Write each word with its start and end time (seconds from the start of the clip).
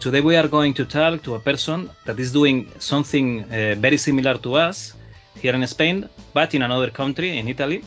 Today 0.00 0.22
we 0.22 0.34
are 0.34 0.48
going 0.48 0.72
to 0.72 0.84
talk 0.86 1.22
to 1.22 1.34
a 1.34 1.38
person 1.38 1.90
that 2.06 2.18
is 2.18 2.32
doing 2.32 2.66
something 2.78 3.44
uh, 3.44 3.74
very 3.78 3.98
similar 3.98 4.38
to 4.38 4.54
us 4.54 4.94
here 5.34 5.54
in 5.54 5.66
Spain, 5.66 6.08
but 6.32 6.54
in 6.54 6.62
another 6.62 6.90
country, 6.90 7.36
in 7.36 7.46
Italy. 7.48 7.84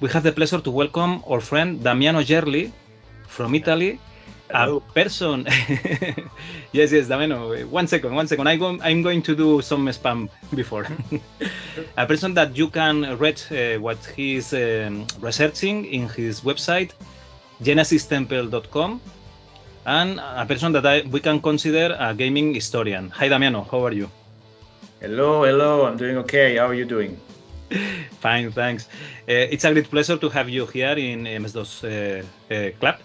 We 0.00 0.08
have 0.10 0.22
the 0.22 0.32
pleasure 0.32 0.60
to 0.60 0.70
welcome 0.70 1.22
our 1.28 1.40
friend 1.40 1.84
Damiano 1.84 2.22
Gerli 2.22 2.72
from 3.28 3.54
Italy. 3.54 4.00
Hello. 4.50 4.78
A 4.78 4.92
person. 4.92 5.46
yes, 6.72 6.90
yes, 6.90 7.08
Damiano. 7.08 7.66
One 7.66 7.86
second, 7.86 8.14
one 8.14 8.26
second. 8.26 8.46
I 8.46 8.56
go, 8.56 8.78
I'm 8.80 9.02
going 9.02 9.20
to 9.22 9.36
do 9.36 9.60
some 9.60 9.86
spam 9.88 10.30
before. 10.54 10.86
a 11.98 12.06
person 12.06 12.32
that 12.32 12.56
you 12.56 12.68
can 12.68 13.18
read 13.18 13.42
uh, 13.50 13.78
what 13.78 13.98
he 14.16 14.36
is 14.36 14.54
um, 14.54 15.06
researching 15.20 15.84
in 15.84 16.08
his 16.08 16.40
website, 16.40 16.92
genesistemple.com 17.62 19.02
and 19.86 20.20
a 20.20 20.46
person 20.46 20.72
that 20.72 20.86
I, 20.86 21.02
we 21.02 21.20
can 21.20 21.40
consider 21.40 21.96
a 21.98 22.14
gaming 22.14 22.54
historian. 22.54 23.10
Hi, 23.10 23.28
Damiano. 23.28 23.66
How 23.70 23.84
are 23.84 23.92
you? 23.92 24.08
Hello, 25.00 25.44
hello. 25.44 25.86
I'm 25.86 25.96
doing 25.96 26.16
okay. 26.18 26.56
How 26.56 26.66
are 26.66 26.74
you 26.74 26.84
doing? 26.84 27.18
Fine, 28.20 28.52
thanks. 28.52 28.86
Uh, 29.28 29.50
it's 29.50 29.64
a 29.64 29.72
great 29.72 29.90
pleasure 29.90 30.16
to 30.16 30.28
have 30.28 30.48
you 30.48 30.66
here 30.66 30.92
in 30.96 31.24
MS2 31.24 31.58
uh, 31.58 32.54
uh, 32.54 32.70
Club 32.78 32.96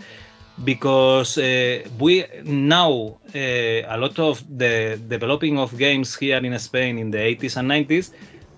because 0.64 1.38
uh, 1.38 1.88
we 2.00 2.26
now 2.44 3.18
uh, 3.36 3.38
a 3.38 3.98
lot 3.98 4.18
of 4.20 4.44
the 4.58 5.00
developing 5.08 5.58
of 5.60 5.78
games 5.78 6.16
here 6.16 6.38
in 6.38 6.58
Spain 6.60 6.98
in 6.98 7.12
the 7.12 7.18
80s 7.18 7.58
and 7.58 7.70
90s, 7.70 8.12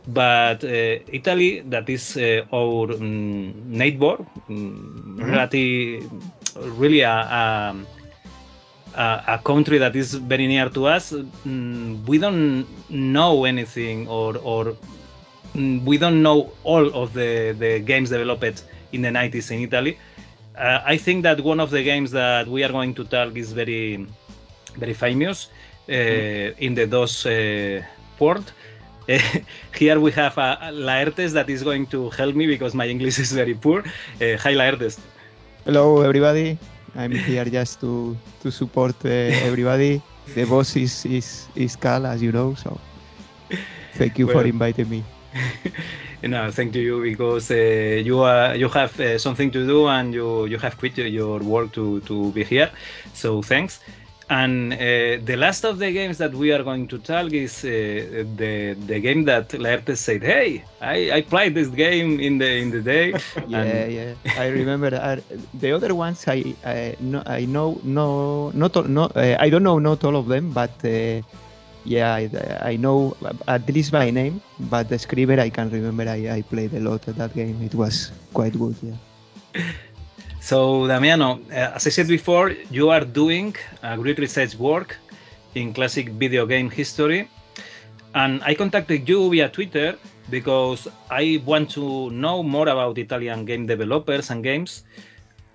but 0.08 0.64
uh, 0.64 0.68
Italy, 1.12 1.62
that 1.62 1.90
is 1.90 2.18
uh, 2.18 2.46
our 2.54 2.92
um, 2.94 3.54
neighbor, 3.70 4.18
um, 4.50 5.18
relative, 5.22 6.10
really 6.80 7.02
a, 7.02 7.12
a 7.12 7.76
a, 8.96 9.24
a 9.28 9.38
country 9.40 9.78
that 9.78 9.96
is 9.96 10.14
very 10.14 10.48
near 10.48 10.70
to 10.70 10.88
us, 10.88 11.12
mm, 11.12 12.06
we 12.06 12.18
don't 12.18 12.66
know 12.90 13.46
anything 13.46 14.08
or 14.08 14.38
or 14.38 14.76
mm, 15.56 15.84
we 15.84 15.98
don't 15.98 16.22
know 16.22 16.52
all 16.64 16.86
of 16.94 17.14
the, 17.14 17.56
the 17.58 17.80
games 17.80 18.10
developed 18.10 18.64
in 18.92 19.02
the 19.02 19.10
90s 19.10 19.52
in 19.52 19.62
Italy. 19.62 19.98
Uh, 20.58 20.82
I 20.86 20.98
think 20.98 21.24
that 21.24 21.42
one 21.42 21.60
of 21.60 21.70
the 21.72 21.84
games 21.84 22.12
that 22.12 22.48
we 22.48 22.64
are 22.64 22.72
going 22.72 22.94
to 22.96 23.04
talk 23.06 23.36
is 23.36 23.54
very 23.54 24.08
very 24.76 24.94
famous 24.94 25.48
uh, 25.90 25.94
in 26.66 26.74
the 26.76 26.86
DOS 26.86 27.26
uh, 27.26 27.82
port. 28.18 28.52
Uh, 29.10 29.20
here 29.76 30.00
we 30.00 30.12
have 30.12 30.38
uh, 30.38 30.58
Laertes 30.72 31.32
that 31.34 31.50
is 31.50 31.64
going 31.64 31.86
to 31.88 32.10
help 32.12 32.36
me 32.36 32.46
because 32.48 32.74
my 32.74 32.88
English 32.88 33.20
is 33.20 33.32
very 33.32 33.56
poor. 33.56 33.80
Uh, 33.80 34.38
hi 34.38 34.54
Laertes. 34.54 35.00
Hello, 35.66 36.02
everybody. 36.02 36.58
I'm 36.96 37.16
here 37.18 37.46
just 37.46 37.80
to 37.82 38.18
to 38.42 38.52
support 38.52 38.96
uh, 39.06 39.10
everybody. 39.50 40.02
The 40.36 40.46
boss 40.46 40.76
is 40.76 41.06
is 41.06 41.50
is 41.56 41.76
Cal, 41.76 42.06
as 42.06 42.22
you 42.22 42.32
know. 42.32 42.54
So 42.56 42.80
thank 43.94 44.18
you 44.20 44.28
for 44.28 44.44
inviting 44.46 44.90
me. 44.90 45.04
No, 46.24 46.52
thank 46.52 46.76
you 46.76 47.02
because 47.02 47.50
uh, 47.50 47.56
you 48.04 48.20
are 48.20 48.56
you 48.56 48.68
have 48.70 49.00
uh, 49.00 49.18
something 49.18 49.52
to 49.52 49.66
do 49.66 49.88
and 49.88 50.14
you 50.14 50.46
you 50.48 50.58
have 50.58 50.78
quit 50.78 50.98
your 50.98 51.40
work 51.40 51.72
to 51.74 52.02
to 52.02 52.32
be 52.32 52.44
here. 52.44 52.70
So 53.14 53.42
thanks. 53.42 53.80
And 54.30 54.74
uh, 54.74 54.78
the 55.26 55.36
last 55.38 55.66
of 55.66 55.80
the 55.80 55.92
games 55.92 56.18
that 56.20 56.34
we 56.36 56.52
are 56.52 56.64
going 56.64 56.88
to 56.90 57.00
talk 57.00 57.34
is 57.34 57.64
uh, 57.66 57.70
the 58.42 58.76
the 58.88 59.00
game 59.00 59.26
that 59.26 59.50
Laertes 59.50 59.98
said, 59.98 60.22
"Hey, 60.24 60.64
I, 60.82 61.12
I 61.18 61.22
played 61.22 61.56
this 61.56 61.70
game 61.70 62.20
in 62.20 62.38
the 62.38 62.50
in 62.64 62.70
the 62.70 62.82
day." 62.82 63.14
Yeah, 63.48 63.86
yeah. 63.88 64.14
I 64.38 64.48
remember 64.48 64.94
uh, 64.94 65.18
the 65.54 65.72
other 65.74 65.96
ones. 65.96 66.26
I 66.28 66.56
I 66.64 66.96
know 67.00 67.24
I 67.26 67.46
know 67.46 67.80
no 67.84 68.52
not 68.54 68.78
all, 68.78 68.84
no 68.84 69.04
uh, 69.16 69.36
I 69.40 69.50
don't 69.50 69.64
know 69.64 69.80
not 69.80 70.04
all 70.04 70.16
of 70.16 70.28
them, 70.28 70.54
but 70.54 70.74
uh, 70.86 71.22
yeah, 71.86 72.14
I, 72.14 72.30
I 72.62 72.76
know 72.78 73.18
at 73.48 73.68
least 73.70 73.92
by 73.92 74.10
name. 74.12 74.42
But 74.70 74.90
the 74.90 75.00
Screamer 75.00 75.40
I 75.40 75.50
can 75.50 75.70
remember. 75.72 76.06
I, 76.08 76.38
I 76.38 76.42
played 76.44 76.74
a 76.74 76.80
lot 76.82 77.08
of 77.08 77.16
that 77.18 77.34
game. 77.34 77.62
It 77.64 77.74
was 77.74 78.12
quite 78.34 78.54
good. 78.58 78.76
Yeah. 78.84 79.66
So, 80.50 80.88
Damiano, 80.88 81.42
uh, 81.52 81.76
as 81.76 81.86
I 81.86 81.92
said 81.92 82.08
before, 82.08 82.50
you 82.72 82.90
are 82.90 83.06
doing 83.06 83.56
a 83.84 83.96
great 83.96 84.18
research 84.18 84.56
work 84.56 84.98
in 85.54 85.74
classic 85.76 86.10
video 86.10 86.48
game 86.48 86.72
history. 86.72 87.30
And 88.16 88.42
I 88.44 88.56
contacted 88.56 89.08
you 89.08 89.30
via 89.30 89.50
Twitter 89.50 89.96
because 90.32 90.88
I 91.12 91.40
want 91.46 91.70
to 91.78 92.10
know 92.10 92.42
more 92.42 92.68
about 92.68 92.98
Italian 92.98 93.46
game 93.46 93.68
developers 93.68 94.32
and 94.32 94.44
games. 94.44 94.86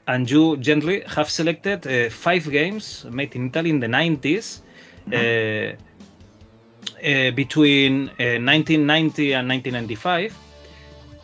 And 0.07 0.31
you 0.31 0.59
gently 0.59 1.03
have 1.09 1.29
selected 1.29 1.85
uh, 1.89 2.09
five 2.09 2.49
games 2.49 3.05
made 3.11 3.35
in 3.35 3.49
Italy 3.49 3.71
in 3.71 3.81
the 3.81 3.89
90s. 3.89 4.61
Uh, 5.13 5.75
uh, 7.03 7.31
between 7.33 8.11
uh, 8.21 8.39
1990 8.39 9.33
and 9.33 9.49
1995 9.49 10.39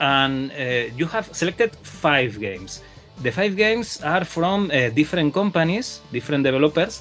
and 0.00 0.50
uh, 0.50 0.92
you 0.96 1.06
have 1.06 1.28
selected 1.36 1.76
five 1.76 2.40
games. 2.40 2.82
The 3.22 3.30
five 3.30 3.56
games 3.56 4.00
are 4.02 4.24
from 4.24 4.70
uh, 4.70 4.90
different 5.00 5.32
companies, 5.34 6.00
different 6.12 6.44
developers, 6.44 6.94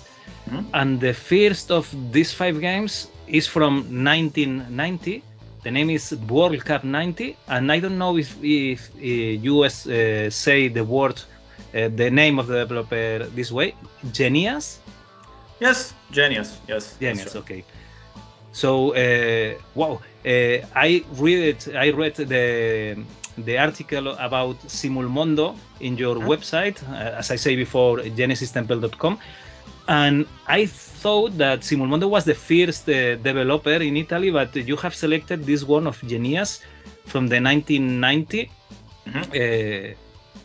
Mhm. 0.47 0.63
and 0.73 0.99
the 0.99 1.13
first 1.13 1.71
of 1.71 1.85
these 2.15 2.31
five 2.33 2.59
games 2.61 2.93
is 3.27 3.45
from 3.47 3.73
1990. 4.03 5.23
The 5.63 5.71
name 5.71 5.89
is 5.89 6.13
World 6.29 6.63
Cup 6.65 6.83
90, 6.83 7.35
and 7.47 7.71
I 7.71 7.79
don't 7.79 7.97
know 7.97 8.17
if, 8.17 8.29
if 8.41 8.79
uh, 8.95 8.99
you 9.45 9.63
uh, 9.63 9.69
say 10.29 10.67
the 10.69 10.83
word, 10.83 11.17
uh, 11.73 11.89
the 12.01 12.09
name 12.09 12.39
of 12.39 12.47
the 12.47 12.59
developer 12.63 13.25
this 13.37 13.51
way, 13.51 13.75
Genias. 14.11 14.79
Yes, 15.59 15.93
genius. 16.11 16.59
Yes. 16.67 16.95
Genias, 16.99 17.35
right. 17.35 17.41
okay. 17.43 17.63
So 18.51 18.93
uh, 18.95 19.53
wow, 19.75 19.99
uh, 20.25 20.29
I 20.75 21.03
read 21.17 21.41
it. 21.53 21.75
I 21.75 21.89
read 21.91 22.15
the 22.15 22.97
the 23.45 23.57
article 23.57 24.09
about 24.19 24.59
Simulmondo 24.67 25.55
in 25.79 25.97
your 25.97 26.15
website, 26.15 26.77
uh, 26.89 27.19
as 27.19 27.31
I 27.31 27.35
say 27.35 27.55
before, 27.55 27.97
genesistemple.com, 27.99 29.19
and 29.87 30.25
I 30.47 30.65
thought 30.65 31.37
that 31.37 31.61
Simulmondo 31.61 32.09
was 32.09 32.25
the 32.25 32.35
first 32.35 32.87
uh, 32.89 33.15
developer 33.15 33.77
in 33.89 33.97
Italy, 33.97 34.31
but 34.31 34.55
you 34.55 34.75
have 34.77 34.93
selected 34.93 35.45
this 35.45 35.63
one 35.63 35.87
of 35.87 35.99
Genias 36.01 36.59
from 37.05 37.27
the 37.27 37.39
1990. 37.41 38.51
Uh, 39.07 39.95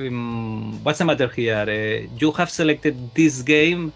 um, 0.01 0.83
what's 0.83 0.99
the 0.99 1.05
matter 1.05 1.29
here? 1.29 1.67
Uh, 1.69 2.09
you 2.19 2.33
have 2.33 2.51
selected 2.51 3.15
this 3.15 3.43
game 3.43 3.93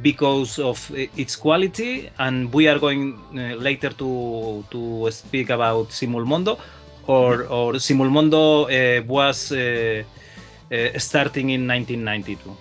because 0.00 0.58
of 0.58 0.90
its 0.94 1.36
quality, 1.36 2.10
and 2.18 2.52
we 2.52 2.68
are 2.68 2.78
going 2.78 3.18
uh, 3.36 3.56
later 3.56 3.90
to 3.90 4.64
to 4.70 5.10
speak 5.10 5.50
about 5.50 5.88
Simulmondo, 5.90 6.58
or 7.06 7.44
or 7.46 7.74
Simulmondo 7.74 8.66
uh, 8.68 9.02
was 9.06 9.50
uh, 9.52 10.02
uh, 10.72 10.98
starting 10.98 11.50
in 11.50 11.66
1992. 11.66 12.56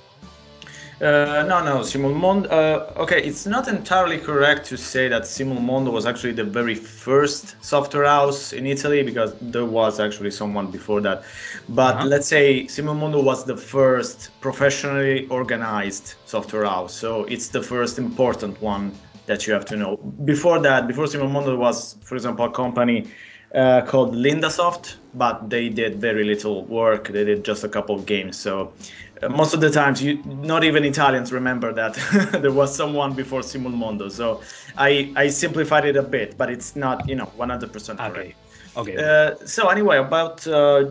Uh, 1.01 1.43
no, 1.47 1.63
no, 1.63 1.79
Simulmondo. 1.81 2.47
Uh, 2.51 3.01
okay, 3.01 3.21
it's 3.23 3.45
not 3.45 3.67
entirely 3.67 4.17
correct 4.17 4.65
to 4.67 4.77
say 4.77 5.07
that 5.07 5.23
Simulmondo 5.23 5.91
was 5.91 6.05
actually 6.05 6.33
the 6.33 6.43
very 6.43 6.75
first 6.75 7.55
software 7.63 8.05
house 8.05 8.53
in 8.53 8.65
Italy 8.67 9.03
because 9.03 9.35
there 9.41 9.65
was 9.65 9.99
actually 9.99 10.31
someone 10.31 10.69
before 10.71 11.01
that. 11.01 11.23
But 11.67 11.95
Uh-huh. 11.95 12.05
let's 12.05 12.27
say 12.27 12.65
Simulmondo 12.65 13.23
was 13.23 13.45
the 13.45 13.57
first 13.57 14.29
professionally 14.41 15.27
organized 15.29 16.15
software 16.25 16.65
house. 16.65 16.93
So 16.93 17.25
it's 17.25 17.49
the 17.49 17.61
first 17.63 17.97
important 17.97 18.61
one 18.61 18.93
that 19.25 19.47
you 19.47 19.53
have 19.53 19.65
to 19.65 19.75
know. 19.77 19.97
Before 20.25 20.59
that, 20.59 20.88
before 20.88 21.05
Simulmondo 21.05 21.57
was, 21.57 21.97
for 22.03 22.15
example, 22.15 22.45
a 22.45 22.51
company 22.51 23.07
uh, 23.56 23.81
called 23.86 24.15
Lindasoft, 24.15 24.98
but 25.13 25.50
they 25.50 25.69
did 25.69 26.00
very 26.00 26.24
little 26.24 26.65
work. 26.68 27.07
They 27.09 27.24
did 27.25 27.44
just 27.44 27.63
a 27.63 27.69
couple 27.69 27.95
of 27.95 28.06
games. 28.06 28.38
So 28.39 28.75
uh, 29.21 29.30
most 29.30 29.53
of 29.53 29.62
the 29.62 29.69
times 29.69 30.01
you 30.01 30.21
not 30.25 30.63
even 30.63 30.83
italians 30.86 31.31
remember 31.31 31.74
that 31.74 31.94
there 32.42 32.51
was 32.51 32.75
someone 32.75 33.13
before 33.15 33.44
simul 33.44 33.71
mondo 33.71 34.09
so 34.09 34.42
i 34.77 35.12
i 35.15 35.27
simplified 35.27 35.86
it 35.86 35.95
a 35.95 36.03
bit 36.03 36.38
but 36.38 36.50
it's 36.50 36.75
not 36.75 37.07
you 37.07 37.15
know 37.15 37.31
100% 37.36 38.01
correct 38.01 38.31
Okay. 38.31 38.36
Okay. 38.75 38.98
uh, 38.98 39.36
so 39.45 39.69
anyway, 39.69 39.98
about 39.98 40.45
uh, 40.48 40.83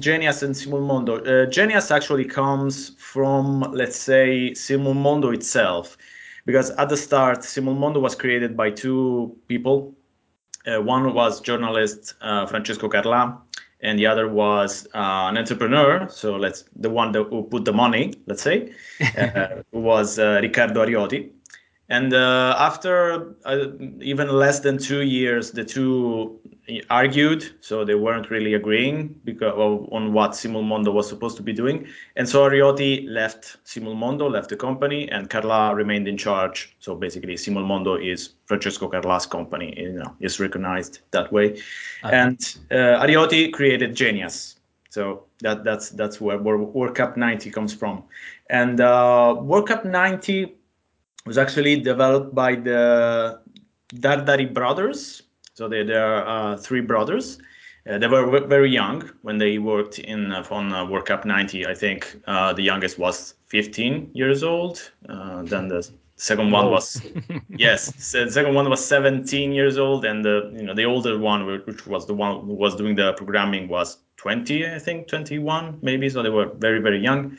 Genias 0.00 0.42
and 0.42 0.56
Simul 0.56 0.80
Mondo. 0.80 1.16
Uh, 1.24 1.46
Genias 1.46 1.90
actually 1.90 2.24
comes 2.24 2.90
from, 2.98 3.60
let's 3.72 3.96
say, 3.96 4.54
Simul 4.54 4.94
Mondo 4.94 5.30
itself, 5.30 5.96
because 6.46 6.70
at 6.70 6.88
the 6.88 6.96
start, 6.96 7.44
Simul 7.44 7.74
Mondo 7.74 8.00
was 8.00 8.14
created 8.14 8.56
by 8.56 8.70
two 8.70 9.36
people. 9.48 9.94
Uh, 10.66 10.80
one 10.80 11.12
was 11.14 11.40
journalist 11.40 12.14
uh, 12.20 12.46
Francesco 12.46 12.88
Carla, 12.88 13.38
and 13.80 13.98
the 13.98 14.06
other 14.06 14.28
was 14.28 14.86
uh, 14.94 15.26
an 15.28 15.36
entrepreneur. 15.36 16.08
So 16.08 16.36
let's 16.36 16.64
the 16.76 16.90
one 16.90 17.12
that, 17.12 17.24
who 17.24 17.42
put 17.42 17.64
the 17.64 17.72
money, 17.72 18.14
let's 18.26 18.42
say, 18.42 18.72
uh, 19.18 19.62
was 19.72 20.18
uh, 20.18 20.38
Riccardo 20.40 20.84
Ariotti. 20.84 21.30
And 21.88 22.14
uh, 22.14 22.54
after 22.58 23.34
uh, 23.44 23.66
even 24.00 24.28
less 24.28 24.60
than 24.60 24.78
two 24.78 25.02
years, 25.02 25.50
the 25.50 25.64
two 25.64 26.40
argued, 26.88 27.56
so 27.60 27.84
they 27.84 27.94
weren't 27.94 28.30
really 28.30 28.54
agreeing 28.54 29.14
because 29.24 29.52
of, 29.56 29.88
on 29.92 30.12
what 30.12 30.34
Simul 30.34 30.62
Mondo 30.62 30.90
was 30.90 31.08
supposed 31.08 31.36
to 31.36 31.42
be 31.42 31.52
doing. 31.52 31.86
And 32.16 32.28
so 32.28 32.48
Ariotti 32.48 33.04
left 33.08 33.56
Simul 33.64 33.94
Mondo, 33.94 34.28
left 34.28 34.48
the 34.48 34.56
company, 34.56 35.10
and 35.10 35.28
Carla 35.28 35.74
remained 35.74 36.08
in 36.08 36.16
charge. 36.16 36.74
So 36.78 36.94
basically, 36.94 37.36
Simul 37.36 37.64
Mondo 37.64 37.96
is 37.96 38.30
Francesco 38.46 38.88
Carla's 38.88 39.26
company. 39.26 39.74
You 39.76 39.92
know, 39.92 40.16
is 40.20 40.40
recognized 40.40 41.00
that 41.10 41.32
way. 41.32 41.60
And 42.04 42.38
uh, 42.70 43.04
Ariotti 43.04 43.52
created 43.52 43.94
Genias. 43.94 44.56
So 44.90 45.24
that 45.40 45.64
that's 45.64 45.90
that's 45.90 46.20
where, 46.20 46.38
where 46.38 46.58
World 46.58 46.94
Cup 46.94 47.16
90 47.16 47.50
comes 47.50 47.72
from. 47.72 48.04
And 48.50 48.80
uh, 48.80 49.36
World 49.40 49.68
Cup 49.68 49.84
90 49.84 50.54
was 51.24 51.38
actually 51.38 51.80
developed 51.80 52.34
by 52.34 52.56
the 52.56 53.40
Dardari 53.94 54.52
brothers. 54.52 55.22
So 55.54 55.68
they, 55.68 55.82
they 55.82 55.94
are 55.94 56.26
uh, 56.26 56.56
three 56.56 56.80
brothers. 56.80 57.38
Uh, 57.88 57.98
they 57.98 58.06
were 58.06 58.46
very 58.46 58.70
young 58.70 59.10
when 59.22 59.38
they 59.38 59.58
worked 59.58 59.98
in 59.98 60.30
uh, 60.32 60.44
on 60.50 60.72
uh, 60.72 60.86
World 60.86 61.06
Cup 61.06 61.24
90. 61.24 61.66
I 61.66 61.74
think 61.74 62.16
uh, 62.26 62.52
the 62.52 62.62
youngest 62.62 62.98
was 62.98 63.34
15 63.46 64.10
years 64.14 64.42
old. 64.42 64.90
Uh, 65.08 65.42
then 65.42 65.68
the 65.68 65.88
second 66.16 66.52
one 66.52 66.70
was 66.70 67.02
yes, 67.48 68.12
the 68.12 68.30
second 68.30 68.54
one 68.54 68.70
was 68.70 68.84
17 68.84 69.50
years 69.52 69.78
old, 69.78 70.04
and 70.04 70.24
the 70.24 70.52
you 70.54 70.62
know 70.62 70.74
the 70.74 70.84
older 70.84 71.18
one, 71.18 71.44
which 71.66 71.86
was 71.86 72.06
the 72.06 72.14
one 72.14 72.46
who 72.46 72.54
was 72.54 72.76
doing 72.76 72.94
the 72.94 73.12
programming, 73.14 73.68
was 73.68 73.98
20, 74.18 74.68
I 74.68 74.78
think 74.78 75.08
21 75.08 75.80
maybe. 75.82 76.08
So 76.08 76.22
they 76.22 76.30
were 76.30 76.50
very 76.58 76.80
very 76.80 77.00
young. 77.00 77.36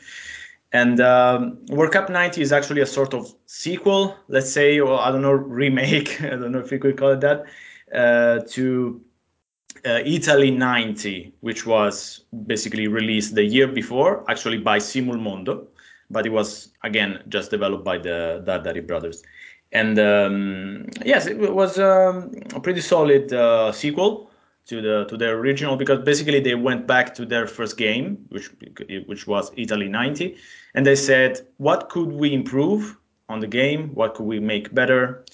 And 0.74 1.00
um, 1.00 1.58
World 1.68 1.92
Cup 1.92 2.10
90 2.10 2.42
is 2.42 2.52
actually 2.52 2.80
a 2.80 2.86
sort 2.86 3.14
of 3.14 3.32
sequel, 3.46 4.16
let's 4.26 4.50
say, 4.50 4.80
or 4.80 5.00
I 5.00 5.12
don't 5.12 5.22
know, 5.22 5.32
remake. 5.32 6.20
I 6.20 6.30
don't 6.30 6.52
know 6.52 6.58
if 6.58 6.70
you 6.70 6.80
could 6.80 6.98
call 6.98 7.10
it 7.10 7.20
that, 7.20 7.46
to 7.92 9.00
uh, 9.84 10.00
Italy 10.04 10.50
90, 10.50 11.34
which 11.40 11.66
was 11.66 12.24
basically 12.46 12.88
released 12.88 13.34
the 13.34 13.44
year 13.44 13.66
before, 13.66 14.24
actually 14.30 14.58
by 14.58 14.78
Simul 14.78 15.16
Mondo, 15.16 15.66
but 16.10 16.26
it 16.26 16.30
was 16.30 16.70
again 16.82 17.22
just 17.28 17.50
developed 17.50 17.84
by 17.84 17.98
the 17.98 18.42
Dardari 18.46 18.86
brothers. 18.86 19.22
And 19.72 19.98
um, 19.98 20.86
yes, 21.04 21.26
it 21.26 21.52
was 21.52 21.78
um, 21.78 22.30
a 22.54 22.60
pretty 22.60 22.80
solid 22.80 23.32
uh, 23.32 23.72
sequel 23.72 24.30
to 24.66 24.80
the 24.80 25.04
to 25.06 25.16
their 25.16 25.36
original 25.36 25.76
because 25.76 26.02
basically 26.04 26.40
they 26.40 26.54
went 26.54 26.86
back 26.86 27.14
to 27.16 27.26
their 27.26 27.46
first 27.46 27.76
game, 27.76 28.24
which 28.30 28.50
which 29.06 29.26
was 29.26 29.50
Italy 29.56 29.88
90, 29.88 30.36
and 30.74 30.86
they 30.86 30.96
said, 30.96 31.46
what 31.58 31.88
could 31.88 32.12
we 32.12 32.32
improve 32.32 32.96
on 33.28 33.40
the 33.40 33.48
game? 33.48 33.90
What 33.94 34.14
could 34.14 34.26
we 34.26 34.40
make 34.40 34.74
better? 34.74 35.24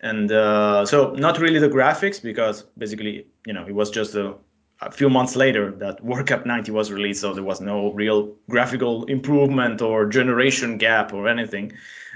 And 0.00 0.30
uh, 0.30 0.84
so 0.86 1.12
not 1.12 1.38
really 1.38 1.58
the 1.58 1.68
graphics 1.68 2.22
because 2.22 2.64
basically 2.76 3.26
you 3.46 3.52
know 3.52 3.64
it 3.66 3.74
was 3.74 3.90
just 3.90 4.14
a, 4.14 4.34
a 4.80 4.90
few 4.90 5.08
months 5.08 5.36
later 5.36 5.70
that 5.72 6.04
World 6.04 6.26
Cup 6.26 6.44
90 6.44 6.72
was 6.72 6.92
released, 6.92 7.20
so 7.20 7.32
there 7.32 7.44
was 7.44 7.60
no 7.60 7.92
real 7.92 8.34
graphical 8.50 9.04
improvement 9.04 9.80
or 9.80 10.06
generation 10.06 10.78
gap 10.78 11.12
or 11.12 11.28
anything. 11.28 11.72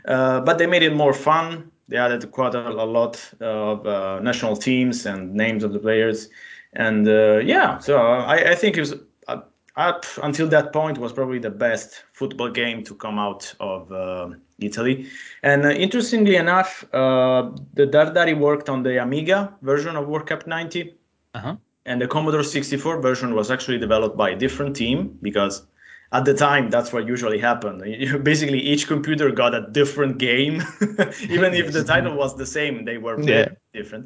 Uh, 0.06 0.40
but 0.40 0.58
they 0.58 0.66
made 0.66 0.82
it 0.82 0.94
more 0.94 1.12
fun. 1.12 1.70
They 1.88 1.96
added 1.96 2.30
quite 2.30 2.54
a, 2.54 2.68
a 2.68 2.84
lot 2.84 3.32
of 3.40 3.86
uh, 3.86 4.20
national 4.20 4.56
teams 4.56 5.06
and 5.06 5.34
names 5.34 5.64
of 5.64 5.72
the 5.72 5.78
players, 5.78 6.28
and 6.74 7.08
uh, 7.08 7.38
yeah, 7.38 7.78
so 7.78 7.98
I, 7.98 8.50
I 8.50 8.54
think 8.54 8.76
it 8.76 8.80
was 8.80 8.94
uh, 9.26 9.40
up 9.76 10.04
until 10.22 10.48
that 10.48 10.72
point 10.72 10.98
was 10.98 11.12
probably 11.12 11.38
the 11.38 11.50
best 11.50 12.04
football 12.12 12.50
game 12.50 12.84
to 12.84 12.94
come 12.94 13.18
out 13.18 13.54
of 13.60 13.90
uh, 13.90 14.30
Italy. 14.60 15.06
And 15.42 15.64
uh, 15.64 15.70
interestingly 15.70 16.36
enough, 16.36 16.84
uh, 16.92 17.50
the 17.74 17.86
Dardari 17.86 18.36
worked 18.38 18.68
on 18.68 18.82
the 18.82 19.00
Amiga 19.02 19.54
version 19.62 19.96
of 19.96 20.06
World 20.08 20.26
Cup 20.26 20.46
90, 20.46 20.94
Uh-huh. 21.34 21.56
and 21.86 22.00
the 22.00 22.08
Commodore 22.08 22.42
64 22.42 23.00
version 23.00 23.34
was 23.34 23.50
actually 23.50 23.78
developed 23.78 24.16
by 24.16 24.30
a 24.30 24.36
different 24.36 24.74
team 24.76 25.18
because 25.22 25.66
at 26.12 26.24
the 26.24 26.34
time 26.34 26.70
that's 26.70 26.90
what 26.92 27.06
usually 27.06 27.38
happened 27.38 27.78
basically 28.24 28.58
each 28.58 28.86
computer 28.88 29.30
got 29.30 29.54
a 29.54 29.62
different 29.72 30.16
game 30.18 30.54
even 31.28 31.52
if 31.54 31.70
the 31.72 31.84
title 31.84 32.14
was 32.16 32.34
the 32.36 32.46
same 32.46 32.84
they 32.86 32.96
were 32.98 33.16
Yeah. 33.20 33.48
different 33.74 34.04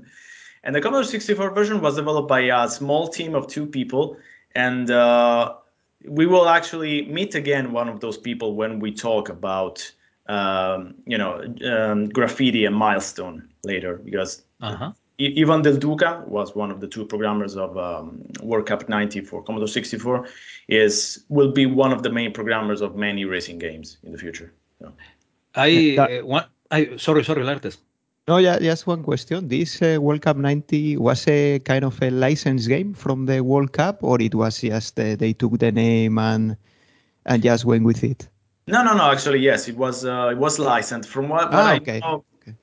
and 0.64 0.74
the 0.74 0.80
commodore 0.80 1.04
64 1.04 1.50
version 1.54 1.80
was 1.80 1.94
developed 1.96 2.28
by 2.28 2.40
a 2.40 2.68
small 2.68 3.06
team 3.08 3.34
of 3.36 3.46
two 3.46 3.66
people 3.66 4.16
and 4.66 4.90
uh, 4.90 5.54
we 6.18 6.26
will 6.26 6.48
actually 6.48 7.06
meet 7.06 7.34
again 7.36 7.72
one 7.72 7.88
of 7.88 8.00
those 8.00 8.18
people 8.18 8.56
when 8.56 8.80
we 8.80 8.90
talk 8.92 9.28
about 9.28 9.76
um, 10.28 10.94
you 11.06 11.18
know 11.18 11.42
um, 11.64 12.08
graffiti 12.08 12.64
and 12.64 12.74
milestone 12.76 13.48
later 13.64 13.96
because 14.04 14.42
Uh-huh. 14.60 14.92
Ivan 15.20 15.62
Del 15.62 15.76
Duca 15.76 16.22
was 16.26 16.54
one 16.56 16.70
of 16.72 16.80
the 16.80 16.86
two 16.88 17.04
programmers 17.04 17.56
of 17.56 17.76
um, 17.76 18.22
World 18.42 18.66
Cup 18.66 18.88
90 18.88 19.20
for 19.20 19.42
Commodore 19.42 19.68
64. 19.68 20.26
Is 20.68 21.24
will 21.28 21.52
be 21.52 21.66
one 21.66 21.92
of 21.92 22.02
the 22.02 22.10
main 22.10 22.32
programmers 22.32 22.80
of 22.80 22.96
many 22.96 23.24
racing 23.24 23.58
games 23.58 23.98
in 24.04 24.12
the 24.12 24.18
future. 24.18 24.52
So, 24.80 24.92
I 25.54 25.94
That- 25.96 26.10
uh, 26.22 26.26
one. 26.26 26.44
I 26.70 26.96
sorry, 26.96 27.24
sorry, 27.24 27.42
Laertes. 27.44 27.76
No, 28.28 28.38
yeah, 28.38 28.58
just 28.60 28.86
one 28.86 29.02
question. 29.02 29.48
This 29.48 29.82
uh, 29.82 29.98
World 30.00 30.22
Cup 30.22 30.36
90 30.36 30.96
was 30.96 31.26
a 31.28 31.58
kind 31.58 31.84
of 31.84 32.00
a 32.02 32.10
license 32.10 32.66
game 32.68 32.94
from 32.94 33.26
the 33.26 33.40
World 33.42 33.72
Cup, 33.72 33.98
or 34.02 34.22
it 34.22 34.34
was 34.34 34.60
just 34.60 34.98
uh, 34.98 35.16
they 35.16 35.32
took 35.34 35.58
the 35.58 35.72
name 35.72 36.18
and 36.18 36.56
and 37.26 37.42
just 37.42 37.64
went 37.64 37.84
with 37.84 38.02
it? 38.04 38.28
No, 38.66 38.82
no, 38.82 38.94
no. 38.94 39.10
Actually, 39.10 39.40
yes, 39.40 39.68
it 39.68 39.76
was 39.76 40.04
uh, 40.04 40.28
it 40.32 40.38
was 40.38 40.58
licensed. 40.58 41.08
From 41.08 41.28
what, 41.28 41.50
what 41.50 41.64
Ah, 41.64 41.72
I 41.72 41.76
okay. 41.76 42.00
know, 42.00 42.24
Okay. 42.40 42.54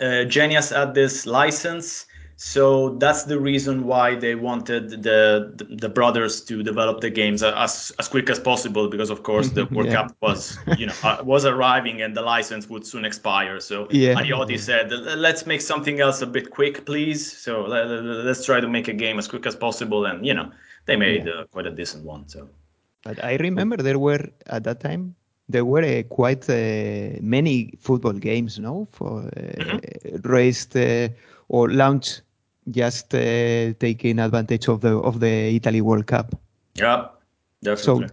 uh, 0.00 0.24
Genias 0.28 0.70
had 0.70 0.94
this 0.94 1.26
license, 1.26 2.06
so 2.36 2.96
that's 2.98 3.22
the 3.24 3.38
reason 3.38 3.84
why 3.86 4.16
they 4.16 4.34
wanted 4.34 4.90
the 4.90 5.52
the, 5.56 5.64
the 5.76 5.88
brothers 5.88 6.40
to 6.46 6.62
develop 6.64 7.00
the 7.00 7.10
games 7.10 7.42
as 7.44 7.92
as 8.00 8.08
quick 8.08 8.28
as 8.30 8.40
possible 8.40 8.88
because 8.88 9.10
of 9.10 9.22
course 9.22 9.50
the 9.50 9.64
World 9.74 9.86
Yeah. 9.86 10.02
Cup 10.02 10.16
was 10.20 10.58
you 10.74 10.86
know 10.86 10.94
uh, 11.04 11.22
was 11.22 11.44
arriving 11.46 12.02
and 12.02 12.16
the 12.16 12.22
license 12.22 12.68
would 12.68 12.84
soon 12.84 13.04
expire. 13.04 13.60
So 13.60 13.86
Yeah. 13.90 14.14
Ariotti 14.18 14.58
said, 14.58 14.90
"Let's 14.90 15.46
make 15.46 15.60
something 15.60 16.00
else 16.00 16.20
a 16.22 16.26
bit 16.26 16.50
quick, 16.50 16.84
please." 16.84 17.20
So 17.44 17.62
let, 17.62 17.86
us 17.86 18.44
try 18.44 18.60
to 18.60 18.68
make 18.68 18.88
a 18.88 18.94
game 19.04 19.18
as 19.20 19.28
quick 19.28 19.46
as 19.46 19.54
possible, 19.54 20.04
and 20.06 20.26
you 20.26 20.34
know 20.34 20.50
they 20.86 20.96
made 20.96 21.28
uh, 21.28 21.44
quite 21.52 21.66
a 21.66 21.70
decent 21.70 22.04
one. 22.04 22.28
So. 22.28 22.48
But 23.04 23.22
I 23.22 23.36
remember 23.36 23.76
there 23.76 23.98
were 23.98 24.24
at 24.46 24.64
that 24.64 24.80
time 24.80 25.14
there 25.48 25.64
were 25.64 25.82
uh, 25.84 26.02
quite 26.04 26.48
uh, 26.48 27.18
many 27.20 27.74
football 27.78 28.12
games, 28.14 28.58
no, 28.58 28.86
for 28.92 29.28
uh, 29.36 29.78
raised 30.24 30.76
uh, 30.76 31.08
or 31.48 31.70
launched 31.70 32.22
just 32.70 33.14
uh, 33.14 33.72
taking 33.78 34.18
advantage 34.18 34.68
of 34.68 34.80
the 34.80 34.96
of 34.98 35.20
the 35.20 35.54
Italy 35.56 35.80
World 35.80 36.06
Cup. 36.06 36.34
Yeah, 36.74 37.08
So, 37.74 38.02
definitely. 38.02 38.08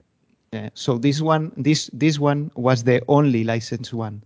yeah, 0.51 0.69
so 0.73 0.97
this 0.97 1.21
one, 1.21 1.51
this 1.57 1.89
this 1.93 2.19
one 2.19 2.51
was 2.55 2.83
the 2.83 3.01
only 3.07 3.43
licensed 3.43 3.93
one. 3.93 4.23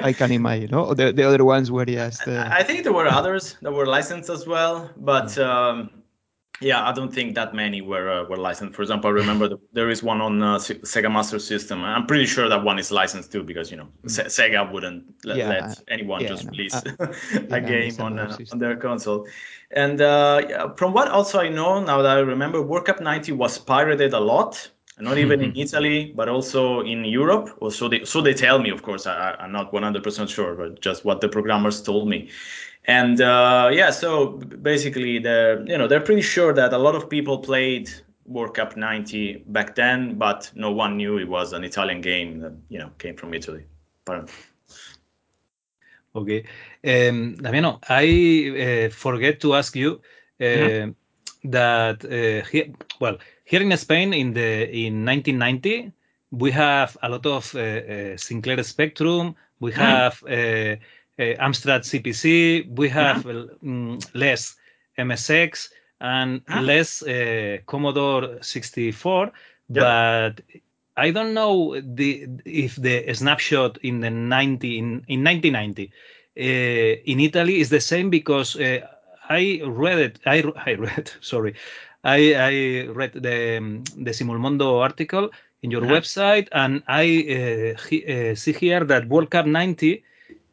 I 0.00 0.12
can 0.12 0.30
imagine. 0.32 0.70
No, 0.70 0.94
the, 0.94 1.12
the 1.12 1.22
other 1.24 1.44
ones 1.44 1.70
were 1.70 1.86
just. 1.86 2.26
Uh, 2.28 2.46
I 2.50 2.62
think 2.62 2.84
there 2.84 2.92
were 2.92 3.06
others 3.06 3.56
that 3.62 3.72
were 3.72 3.86
licensed 3.86 4.30
as 4.30 4.46
well, 4.46 4.90
but 4.96 5.36
um, 5.38 5.90
yeah, 6.60 6.88
I 6.88 6.92
don't 6.92 7.12
think 7.12 7.34
that 7.34 7.52
many 7.54 7.80
were 7.82 8.08
uh, 8.08 8.24
were 8.24 8.36
licensed. 8.36 8.74
For 8.76 8.82
example, 8.82 9.08
I 9.10 9.12
remember 9.12 9.48
the, 9.48 9.58
there 9.72 9.90
is 9.90 10.02
one 10.02 10.20
on 10.20 10.42
uh, 10.42 10.56
Sega 10.58 11.12
Master 11.12 11.38
System. 11.38 11.82
I'm 11.84 12.06
pretty 12.06 12.26
sure 12.26 12.48
that 12.48 12.62
one 12.62 12.78
is 12.78 12.90
licensed 12.90 13.32
too, 13.32 13.42
because 13.42 13.70
you 13.70 13.76
know 13.76 13.88
Se- 14.06 14.24
Sega 14.26 14.70
wouldn't 14.70 15.04
let, 15.24 15.36
Yeah, 15.36 15.48
let 15.48 15.82
anyone 15.88 16.20
yeah, 16.22 16.28
just 16.28 16.44
no, 16.44 16.50
release 16.52 16.74
uh, 16.74 17.06
a 17.50 17.60
game 17.60 18.00
on 18.00 18.18
uh, 18.18 18.38
on 18.52 18.58
their 18.58 18.76
console. 18.76 19.26
And 19.72 20.00
uh, 20.00 20.42
yeah, 20.48 20.72
from 20.76 20.92
what 20.92 21.08
also 21.08 21.40
I 21.40 21.48
know 21.48 21.80
now 21.80 22.02
that 22.02 22.16
I 22.16 22.20
remember, 22.20 22.62
World 22.62 22.86
Cup 22.86 23.00
90 23.00 23.32
was 23.32 23.58
pirated 23.58 24.12
a 24.12 24.20
lot. 24.20 24.70
Not 24.96 25.18
even 25.18 25.40
in 25.42 25.52
Italy, 25.56 26.12
but 26.14 26.28
also 26.28 26.82
in 26.82 27.04
Europe. 27.04 27.50
Or 27.60 27.72
so 27.72 27.88
they 27.88 28.04
so 28.04 28.20
they 28.22 28.32
tell 28.32 28.60
me. 28.60 28.70
Of 28.70 28.82
course, 28.82 29.08
I- 29.08 29.34
I'm 29.40 29.50
not 29.50 29.72
100% 29.72 30.30
sure, 30.30 30.54
but 30.54 30.80
just 30.80 31.04
what 31.04 31.20
the 31.20 31.28
programmers 31.28 31.82
told 31.82 32.08
me. 32.08 32.30
And 32.86 33.20
uh, 33.20 33.70
yeah, 33.72 33.90
so 33.90 34.38
basically, 34.62 35.18
they're 35.18 35.66
you 35.66 35.78
know 35.78 35.86
they're 35.86 36.00
pretty 36.00 36.22
sure 36.22 36.52
that 36.52 36.72
a 36.72 36.78
lot 36.78 36.94
of 36.94 37.08
people 37.08 37.38
played 37.38 37.90
World 38.26 38.54
Cup 38.54 38.76
90 38.76 39.44
back 39.48 39.74
then, 39.74 40.16
but 40.16 40.50
no 40.54 40.70
one 40.70 40.96
knew 40.96 41.18
it 41.18 41.28
was 41.28 41.52
an 41.52 41.64
Italian 41.64 42.00
game 42.00 42.40
that 42.40 42.52
you 42.68 42.78
know 42.78 42.90
came 42.98 43.16
from 43.16 43.32
Italy. 43.32 43.64
Apparently. 44.02 44.34
Okay. 46.16 46.44
Um, 46.86 47.36
Damiano, 47.36 47.80
I 47.88 48.86
uh, 48.86 48.90
forget 48.90 49.40
to 49.40 49.54
ask 49.54 49.74
you 49.74 50.00
uh, 50.40 50.44
mm-hmm. 50.44 51.50
that 51.50 52.04
uh, 52.04 52.46
here, 52.48 52.66
well, 53.00 53.16
here 53.44 53.62
in 53.62 53.76
Spain 53.76 54.12
in 54.12 54.34
the 54.34 54.70
in 54.70 55.04
1990 55.04 55.92
we 56.30 56.50
have 56.50 56.96
a 57.02 57.08
lot 57.08 57.26
of 57.26 57.54
uh, 57.54 57.58
uh, 57.60 58.16
Sinclair 58.16 58.62
Spectrum, 58.62 59.34
we 59.60 59.70
mm-hmm. 59.70 59.80
have. 59.80 60.22
Amstrad 61.18 61.82
CPC, 61.84 62.76
we 62.76 62.88
have 62.88 63.24
mm. 63.24 64.04
less 64.14 64.56
MSX 64.98 65.68
and 66.00 66.44
mm. 66.46 66.64
less 66.64 67.02
Commodore 67.66 68.42
64, 68.42 69.24
yep. 69.24 69.32
but 69.68 70.42
I 70.96 71.10
don't 71.10 71.34
know 71.34 71.80
the 71.80 72.28
if 72.44 72.76
the 72.76 73.12
snapshot 73.14 73.78
in 73.82 74.00
the 74.00 74.10
90 74.10 74.78
in, 74.78 74.84
in 75.08 75.24
1990 75.24 75.92
uh, 76.36 76.40
in 76.40 77.20
Italy 77.20 77.60
is 77.60 77.70
the 77.70 77.80
same 77.80 78.10
because 78.10 78.56
uh, 78.56 78.80
I 79.28 79.60
read 79.64 79.98
it. 79.98 80.20
I, 80.26 80.42
I 80.66 80.74
read 80.74 81.10
sorry, 81.20 81.54
I, 82.04 82.34
I 82.34 82.86
read 82.88 83.12
the 83.12 83.82
the 83.96 84.10
Simulmondo 84.10 84.80
article 84.80 85.30
in 85.62 85.70
your 85.70 85.84
uh-huh. 85.84 85.94
website, 85.94 86.48
and 86.52 86.82
I 86.88 87.04
uh, 87.04 87.88
he, 87.88 88.30
uh, 88.30 88.34
see 88.34 88.52
here 88.52 88.84
that 88.84 89.08
World 89.08 89.30
Cup 89.30 89.46
90 89.46 90.02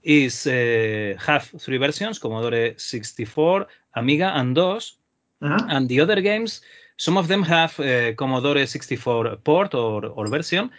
is 0.03 0.48
uh, 0.48 1.15
have 1.20 1.51
three 1.60 1.77
versions: 1.77 2.20
Commodore 2.20 2.74
64, 2.77 3.67
Amiga, 3.96 4.31
and 4.36 4.55
DOS, 4.55 4.98
uh-huh. 5.41 5.67
and 5.70 5.89
the 5.89 6.00
other 6.00 6.22
games 6.22 6.62
some 7.01 7.17
of 7.17 7.27
them 7.27 7.41
have 7.43 7.79
uh, 7.79 8.13
Commodore 8.13 8.65
64 8.65 9.38
port 9.38 9.74
or, 9.74 10.05
or 10.05 10.27
version. 10.27 10.70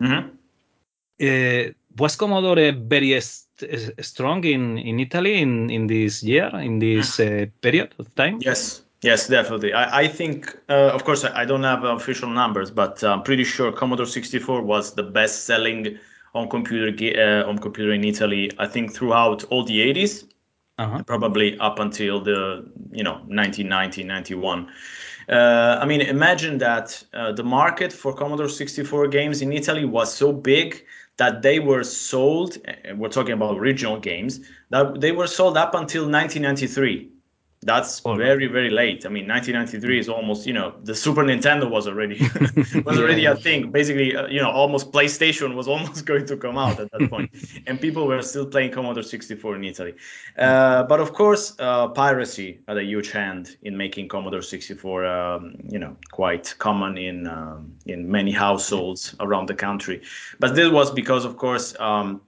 Mm-hmm. 0.00 0.28
Uh, 1.20 1.72
was 1.98 2.14
Commodore 2.14 2.72
very 2.72 3.20
st- 3.20 3.92
strong 4.00 4.44
in, 4.44 4.78
in 4.78 5.00
Italy 5.00 5.40
in, 5.40 5.70
in 5.70 5.88
this 5.88 6.22
year, 6.22 6.50
in 6.54 6.78
this 6.78 7.18
uh, 7.18 7.46
period 7.60 7.94
of 7.98 8.14
time? 8.14 8.38
Yes, 8.40 8.82
yes, 9.02 9.26
definitely. 9.26 9.72
I, 9.72 10.02
I 10.02 10.08
think, 10.08 10.56
uh, 10.68 10.90
of 10.94 11.02
course, 11.04 11.24
I, 11.24 11.42
I, 11.42 11.44
don't 11.44 11.64
have 11.64 11.82
official 11.82 12.28
numbers, 12.28 12.70
but 12.70 13.02
I'm 13.02 13.22
pretty 13.24 13.44
sure 13.44 13.72
Commodore 13.72 14.06
64 14.06 14.62
was 14.62 14.94
the 14.94 15.02
best 15.02 15.46
selling 15.46 15.98
on 16.34 16.48
computer 16.48 16.90
uh, 17.20 17.48
on 17.48 17.58
computer 17.58 17.92
in 17.92 18.04
Italy. 18.04 18.50
I 18.58 18.66
think 18.66 18.92
throughout 18.92 19.44
all 19.44 19.64
the 19.64 19.80
80s, 19.80 20.24
uh-huh. 20.78 21.02
probably 21.04 21.58
up 21.58 21.78
until 21.78 22.20
the 22.20 22.68
you 22.90 23.04
know 23.04 23.14
1990, 23.28 24.04
91. 24.04 24.68
Uh, 25.28 25.78
I 25.80 25.84
mean, 25.86 26.00
imagine 26.00 26.58
that 26.58 27.02
uh, 27.14 27.32
the 27.32 27.44
market 27.44 27.92
for 27.92 28.12
Commodore 28.12 28.48
64 28.48 29.06
games 29.08 29.40
in 29.40 29.52
Italy 29.52 29.84
was 29.84 30.12
so 30.12 30.32
big 30.32 30.84
that 31.18 31.42
they 31.42 31.60
were 31.60 31.84
sold. 31.84 32.58
We're 32.96 33.08
talking 33.08 33.34
about 33.34 33.56
original 33.56 34.00
games 34.00 34.40
that 34.70 35.00
they 35.00 35.12
were 35.12 35.28
sold 35.28 35.56
up 35.56 35.74
until 35.74 36.02
1993 36.02 37.11
that's 37.64 38.02
oh, 38.04 38.16
very 38.16 38.46
very 38.46 38.70
late. 38.70 39.06
I 39.06 39.08
mean 39.08 39.28
1993 39.28 39.98
is 39.98 40.08
almost 40.08 40.46
you 40.46 40.52
know 40.52 40.74
the 40.82 40.94
super 40.94 41.22
nintendo 41.22 41.70
was 41.70 41.86
already 41.86 42.18
was 42.84 42.98
already 43.02 43.24
a 43.26 43.36
thing. 43.36 43.70
Basically 43.70 44.16
uh, 44.16 44.26
you 44.26 44.40
know 44.40 44.50
almost 44.50 44.90
playstation 44.90 45.54
was 45.54 45.68
almost 45.74 46.04
going 46.04 46.26
to 46.26 46.36
come 46.36 46.58
out 46.58 46.80
at 46.80 46.90
that 46.90 47.08
point. 47.08 47.30
And 47.66 47.80
people 47.80 48.06
were 48.06 48.20
still 48.22 48.46
playing 48.46 48.72
commodore 48.72 49.04
64 49.04 49.56
in 49.56 49.64
italy. 49.64 49.94
Uh, 50.36 50.82
but 50.84 50.98
of 50.98 51.12
course 51.12 51.54
uh, 51.60 51.88
piracy 51.88 52.60
had 52.66 52.78
a 52.78 52.84
huge 52.84 53.10
hand 53.12 53.56
in 53.62 53.76
making 53.76 54.08
commodore 54.08 54.42
64 54.42 55.04
um, 55.06 55.54
you 55.68 55.78
know 55.78 55.96
quite 56.10 56.54
common 56.58 56.98
in 56.98 57.28
um, 57.28 57.72
in 57.86 58.10
many 58.10 58.32
households 58.32 59.14
around 59.20 59.48
the 59.48 59.54
country. 59.54 60.02
But 60.40 60.56
this 60.56 60.70
was 60.70 60.90
because 60.90 61.24
of 61.24 61.36
course 61.36 61.78
um, 61.78 62.22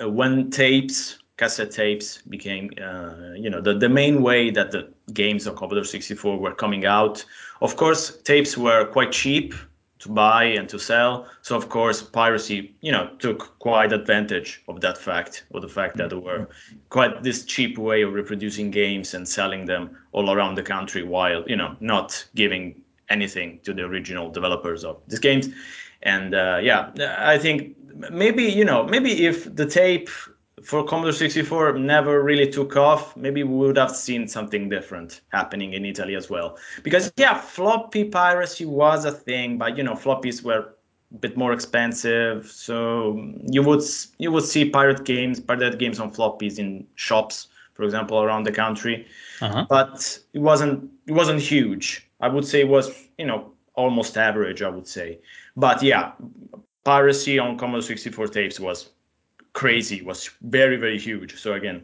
when 0.00 0.50
tapes 0.50 1.18
cassette 1.36 1.72
tapes 1.72 2.22
became 2.22 2.70
uh, 2.80 3.32
you 3.34 3.50
know 3.50 3.60
the, 3.60 3.74
the 3.74 3.88
main 3.88 4.22
way 4.22 4.50
that 4.50 4.70
the 4.70 4.88
games 5.12 5.46
on 5.46 5.56
commodore 5.56 5.84
64 5.84 6.38
were 6.38 6.54
coming 6.54 6.86
out. 6.86 7.24
Of 7.60 7.76
course 7.76 8.18
tapes 8.22 8.56
were 8.56 8.86
quite 8.86 9.12
cheap 9.12 9.54
to 10.00 10.08
buy 10.08 10.44
and 10.44 10.68
to 10.68 10.78
sell. 10.78 11.26
So 11.42 11.56
of 11.56 11.68
course 11.68 12.02
piracy 12.02 12.74
you 12.80 12.92
know 12.92 13.10
took 13.18 13.58
quite 13.58 13.92
advantage 13.92 14.62
of 14.68 14.80
that 14.80 14.96
fact 14.96 15.44
or 15.50 15.60
the 15.60 15.68
fact 15.68 15.96
that 15.96 16.10
there 16.10 16.20
were 16.20 16.48
quite 16.90 17.22
this 17.22 17.44
cheap 17.44 17.78
way 17.78 18.02
of 18.02 18.12
reproducing 18.12 18.70
games 18.70 19.14
and 19.14 19.28
selling 19.28 19.66
them 19.66 19.96
all 20.12 20.30
around 20.30 20.54
the 20.54 20.62
country 20.62 21.02
while 21.02 21.42
you 21.48 21.56
know 21.56 21.76
not 21.80 22.24
giving 22.34 22.80
anything 23.10 23.60
to 23.64 23.74
the 23.74 23.82
original 23.82 24.30
developers 24.30 24.84
of 24.84 25.00
these 25.08 25.18
games. 25.20 25.48
And 26.02 26.34
uh, 26.34 26.58
yeah 26.62 26.90
i 27.18 27.38
think 27.38 27.76
maybe 28.10 28.44
you 28.44 28.64
know 28.64 28.84
maybe 28.84 29.24
if 29.24 29.54
the 29.54 29.66
tape 29.66 30.10
for 30.62 30.84
Commodore 30.84 31.12
64 31.12 31.78
never 31.78 32.22
really 32.22 32.48
took 32.48 32.76
off, 32.76 33.16
maybe 33.16 33.42
we 33.42 33.66
would 33.66 33.76
have 33.76 33.94
seen 33.94 34.28
something 34.28 34.68
different 34.68 35.20
happening 35.30 35.74
in 35.74 35.84
Italy 35.84 36.14
as 36.14 36.30
well. 36.30 36.56
Because 36.82 37.12
yeah, 37.16 37.38
floppy 37.38 38.04
piracy 38.04 38.64
was 38.64 39.04
a 39.04 39.12
thing, 39.12 39.58
but 39.58 39.76
you 39.76 39.82
know, 39.82 39.94
floppies 39.94 40.42
were 40.42 40.74
a 41.12 41.18
bit 41.18 41.36
more 41.36 41.52
expensive, 41.52 42.46
so 42.46 43.20
you 43.50 43.62
would 43.62 43.82
you 44.18 44.30
would 44.30 44.44
see 44.44 44.70
pirate 44.70 45.04
games, 45.04 45.40
pirate 45.40 45.78
games 45.78 45.98
on 45.98 46.12
floppies 46.12 46.58
in 46.58 46.86
shops, 46.94 47.48
for 47.74 47.82
example, 47.82 48.22
around 48.22 48.44
the 48.44 48.52
country. 48.52 49.06
Uh-huh. 49.40 49.66
But 49.68 50.18
it 50.32 50.40
wasn't 50.40 50.90
it 51.06 51.12
wasn't 51.12 51.40
huge. 51.40 52.08
I 52.20 52.28
would 52.28 52.46
say 52.46 52.60
it 52.60 52.68
was 52.68 52.90
you 53.18 53.26
know 53.26 53.52
almost 53.74 54.16
average. 54.16 54.62
I 54.62 54.68
would 54.68 54.86
say, 54.86 55.18
but 55.56 55.82
yeah, 55.82 56.12
piracy 56.84 57.40
on 57.40 57.58
Commodore 57.58 57.82
64 57.82 58.28
tapes 58.28 58.60
was 58.60 58.90
crazy 59.54 60.02
was 60.02 60.30
very 60.42 60.76
very 60.76 60.98
huge 60.98 61.40
so 61.40 61.54
again 61.54 61.82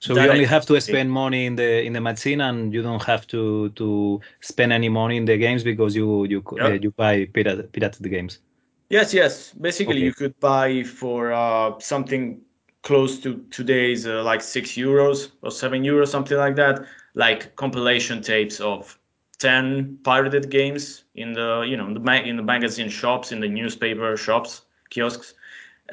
so 0.00 0.14
you 0.14 0.28
only 0.28 0.44
have 0.44 0.66
to 0.66 0.80
spend 0.80 1.12
money 1.12 1.46
in 1.46 1.54
the 1.54 1.82
in 1.84 1.92
the 1.92 2.00
machine 2.00 2.40
and 2.40 2.74
you 2.74 2.82
don't 2.82 3.04
have 3.04 3.24
to 3.28 3.68
to 3.70 4.20
spend 4.40 4.72
any 4.72 4.88
money 4.88 5.16
in 5.16 5.24
the 5.24 5.36
games 5.36 5.62
because 5.62 5.94
you 5.94 6.24
you 6.24 6.42
yep. 6.56 6.66
uh, 6.66 6.72
you 6.72 6.90
buy 6.90 7.24
pirate 7.26 7.72
pirate 7.72 7.96
the 8.00 8.08
games 8.08 8.40
yes 8.88 9.14
yes 9.14 9.52
basically 9.52 9.96
okay. 9.96 10.04
you 10.04 10.12
could 10.12 10.38
buy 10.40 10.82
for 10.82 11.32
uh, 11.32 11.78
something 11.78 12.40
close 12.82 13.20
to 13.20 13.44
today's 13.50 14.06
uh, 14.06 14.24
like 14.24 14.42
six 14.42 14.70
euros 14.70 15.30
or 15.42 15.50
seven 15.50 15.84
euros 15.84 16.08
something 16.08 16.38
like 16.38 16.56
that 16.56 16.84
like 17.14 17.54
compilation 17.56 18.20
tapes 18.20 18.58
of 18.58 18.98
10 19.38 19.98
pirated 20.02 20.50
games 20.50 21.04
in 21.14 21.32
the 21.32 21.64
you 21.68 21.76
know 21.76 21.86
in 21.86 21.94
the, 21.94 22.22
in 22.24 22.36
the 22.36 22.42
magazine 22.42 22.88
shops 22.88 23.32
in 23.32 23.40
the 23.40 23.48
newspaper 23.48 24.16
shops 24.16 24.62
kiosks 24.90 25.34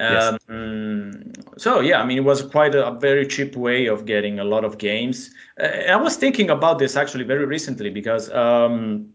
Yes. 0.00 0.38
Um, 0.48 1.32
so 1.58 1.80
yeah, 1.80 2.00
I 2.00 2.06
mean, 2.06 2.18
it 2.18 2.24
was 2.24 2.42
quite 2.42 2.74
a, 2.74 2.86
a, 2.86 2.98
very 2.98 3.26
cheap 3.26 3.54
way 3.54 3.86
of 3.86 4.06
getting 4.06 4.38
a 4.38 4.44
lot 4.44 4.64
of 4.64 4.78
games. 4.78 5.30
Uh, 5.60 5.66
I 5.66 5.96
was 5.96 6.16
thinking 6.16 6.48
about 6.48 6.78
this 6.78 6.96
actually 6.96 7.24
very 7.24 7.44
recently 7.44 7.90
because 7.90 8.30
um, 8.30 9.10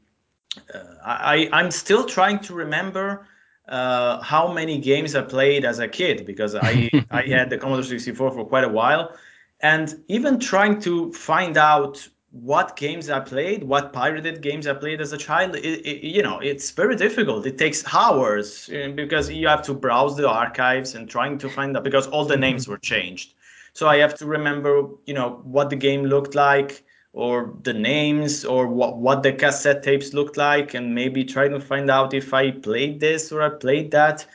uh, 0.74 0.80
I, 1.04 1.50
I'm 1.52 1.72
still 1.72 2.06
trying 2.06 2.40
to 2.42 2.54
remember 2.54 3.28
uh, 3.68 4.22
how 4.22 4.54
many 4.54 4.78
games 4.78 5.16
I 5.16 5.24
played 5.24 5.66
as 5.66 5.80
a 5.80 5.88
kid 5.88 6.24
because 6.24 6.54
I 6.54 6.92
I 7.10 7.24
had 7.24 7.50
the 7.50 7.58
Commodore 7.58 7.84
64 7.84 8.32
for 8.32 8.46
quite 8.46 8.64
a 8.64 8.70
while, 8.70 9.16
and 9.62 9.96
even 10.08 10.40
trying 10.40 10.80
to 10.82 11.12
find 11.14 11.58
out 11.58 12.08
what 12.42 12.76
games 12.76 13.10
I 13.10 13.22
played, 13.22 13.64
what 13.64 13.94
pirated 13.94 14.42
games 14.42 14.68
I 14.68 14.74
played 14.74 15.00
as 15.00 15.14
a 15.14 15.18
child, 15.18 15.56
it, 15.56 15.88
it, 15.88 16.06
you 16.06 16.22
know, 16.22 16.40
it's 16.40 16.70
very 16.72 16.98
difficult. 16.98 17.46
It 17.46 17.58
takes 17.58 17.84
hours 17.94 18.70
uh, 18.70 18.90
because 18.90 19.30
you 19.30 19.48
have 19.48 19.62
to 19.64 19.74
browse 19.74 20.18
the 20.18 20.28
archives 20.28 20.96
and 20.96 21.10
trying 21.10 21.38
to 21.38 21.50
find 21.50 21.74
that 21.76 21.84
because 21.84 22.08
all 22.08 22.26
the 22.26 22.36
names 22.36 22.68
were 22.68 22.78
changed. 22.78 23.36
So 23.72 23.88
I 23.88 23.98
have 23.98 24.16
to 24.16 24.26
remember, 24.26 24.86
you 25.06 25.14
know, 25.14 25.40
what 25.44 25.70
the 25.70 25.78
game 25.78 26.04
looked 26.04 26.36
like 26.36 26.84
or 27.14 27.54
the 27.64 27.74
names 27.74 28.44
or 28.44 28.68
what, 28.68 28.98
what 28.98 29.24
the 29.24 29.32
cassette 29.32 29.82
tapes 29.82 30.14
looked 30.14 30.36
like 30.36 30.74
and 30.74 30.94
maybe 30.94 31.24
try 31.24 31.48
to 31.48 31.60
find 31.60 31.90
out 31.90 32.14
if 32.14 32.34
I 32.34 32.52
played 32.52 33.00
this 33.00 33.32
or 33.32 33.44
I 33.44 33.50
played 33.50 33.92
that. 33.92 34.26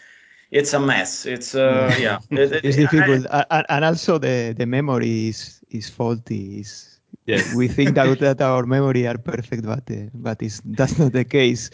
It's 0.50 0.72
a 0.72 0.80
mess. 0.80 1.26
It's 1.26 1.54
uh, 1.54 1.94
yeah. 2.00 2.18
it's 2.30 2.76
difficult, 2.76 3.26
I, 3.30 3.64
and 3.68 3.84
also 3.84 4.18
the 4.18 4.52
the 4.58 4.66
memory 4.66 5.28
is 5.28 5.60
is 5.70 5.88
faulty. 5.88 6.58
It's, 6.58 6.89
Yes. 7.30 7.54
we 7.60 7.68
think 7.68 7.94
that, 7.94 8.18
that 8.20 8.40
our 8.40 8.64
memory 8.66 9.06
are 9.06 9.18
perfect, 9.18 9.62
but 9.72 9.84
uh, 9.90 10.10
but 10.14 10.42
it's, 10.42 10.60
that's 10.64 10.98
not 10.98 11.12
the 11.12 11.24
case. 11.24 11.70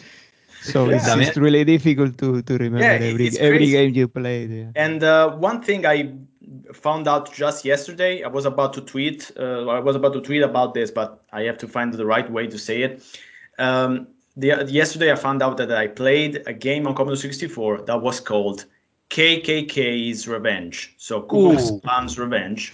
So 0.61 0.89
yeah. 0.89 0.95
it's, 0.95 1.07
it's, 1.27 1.37
really 1.37 1.63
difficult 1.63 2.17
to, 2.17 2.41
to 2.41 2.53
remember 2.57 2.85
yeah, 2.85 3.11
every 3.11 3.27
every 3.39 3.69
game 3.75 3.93
you 3.93 4.07
played. 4.07 4.49
Yeah. 4.51 4.71
And 4.75 5.03
uh, 5.03 5.35
one 5.49 5.61
thing 5.61 5.85
I 5.85 5.97
found 6.73 7.07
out 7.07 7.33
just 7.33 7.65
yesterday, 7.65 8.23
I 8.23 8.27
was 8.27 8.45
about 8.45 8.73
to 8.73 8.81
tweet. 8.81 9.31
Uh, 9.37 9.67
I 9.67 9.79
was 9.79 9.95
about 9.95 10.13
to 10.13 10.21
tweet 10.21 10.43
about 10.43 10.73
this, 10.73 10.91
but 10.91 11.23
I 11.31 11.41
have 11.43 11.57
to 11.59 11.67
find 11.67 11.93
the 11.93 12.05
right 12.05 12.29
way 12.29 12.47
to 12.47 12.57
say 12.57 12.81
it. 12.81 13.03
Um, 13.59 14.07
the, 14.35 14.65
yesterday, 14.67 15.11
I 15.11 15.15
found 15.15 15.41
out 15.41 15.57
that 15.57 15.71
I 15.71 15.87
played 15.87 16.43
a 16.45 16.53
game 16.53 16.87
on 16.87 16.95
Commodore 16.95 17.15
64 17.17 17.81
that 17.81 18.01
was 18.01 18.19
called 18.19 18.65
KKK's 19.09 20.27
Revenge. 20.27 20.93
So 20.97 21.21
Ku 21.21 21.53
Klux 21.53 21.71
Klan's 21.83 22.19
Revenge 22.19 22.73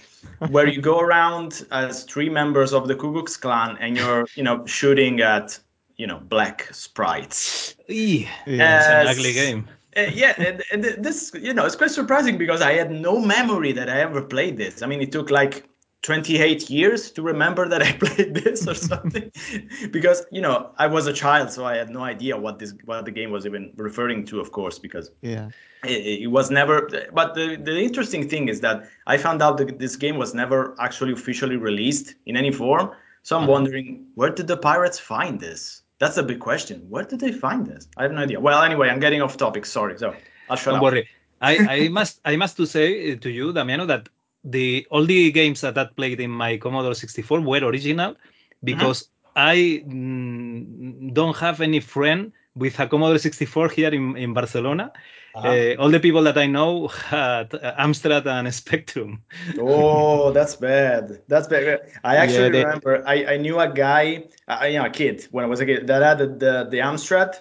where 0.50 0.66
you 0.66 0.80
go 0.80 1.00
around 1.06 1.66
as 1.70 2.04
three 2.04 2.28
members 2.28 2.72
of 2.72 2.88
the 2.88 2.94
Ku 2.94 3.12
Klux 3.12 3.36
Klan 3.36 3.76
and 3.80 3.96
you're, 3.96 4.26
you 4.34 4.42
know, 4.42 4.64
shooting 4.66 5.20
at 5.20 5.58
you 5.96 6.06
know 6.06 6.18
black 6.18 6.68
sprites. 6.72 7.76
Yeah. 7.88 8.28
it's 8.46 8.86
an 8.86 9.06
ugly 9.06 9.32
game. 9.32 9.68
Uh, 9.96 10.10
yeah, 10.12 10.34
and, 10.38 10.62
and 10.72 10.82
this, 11.04 11.30
you 11.40 11.54
know, 11.54 11.64
it's 11.64 11.76
quite 11.76 11.90
surprising 11.90 12.36
because 12.36 12.60
I 12.60 12.72
had 12.72 12.90
no 12.90 13.20
memory 13.20 13.70
that 13.72 13.88
I 13.88 14.00
ever 14.00 14.20
played 14.20 14.56
this. 14.56 14.82
I 14.82 14.86
mean, 14.86 15.00
it 15.00 15.12
took 15.12 15.30
like 15.30 15.68
28 16.04 16.68
years 16.68 17.10
to 17.10 17.22
remember 17.22 17.66
that 17.66 17.82
I 17.82 17.92
played 18.04 18.34
this 18.34 18.68
or 18.68 18.74
something, 18.74 19.32
because 19.90 20.24
you 20.30 20.42
know 20.42 20.70
I 20.78 20.86
was 20.86 21.06
a 21.06 21.12
child, 21.12 21.50
so 21.50 21.64
I 21.64 21.76
had 21.76 21.88
no 21.90 22.02
idea 22.04 22.36
what 22.36 22.58
this 22.58 22.74
what 22.84 23.04
the 23.06 23.10
game 23.10 23.30
was 23.30 23.46
even 23.46 23.72
referring 23.76 24.26
to, 24.26 24.38
of 24.38 24.52
course, 24.52 24.78
because 24.78 25.10
Yeah. 25.22 25.48
it, 25.84 26.22
it 26.24 26.30
was 26.30 26.50
never. 26.50 26.88
But 27.12 27.34
the 27.34 27.56
the 27.56 27.76
interesting 27.80 28.28
thing 28.28 28.48
is 28.48 28.60
that 28.60 28.76
I 29.06 29.16
found 29.16 29.40
out 29.42 29.56
that 29.58 29.78
this 29.78 29.96
game 29.96 30.16
was 30.18 30.34
never 30.34 30.74
actually 30.78 31.12
officially 31.12 31.56
released 31.56 32.14
in 32.26 32.36
any 32.36 32.52
form. 32.52 32.90
So 33.22 33.38
I'm 33.38 33.46
wondering 33.46 33.86
where 34.18 34.30
did 34.38 34.46
the 34.46 34.58
pirates 34.58 34.98
find 34.98 35.40
this? 35.40 35.82
That's 36.00 36.18
a 36.18 36.22
big 36.22 36.40
question. 36.40 36.76
Where 36.90 37.04
did 37.04 37.20
they 37.20 37.32
find 37.32 37.66
this? 37.66 37.88
I 37.96 38.02
have 38.02 38.12
no 38.12 38.22
idea. 38.22 38.38
Well, 38.40 38.62
anyway, 38.62 38.90
I'm 38.90 39.00
getting 39.00 39.22
off 39.22 39.36
topic. 39.38 39.64
Sorry. 39.64 39.96
So 39.98 40.14
I'll 40.50 40.56
shut 40.56 40.72
Don't 40.74 40.76
up. 40.76 40.82
worry. 40.82 41.08
I, 41.40 41.52
I 41.76 41.88
must 41.88 42.20
I 42.24 42.36
must 42.36 42.56
to 42.58 42.66
say 42.66 43.12
uh, 43.12 43.16
to 43.24 43.30
you, 43.30 43.52
Damiano, 43.52 43.86
that 43.86 44.08
the 44.44 44.86
all 44.90 45.04
the 45.04 45.32
games 45.32 45.60
that 45.62 45.76
I 45.78 45.86
played 45.86 46.20
in 46.20 46.30
my 46.30 46.56
Commodore 46.58 46.94
64 46.94 47.40
were 47.40 47.64
original 47.64 48.16
because 48.62 49.08
I 49.36 49.82
mm, 49.86 51.12
don't 51.12 51.36
have 51.36 51.60
any 51.60 51.80
friend 51.80 52.32
with 52.54 52.78
a 52.80 52.86
Commodore 52.86 53.18
64 53.18 53.68
here 53.70 53.90
in, 53.92 54.16
in 54.16 54.32
Barcelona. 54.34 54.92
Uh-huh. 55.34 55.48
Uh, 55.48 55.74
all 55.80 55.90
the 55.90 56.00
people 56.00 56.22
that 56.22 56.38
I 56.38 56.46
know 56.46 56.88
had 56.88 57.54
uh, 57.54 57.74
Amstrad 57.78 58.26
and 58.26 58.52
Spectrum. 58.54 59.22
Oh, 59.58 60.30
that's 60.32 60.56
bad. 60.56 61.22
That's 61.28 61.48
bad. 61.48 61.80
I 62.04 62.16
actually 62.16 62.50
they- 62.50 62.64
remember 62.64 63.02
I, 63.06 63.34
I 63.34 63.36
knew 63.38 63.58
a 63.58 63.68
guy, 63.72 64.24
uh, 64.48 64.64
you 64.66 64.78
know, 64.78 64.84
a 64.86 64.90
kid 64.90 65.26
when 65.30 65.44
I 65.44 65.48
was 65.48 65.60
a 65.60 65.66
kid 65.66 65.86
that 65.88 66.02
had 66.02 66.18
the 66.18 66.26
the, 66.26 66.68
the 66.70 66.78
Amstrad, 66.78 67.34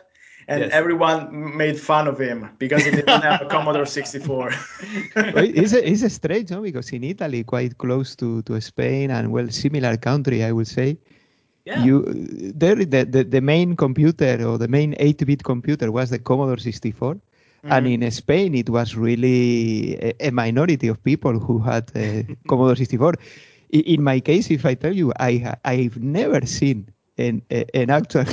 and 0.47 0.63
Yes. 0.63 0.71
everyone 0.71 1.55
made 1.57 1.79
fun 1.79 2.07
of 2.07 2.19
him 2.19 2.49
because 2.59 2.85
he 2.85 2.91
didn't 2.91 3.21
have 3.21 3.41
a 3.41 3.45
Commodore 3.53 3.85
64. 3.85 4.51
Well, 5.31 5.45
it's, 5.45 5.73
a, 5.73 5.89
it's 5.89 6.03
a 6.03 6.09
strange, 6.09 6.51
no? 6.51 6.61
Because 6.61 6.91
in 6.91 7.03
Italy, 7.03 7.43
quite 7.43 7.77
close 7.77 8.15
to, 8.17 8.41
to 8.43 8.59
Spain 8.61 9.11
and 9.11 9.31
well, 9.31 9.49
similar 9.49 9.97
country, 9.97 10.43
I 10.43 10.51
would 10.51 10.67
say. 10.67 10.97
yeah. 11.65 11.83
You 11.83 12.03
there 12.55 12.75
the, 12.75 13.05
the, 13.05 13.23
the 13.23 13.41
main 13.41 13.75
computer 13.75 14.45
or 14.47 14.57
the 14.57 14.67
main 14.67 14.93
8-bit 14.99 15.43
computer 15.43 15.91
was 15.91 16.09
the 16.09 16.19
Commodore 16.19 16.57
64. 16.57 17.17
And 17.69 17.85
Mm-hmm. 17.85 18.03
in 18.03 18.11
Spain, 18.11 18.55
it 18.55 18.69
was 18.69 18.95
really 18.95 19.95
a, 19.95 20.27
a 20.27 20.31
minority 20.31 20.87
of 20.89 21.01
people 21.03 21.39
who 21.39 21.59
had 21.59 21.91
uh, 21.95 22.23
Commodore 22.47 22.75
64. 22.75 23.13
I- 23.73 23.77
In 23.77 24.03
my 24.03 24.19
case, 24.19 24.51
if 24.51 24.65
I 24.65 24.75
tell 24.75 24.93
you, 24.93 25.13
I 25.19 25.55
I've 25.63 25.97
never 25.97 26.45
seen 26.45 26.87
a- 27.17 27.65
an 27.75 27.89
actual 27.89 28.25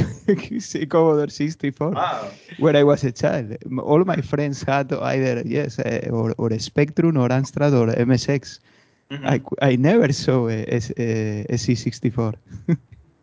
Commodore 0.89 1.29
64 1.29 1.91
Wow. 1.91 2.29
when 2.59 2.77
I 2.77 2.83
was 2.85 3.05
a 3.05 3.13
child. 3.13 3.57
All 3.83 4.05
my 4.05 4.17
friends 4.17 4.63
had 4.63 4.93
either 4.93 5.43
yes, 5.45 5.79
uh, 5.79 6.09
or, 6.11 6.35
or 6.39 6.53
a 6.53 6.59
Spectrum 6.59 7.17
or 7.17 7.29
Amstrad 7.29 7.73
or 7.73 7.89
MSX. 7.89 8.61
Mm-hmm. 9.11 9.27
I, 9.27 9.41
I 9.61 9.77
never 9.77 10.13
saw 10.13 10.49
a, 10.49 10.63
a, 10.63 11.47
a 11.49 11.57
C64. 11.57 12.35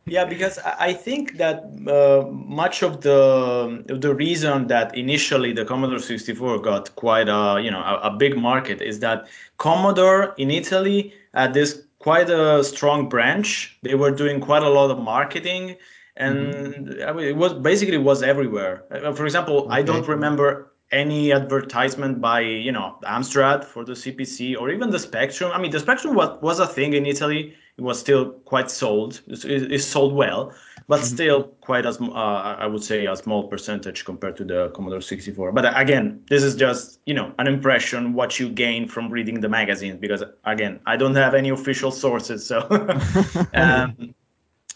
Yeah, 0.10 0.24
because 0.24 0.58
I 0.60 0.88
I 0.90 0.94
think 0.94 1.38
that 1.38 1.66
uh, 1.86 2.26
much 2.32 2.82
of 2.82 3.02
the 3.02 3.84
the 3.88 4.16
reason 4.16 4.68
that 4.68 4.96
initially 4.96 5.52
the 5.52 5.66
Commodore 5.66 6.00
64 6.00 6.60
got 6.60 6.96
quite 6.96 7.28
a 7.28 7.60
you 7.62 7.70
know 7.70 7.82
a, 7.82 8.00
a 8.04 8.12
big 8.12 8.38
market 8.38 8.82
is 8.82 9.00
that 9.00 9.28
Commodore 9.58 10.34
in 10.38 10.50
Italy 10.50 11.12
at 11.34 11.54
this 11.54 11.84
quite 12.00 12.30
a 12.30 12.63
strong 12.63 13.10
branch. 13.10 13.77
They 13.84 13.96
were 13.96 14.12
doing 14.12 14.39
quite 14.39 14.63
a 14.63 14.70
lot 14.70 14.92
of 14.92 15.00
marketing, 15.00 15.77
and 16.16 17.04
I 17.04 17.12
mean, 17.13 17.25
it 17.25 17.38
was 17.38 17.54
basically 17.54 17.96
it 17.96 18.03
was 18.03 18.24
everywhere. 18.24 18.83
Uh, 18.92 19.14
For 19.14 19.25
example, 19.25 19.68
I 19.70 19.81
don't 19.81 20.07
remember 20.07 20.72
any 20.92 21.33
advertisement 21.33 22.22
by 22.22 22.40
you 22.42 22.72
know 22.72 22.98
Amstrad 23.03 23.66
for 23.66 23.83
the 23.83 23.94
CPC 23.94 24.60
or 24.60 24.70
even 24.70 24.90
the 24.90 25.00
Spectrum. 25.00 25.51
I 25.53 25.60
mean, 25.62 25.72
the 25.72 25.79
Spectrum 25.79 26.16
was, 26.16 26.42
was 26.42 26.60
a 26.60 26.68
thing 26.68 26.94
in 26.94 27.05
Italy. 27.05 27.55
It 27.77 27.81
was 27.81 28.00
still 28.00 28.31
quite 28.46 28.72
sold. 28.72 29.22
It's, 29.27 29.46
it's 29.46 29.86
sold 29.86 30.14
well, 30.14 30.53
but 30.88 31.04
still 31.04 31.44
quite 31.62 31.86
as 31.86 32.00
uh, 32.00 32.14
I 32.14 32.66
would 32.66 32.84
say 32.84 33.06
a 33.06 33.16
small 33.16 33.48
percentage 33.48 34.06
compared 34.06 34.38
to 34.38 34.46
the 34.46 34.70
Commodore 34.70 35.02
64. 35.02 35.52
But 35.52 35.78
again, 35.78 36.24
this 36.30 36.44
is 36.44 36.56
just 36.56 37.00
you 37.06 37.14
know 37.14 37.34
an 37.40 37.48
impression 37.48 38.14
what 38.14 38.40
you 38.40 38.50
gain 38.50 38.88
from 38.88 39.10
reading 39.10 39.42
the 39.42 39.50
magazines 39.50 39.98
because 40.00 40.24
again, 40.46 40.80
I 40.86 40.96
don't 40.96 41.16
have 41.16 41.34
any 41.34 41.50
official 41.50 41.92
sources, 41.92 42.46
so. 42.46 42.68
um, 43.54 44.14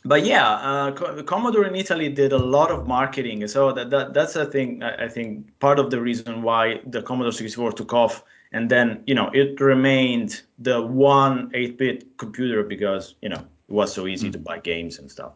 but 0.03 0.25
yeah, 0.25 0.49
uh, 0.53 0.91
Commodore 1.23 1.65
in 1.65 1.75
Italy 1.75 2.09
did 2.09 2.33
a 2.33 2.37
lot 2.37 2.71
of 2.71 2.87
marketing, 2.87 3.47
so 3.47 3.71
that, 3.71 3.91
that 3.91 4.13
that's 4.13 4.35
a 4.35 4.45
thing. 4.45 4.81
I 4.83 5.07
think 5.07 5.59
part 5.59 5.77
of 5.79 5.91
the 5.91 6.01
reason 6.01 6.41
why 6.41 6.81
the 6.87 7.03
Commodore 7.03 7.31
64 7.31 7.73
took 7.73 7.93
off, 7.93 8.23
and 8.51 8.69
then 8.69 9.03
you 9.05 9.13
know 9.13 9.29
it 9.33 9.61
remained 9.61 10.41
the 10.57 10.81
one 10.81 11.51
8-bit 11.51 12.17
computer 12.17 12.63
because 12.63 13.15
you 13.21 13.29
know 13.29 13.37
it 13.37 13.73
was 13.73 13.93
so 13.93 14.07
easy 14.07 14.31
to 14.31 14.39
buy 14.39 14.57
games 14.57 14.97
and 14.97 15.09
stuff. 15.09 15.33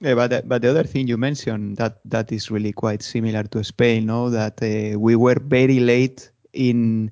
Yeah, 0.00 0.14
but 0.14 0.28
the, 0.30 0.42
but 0.44 0.62
the 0.62 0.70
other 0.70 0.84
thing 0.84 1.06
you 1.08 1.16
mentioned 1.16 1.76
that 1.78 1.98
that 2.04 2.32
is 2.32 2.50
really 2.50 2.72
quite 2.72 3.02
similar 3.02 3.42
to 3.44 3.62
Spain, 3.64 4.06
no? 4.06 4.28
That 4.30 4.60
uh, 4.62 4.98
we 4.98 5.16
were 5.16 5.38
very 5.40 5.80
late 5.80 6.30
in 6.52 7.10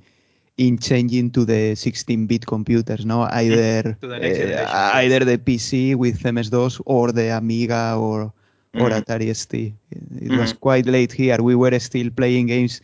in 0.57 0.79
changing 0.79 1.31
to 1.33 1.45
the 1.45 1.75
16-bit 1.75 2.47
computers, 2.47 3.05
no? 3.07 3.23
Either 3.23 3.97
the 4.01 4.55
uh, 4.69 4.91
either 4.95 5.21
the 5.25 5.39
PC 5.39 5.95
with 5.95 6.25
MS-DOS 6.25 6.81
or 6.87 7.13
the 7.13 7.29
Amiga 7.37 7.97
or 7.99 8.33
or 8.77 8.91
Mhm. 8.91 8.99
Atari 8.99 9.31
ST. 9.31 9.75
It 10.21 10.35
was 10.35 10.53
quite 10.53 10.87
late 10.87 11.13
here. 11.13 11.39
We 11.43 11.55
were 11.55 11.79
still 11.79 12.11
playing 12.11 12.47
games 12.47 12.81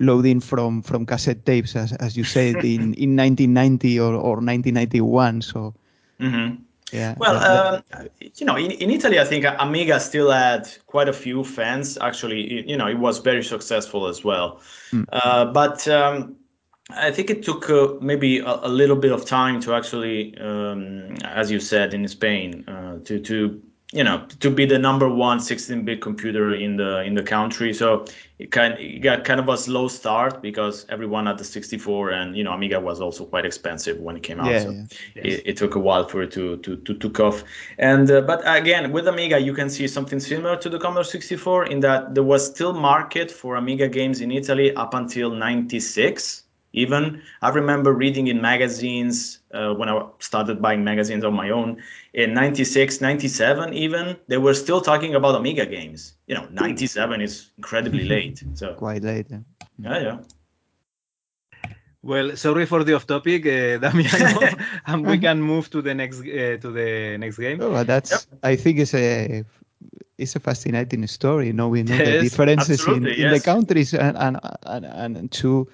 loading 0.00 0.40
from 0.40 0.82
from 0.82 1.06
cassette 1.06 1.44
tapes, 1.44 1.76
as 1.76 1.92
as 1.94 2.16
you 2.16 2.24
said, 2.24 2.64
in 2.64 2.94
in 2.94 3.14
1990 3.16 3.98
or 4.00 4.14
or 4.14 4.40
1991. 4.40 5.42
So 5.42 5.74
hmm 6.18 6.65
yeah. 6.92 7.14
Well, 7.18 7.36
um, 7.36 7.82
you 8.38 8.46
know, 8.46 8.56
in, 8.56 8.70
in 8.70 8.90
Italy, 8.90 9.18
I 9.18 9.24
think 9.24 9.44
Amiga 9.58 9.98
still 10.00 10.30
had 10.30 10.68
quite 10.86 11.08
a 11.08 11.12
few 11.12 11.42
fans. 11.44 11.98
Actually, 12.00 12.42
It- 12.58 12.66
you 12.66 12.76
know, 12.76 12.86
it 12.86 12.98
was 12.98 13.18
very 13.18 13.42
successful 13.42 14.06
as 14.06 14.22
well. 14.24 14.60
Uh, 15.12 15.44
but 15.46 15.86
um, 15.88 16.36
I 16.90 17.10
think 17.10 17.30
it 17.30 17.42
took 17.42 17.68
uh, 17.68 17.94
maybe 18.00 18.38
a, 18.38 18.60
a 18.62 18.68
little 18.68 18.96
bit 18.96 19.10
of 19.12 19.24
time 19.24 19.60
to 19.62 19.74
actually, 19.74 20.36
um, 20.38 21.16
as 21.24 21.50
you 21.50 21.58
said 21.60 21.92
in 21.94 22.06
Spain, 22.08 22.64
uh, 22.68 22.98
to 23.04 23.18
to 23.20 23.60
you 23.92 24.02
know 24.02 24.26
to 24.40 24.50
be 24.50 24.66
the 24.66 24.78
number 24.78 25.08
one 25.08 25.38
16-bit 25.38 26.02
computer 26.02 26.54
in 26.54 26.76
the 26.76 27.02
in 27.02 27.14
the 27.14 27.22
country. 27.22 27.72
So 27.72 28.04
it 28.38 28.50
kind 28.50 28.74
it 28.78 28.98
got 29.00 29.24
kind 29.24 29.38
of 29.38 29.48
a 29.48 29.56
slow 29.56 29.86
start 29.86 30.42
because 30.42 30.86
everyone 30.88 31.26
had 31.26 31.38
the 31.38 31.44
64, 31.44 32.10
and 32.10 32.36
you 32.36 32.42
know 32.42 32.52
Amiga 32.52 32.80
was 32.80 33.00
also 33.00 33.24
quite 33.24 33.46
expensive 33.46 33.98
when 33.98 34.16
it 34.16 34.24
came 34.24 34.40
out. 34.40 34.50
Yeah, 34.50 34.62
so 34.62 34.70
yeah. 34.70 35.22
It, 35.22 35.42
it 35.46 35.56
took 35.56 35.76
a 35.76 35.78
while 35.78 36.08
for 36.08 36.22
it 36.22 36.32
to 36.32 36.56
to 36.58 36.76
to 36.76 36.94
took 36.94 37.20
off. 37.20 37.44
And 37.78 38.10
uh, 38.10 38.22
but 38.22 38.42
again, 38.44 38.90
with 38.90 39.06
Amiga, 39.06 39.38
you 39.38 39.54
can 39.54 39.70
see 39.70 39.86
something 39.86 40.18
similar 40.18 40.56
to 40.56 40.68
the 40.68 40.78
Commodore 40.78 41.04
64 41.04 41.66
in 41.66 41.80
that 41.80 42.14
there 42.14 42.24
was 42.24 42.44
still 42.44 42.72
market 42.72 43.30
for 43.30 43.54
Amiga 43.54 43.88
games 43.88 44.20
in 44.20 44.32
Italy 44.32 44.74
up 44.74 44.94
until 44.94 45.30
96 45.30 46.42
even 46.76 47.22
i 47.42 47.50
remember 47.50 47.92
reading 47.92 48.28
in 48.28 48.40
magazines 48.42 49.40
uh, 49.54 49.74
when 49.74 49.88
i 49.88 50.02
started 50.20 50.62
buying 50.62 50.84
magazines 50.84 51.24
on 51.24 51.34
my 51.34 51.50
own 51.50 51.76
in 52.14 52.34
96 52.34 53.00
97 53.00 53.74
even 53.74 54.16
they 54.28 54.38
were 54.38 54.54
still 54.54 54.80
talking 54.80 55.14
about 55.14 55.34
amiga 55.36 55.66
games 55.66 56.14
you 56.28 56.34
know 56.36 56.46
97 56.52 57.20
is 57.22 57.52
incredibly 57.58 58.04
late 58.14 58.44
so 58.54 58.76
quite 58.76 59.02
late. 59.02 59.26
yeah. 59.30 59.40
yeah 59.78 60.00
yeah 60.00 60.18
Well, 62.02 62.36
sorry 62.36 62.66
for 62.66 62.84
the 62.84 62.94
off 62.94 63.06
topic, 63.06 63.46
uh, 63.46 63.78
Damiano, 63.82 64.56
and 64.86 65.06
we 65.06 65.18
can 65.18 65.40
move 65.42 65.70
to 65.70 65.82
the 65.82 65.94
next 65.94 66.20
uh, 66.20 66.56
to 66.62 66.70
the 66.72 67.16
next 67.18 67.38
game. 67.38 67.60
Oh, 67.60 67.70
but 67.72 67.86
that's. 67.86 68.26
I 68.42 68.56
think 68.56 68.78
it's 68.78 68.94
a 68.94 69.44
it's 70.18 70.36
a 70.36 70.40
fascinating 70.40 71.06
story, 71.06 71.52
knowing 71.52 71.86
know, 71.86 72.00
the 72.00 72.14
Yes, 72.14 72.14
differences 72.14 72.86
in, 72.88 73.08
absolutely, 73.08 73.16
in 73.16 73.28
the 73.28 73.40
countries 73.40 73.94
and 73.94 74.16
and 74.16 74.38
and, 74.66 74.84
and 75.16 75.32
two 75.32 75.68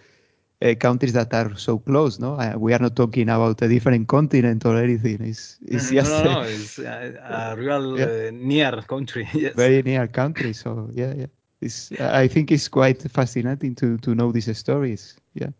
uh, 0.62 0.74
countries 0.76 1.12
that 1.14 1.32
are 1.34 1.56
so 1.56 1.78
close. 1.78 2.18
No, 2.18 2.34
uh, 2.34 2.54
we 2.58 2.72
are 2.74 2.78
not 2.80 2.96
talking 2.96 3.28
about 3.28 3.62
a 3.62 3.68
different 3.68 4.08
continent 4.08 4.64
or 4.66 4.76
anything. 4.78 5.18
It's 5.22 5.58
it's 5.66 5.90
Mhm. 5.90 5.90
just 5.90 6.18
no, 6.20 6.22
no, 6.24 6.24
a 6.26 6.36
no, 6.40 6.42
it's 6.42 6.78
a, 6.78 7.52
a 7.52 7.56
real 7.56 7.96
Yeah. 7.96 8.08
uh, 8.08 8.30
near 8.32 8.82
country. 8.82 9.28
Yes. 9.34 9.54
very 9.54 9.82
near 9.82 10.06
country. 10.08 10.52
So 10.52 10.90
yeah, 10.92 11.14
yeah. 11.14 11.26
It's, 11.60 11.92
I 11.98 12.28
think 12.28 12.50
it's 12.52 12.68
quite 12.68 13.02
fascinating 13.10 13.74
to 13.76 13.98
to 13.98 14.14
know 14.14 14.32
these 14.32 14.56
stories. 14.56 15.16
Yeah. 15.34 15.50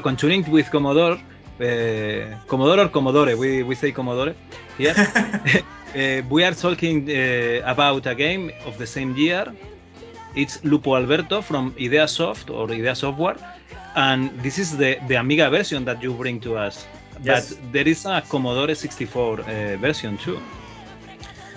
Well, 0.00 0.14
continuing 0.14 0.50
with 0.50 0.70
Commodore, 0.70 1.18
uh, 1.60 2.46
Commodore 2.46 2.84
or 2.84 2.88
Commodore, 2.88 3.36
we, 3.36 3.62
we 3.62 3.74
say 3.74 3.92
Commodore 3.92 4.34
here. 4.78 4.94
uh, 4.96 6.22
we 6.30 6.44
are 6.44 6.54
talking 6.54 7.08
uh, 7.10 7.62
about 7.64 8.06
a 8.06 8.14
game 8.14 8.50
of 8.64 8.78
the 8.78 8.86
same 8.86 9.14
year. 9.16 9.52
It's 10.34 10.64
Lupo 10.64 10.94
Alberto 10.96 11.42
from 11.42 11.74
Idea 11.78 12.06
Soft 12.08 12.50
or 12.50 12.70
Idea 12.70 12.94
Software, 12.94 13.36
and 13.96 14.30
this 14.42 14.58
is 14.58 14.76
the, 14.76 14.98
the 15.08 15.16
Amiga 15.16 15.50
version 15.50 15.84
that 15.84 16.02
you 16.02 16.12
bring 16.14 16.40
to 16.40 16.56
us. 16.56 16.86
Yes. 17.22 17.54
But 17.54 17.72
there 17.72 17.88
is 17.88 18.06
a 18.06 18.22
Commodore 18.28 18.74
64 18.74 19.40
uh, 19.40 19.76
version 19.76 20.16
too. 20.16 20.38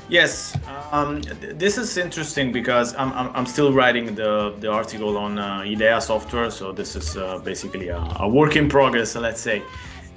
Yes, 0.09 0.55
um, 0.91 1.21
th- 1.21 1.55
this 1.55 1.77
is 1.77 1.97
interesting 1.97 2.51
because 2.51 2.93
I'm, 2.95 3.11
I'm, 3.13 3.35
I'm 3.35 3.45
still 3.45 3.71
writing 3.71 4.13
the, 4.15 4.53
the 4.59 4.69
article 4.69 5.17
on 5.17 5.39
uh, 5.39 5.63
IDEA 5.63 6.01
software, 6.01 6.51
so 6.51 6.71
this 6.71 6.95
is 6.95 7.15
uh, 7.15 7.39
basically 7.39 7.87
a, 7.87 7.97
a 8.19 8.27
work 8.27 8.55
in 8.55 8.67
progress, 8.67 9.15
let's 9.15 9.41
say. 9.41 9.63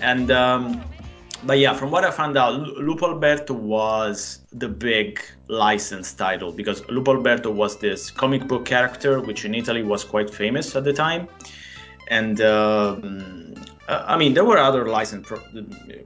And 0.01 0.31
um, 0.31 0.85
but 1.45 1.59
yeah, 1.59 1.73
from 1.73 1.91
what 1.91 2.05
I 2.05 2.11
found 2.11 2.37
out, 2.37 2.55
Lu- 2.55 2.81
Lupo 2.81 3.13
Alberto 3.13 3.55
was 3.55 4.41
the 4.53 4.69
big 4.69 5.21
license 5.49 6.13
title 6.13 6.51
because 6.51 6.87
Lupo 6.89 7.15
Alberto 7.15 7.51
was 7.51 7.79
this 7.79 8.11
comic 8.11 8.49
book 8.49 8.65
character, 8.65 9.21
which 9.21 9.45
in 9.45 9.55
Italy 9.55 9.83
was 9.83 10.03
quite 10.03 10.29
famous 10.33 10.75
at 10.75 10.85
the 10.85 10.93
time. 10.93 11.29
And 12.09 12.41
um, 12.41 13.55
uh, 13.89 14.05
I 14.07 14.17
mean, 14.17 14.35
there 14.35 14.45
were 14.45 14.59
other 14.59 14.89
licensed 14.89 15.29
pro- 15.29 15.39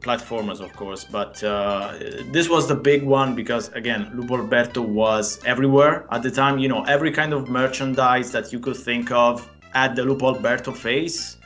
platformers, 0.01 0.61
of 0.61 0.73
course, 0.75 1.05
but 1.05 1.43
uh, 1.43 1.95
this 2.31 2.49
was 2.49 2.69
the 2.69 2.75
big 2.75 3.03
one 3.03 3.35
because, 3.35 3.69
again, 3.73 4.11
Lupo 4.15 4.37
Alberto 4.37 4.83
was 4.83 5.41
everywhere 5.45 6.07
at 6.11 6.23
the 6.23 6.31
time. 6.31 6.59
You 6.59 6.69
know, 6.69 6.85
every 6.85 7.11
kind 7.11 7.33
of 7.33 7.49
merchandise 7.49 8.33
that 8.33 8.53
you 8.53 8.61
could 8.61 8.77
think 8.77 9.11
of 9.11 9.49
had 9.73 9.97
the 9.97 10.05
Lupo 10.05 10.35
Alberto 10.35 10.73
face. 10.73 11.37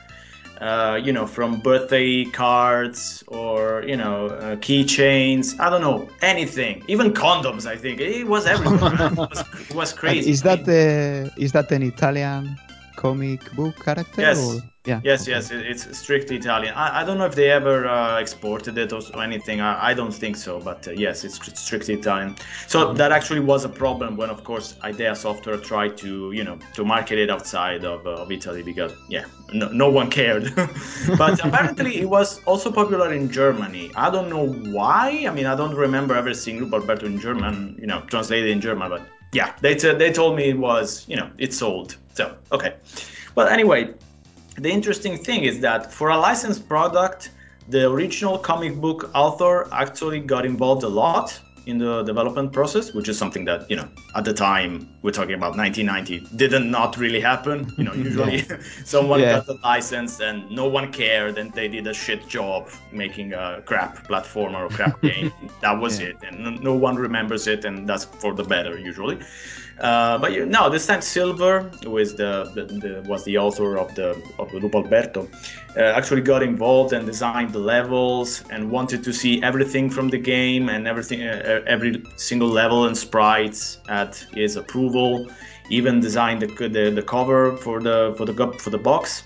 Uh, 0.61 0.97
you 1.03 1.11
know, 1.11 1.27
from 1.27 1.59
birthday 1.59 2.23
cards 2.23 3.25
or 3.27 3.83
you 3.85 3.97
know, 3.97 4.27
uh, 4.27 4.55
keychains. 4.55 5.59
I 5.59 5.69
don't 5.69 5.81
know 5.81 6.07
anything, 6.21 6.81
even 6.87 7.13
condoms. 7.13 7.65
I 7.65 7.75
think 7.75 7.99
it 7.99 8.25
was 8.25 8.45
everywhere. 8.45 9.07
it, 9.11 9.17
was, 9.17 9.43
it 9.69 9.75
was 9.75 9.91
crazy. 9.91 10.31
Is 10.31 10.43
that 10.43 10.63
the 10.63 11.29
is 11.35 11.51
that 11.51 11.69
an 11.73 11.83
Italian 11.83 12.57
comic 12.95 13.53
book 13.53 13.83
character? 13.83 14.21
Yes. 14.21 14.39
Or? 14.39 14.61
Yeah. 14.85 15.01
Yes, 15.03 15.23
okay. 15.23 15.31
yes, 15.31 15.51
it's 15.51 15.97
strictly 15.97 16.37
Italian. 16.37 16.73
I, 16.75 17.01
I 17.01 17.03
don't 17.03 17.17
know 17.17 17.25
if 17.25 17.33
they 17.33 17.49
ever 17.49 17.87
uh, 17.87 18.19
exported 18.19 18.77
it 18.77 18.93
or 18.93 19.01
anything. 19.21 19.59
I, 19.59 19.89
I 19.89 19.93
don't 19.93 20.13
think 20.13 20.35
so, 20.35 20.59
but 20.59 20.87
uh, 20.87 20.91
yes, 20.91 21.23
it's 21.23 21.39
strictly 21.59 21.95
Italian. 21.95 22.35
So 22.67 22.93
that 22.93 23.11
actually 23.11 23.39
was 23.39 23.65
a 23.65 23.69
problem 23.69 24.15
when, 24.15 24.29
of 24.29 24.43
course, 24.43 24.77
Idea 24.83 25.15
Software 25.15 25.57
tried 25.57 25.97
to, 25.97 26.31
you 26.31 26.43
know, 26.43 26.59
to 26.73 26.85
market 26.85 27.17
it 27.17 27.31
outside 27.31 27.83
of, 27.83 28.05
uh, 28.05 28.21
of 28.21 28.31
Italy 28.31 28.61
because, 28.61 28.93
yeah, 29.09 29.25
no, 29.53 29.69
no 29.69 29.89
one 29.89 30.09
cared. 30.09 30.53
but 31.17 31.43
apparently, 31.43 31.99
it 31.99 32.09
was 32.09 32.43
also 32.43 32.71
popular 32.71 33.11
in 33.11 33.29
Germany. 33.29 33.91
I 33.95 34.11
don't 34.11 34.29
know 34.29 34.47
why. 34.71 35.25
I 35.27 35.33
mean, 35.33 35.47
I 35.47 35.55
don't 35.55 35.75
remember 35.75 36.15
ever 36.15 36.33
seeing 36.33 36.59
Lupo 36.59 36.79
Alberto 36.79 37.07
in 37.07 37.19
German, 37.19 37.75
you 37.79 37.87
know, 37.87 38.01
translated 38.01 38.49
in 38.49 38.61
German, 38.61 38.89
but 38.89 39.07
yeah, 39.31 39.53
they, 39.61 39.73
t- 39.73 39.93
they 39.93 40.11
told 40.11 40.35
me 40.35 40.49
it 40.49 40.59
was, 40.59 41.05
you 41.07 41.15
know, 41.15 41.29
it 41.39 41.53
sold. 41.53 41.97
So, 42.13 42.37
okay. 42.51 42.75
But 43.33 43.51
anyway, 43.51 43.93
the 44.57 44.69
interesting 44.69 45.17
thing 45.17 45.43
is 45.43 45.59
that 45.61 45.91
for 45.91 46.09
a 46.09 46.17
licensed 46.17 46.67
product, 46.67 47.31
the 47.69 47.89
original 47.89 48.37
comic 48.37 48.75
book 48.75 49.09
author 49.13 49.67
actually 49.73 50.19
got 50.19 50.45
involved 50.45 50.83
a 50.83 50.87
lot 50.87 51.39
in 51.65 51.79
the 51.79 52.03
development 52.03 52.53
process, 52.53 52.93
which 52.93 53.09
is 53.09 53.17
something 53.17 53.43
that, 53.45 53.67
you 53.71 53.75
know, 53.75 53.87
at 54.15 54.23
the 54.23 54.31
time, 54.33 54.87
we're 55.01 55.09
talking 55.09 55.33
about 55.33 55.57
1990, 55.57 56.27
didn't 56.37 56.69
not 56.69 56.95
really 56.95 57.19
happen. 57.19 57.73
You 57.75 57.85
know, 57.85 57.93
usually 58.07 58.45
someone 58.85 59.19
Yeah. 59.21 59.37
got 59.37 59.47
the 59.47 59.55
license 59.63 60.19
and 60.19 60.49
no 60.51 60.67
one 60.67 60.91
cared 60.93 61.39
and 61.39 61.51
they 61.53 61.67
did 61.67 61.87
a 61.87 61.93
shit 61.93 62.27
job 62.27 62.69
making 62.91 63.33
a 63.33 63.63
crap 63.65 64.07
platformer 64.07 64.59
or 64.59 64.65
a 64.67 64.69
crap 64.69 65.01
game. 65.09 65.31
that 65.61 65.73
was 65.79 65.99
Yeah. 65.99 66.09
it. 66.09 66.17
And 66.27 66.61
no 66.61 66.75
one 66.75 66.97
remembers 66.97 67.47
it 67.47 67.65
and 67.65 67.89
that's 67.89 68.05
for 68.05 68.35
the 68.35 68.43
better 68.43 68.77
usually. 68.77 69.17
Uh, 69.79 70.17
but 70.17 70.31
you, 70.31 70.45
no, 70.45 70.69
this 70.69 70.85
time 70.85 71.01
Silver, 71.01 71.69
who 71.83 71.97
is 71.97 72.15
the, 72.15 72.49
the, 72.55 72.63
the 72.63 73.03
was 73.09 73.25
the 73.25 73.37
author 73.37 73.77
of 73.77 73.93
the 73.95 74.11
of 74.39 74.49
the 74.51 74.59
Lupo 74.59 74.81
Alberto, 74.83 75.27
uh, 75.75 75.81
actually 75.81 76.21
got 76.21 76.41
involved 76.41 76.93
and 76.93 77.05
designed 77.05 77.51
the 77.51 77.59
levels 77.59 78.43
and 78.49 78.71
wanted 78.71 79.03
to 79.03 79.11
see 79.11 79.43
everything 79.43 79.89
from 79.89 80.07
the 80.07 80.17
game 80.17 80.69
and 80.69 80.87
everything, 80.87 81.23
uh, 81.23 81.61
every 81.67 82.01
single 82.15 82.47
level 82.47 82.85
and 82.85 82.97
sprites 82.97 83.79
at 83.89 84.25
his 84.33 84.55
approval. 84.55 85.29
Even 85.69 85.99
designed 85.99 86.41
the, 86.41 86.69
the, 86.69 86.91
the 86.91 87.01
cover 87.01 87.57
for 87.57 87.81
the 87.81 88.13
for 88.17 88.25
the 88.25 88.53
for 88.59 88.69
the 88.69 88.77
box. 88.77 89.23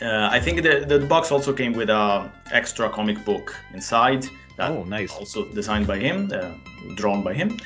Uh, 0.00 0.28
I 0.30 0.40
think 0.40 0.62
the, 0.62 0.86
the 0.86 1.00
box 1.00 1.30
also 1.30 1.52
came 1.52 1.74
with 1.74 1.90
a 1.90 2.32
extra 2.52 2.88
comic 2.88 3.22
book 3.26 3.54
inside. 3.74 4.26
That 4.56 4.70
Oh, 4.70 4.84
nice. 4.84 5.12
Also 5.12 5.44
designed 5.52 5.86
by 5.86 5.98
him, 5.98 6.30
uh, 6.32 6.52
drawn 6.94 7.22
by 7.22 7.34
him. 7.34 7.58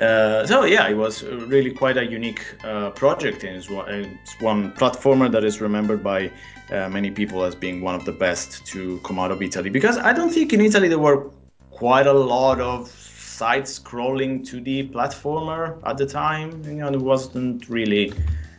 Uh, 0.00 0.46
so 0.46 0.64
yeah, 0.64 0.88
it 0.88 0.94
was 0.94 1.22
really 1.22 1.70
quite 1.70 1.96
a 1.96 2.04
unique 2.04 2.42
uh, 2.64 2.90
project, 2.90 3.44
and 3.44 3.56
it's 3.56 3.70
one, 3.70 3.88
it's 3.90 4.38
one 4.40 4.72
platformer 4.72 5.30
that 5.30 5.42
is 5.42 5.60
remembered 5.60 6.02
by 6.02 6.30
uh, 6.70 6.88
many 6.88 7.10
people 7.10 7.44
as 7.44 7.54
being 7.54 7.80
one 7.80 7.94
of 7.94 8.04
the 8.04 8.12
best 8.12 8.66
to 8.66 8.98
come 9.00 9.18
out 9.18 9.30
of 9.30 9.40
Italy. 9.40 9.70
Because 9.70 9.96
I 9.96 10.12
don't 10.12 10.30
think 10.30 10.52
in 10.52 10.60
Italy 10.60 10.88
there 10.88 10.98
were 10.98 11.30
quite 11.70 12.06
a 12.06 12.12
lot 12.12 12.60
of 12.60 12.88
side-scrolling 12.88 14.40
2D 14.46 14.92
platformer 14.92 15.78
at 15.86 15.96
the 15.98 16.06
time. 16.06 16.62
You 16.64 16.74
know, 16.74 16.88
it 16.88 17.00
wasn't 17.00 17.68
really 17.68 18.12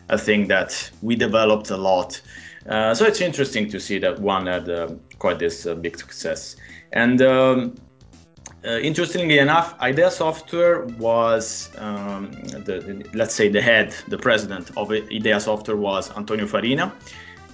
a 0.10 0.18
thing 0.18 0.48
that 0.48 0.90
we 1.02 1.16
developed 1.16 1.70
a 1.70 1.78
lot. 1.78 2.22
Uh, 2.68 2.94
so 2.94 3.06
it's 3.06 3.22
interesting 3.22 3.70
to 3.70 3.80
see 3.80 3.98
that 4.00 4.20
one 4.20 4.46
had 4.46 4.70
uh, 4.70 4.90
quite 5.20 5.40
this 5.40 5.66
uh, 5.66 5.76
big 5.76 5.98
success. 5.98 6.56
And 6.92 7.22
um, 7.22 7.76
interestingly 8.82 9.38
enough, 9.40 9.80
Idea 9.82 10.10
Software 10.12 10.86
was, 11.00 11.70
um, 11.78 12.32
the, 12.66 12.80
the- 12.86 13.06
let's 13.14 13.34
say, 13.34 13.48
the 13.50 13.62
head, 13.62 13.96
the 14.08 14.18
president 14.18 14.72
of 14.78 14.92
Idea 14.92 15.40
Software 15.40 15.78
was 15.78 16.12
Antonio 16.18 16.46
Farina. 16.48 16.94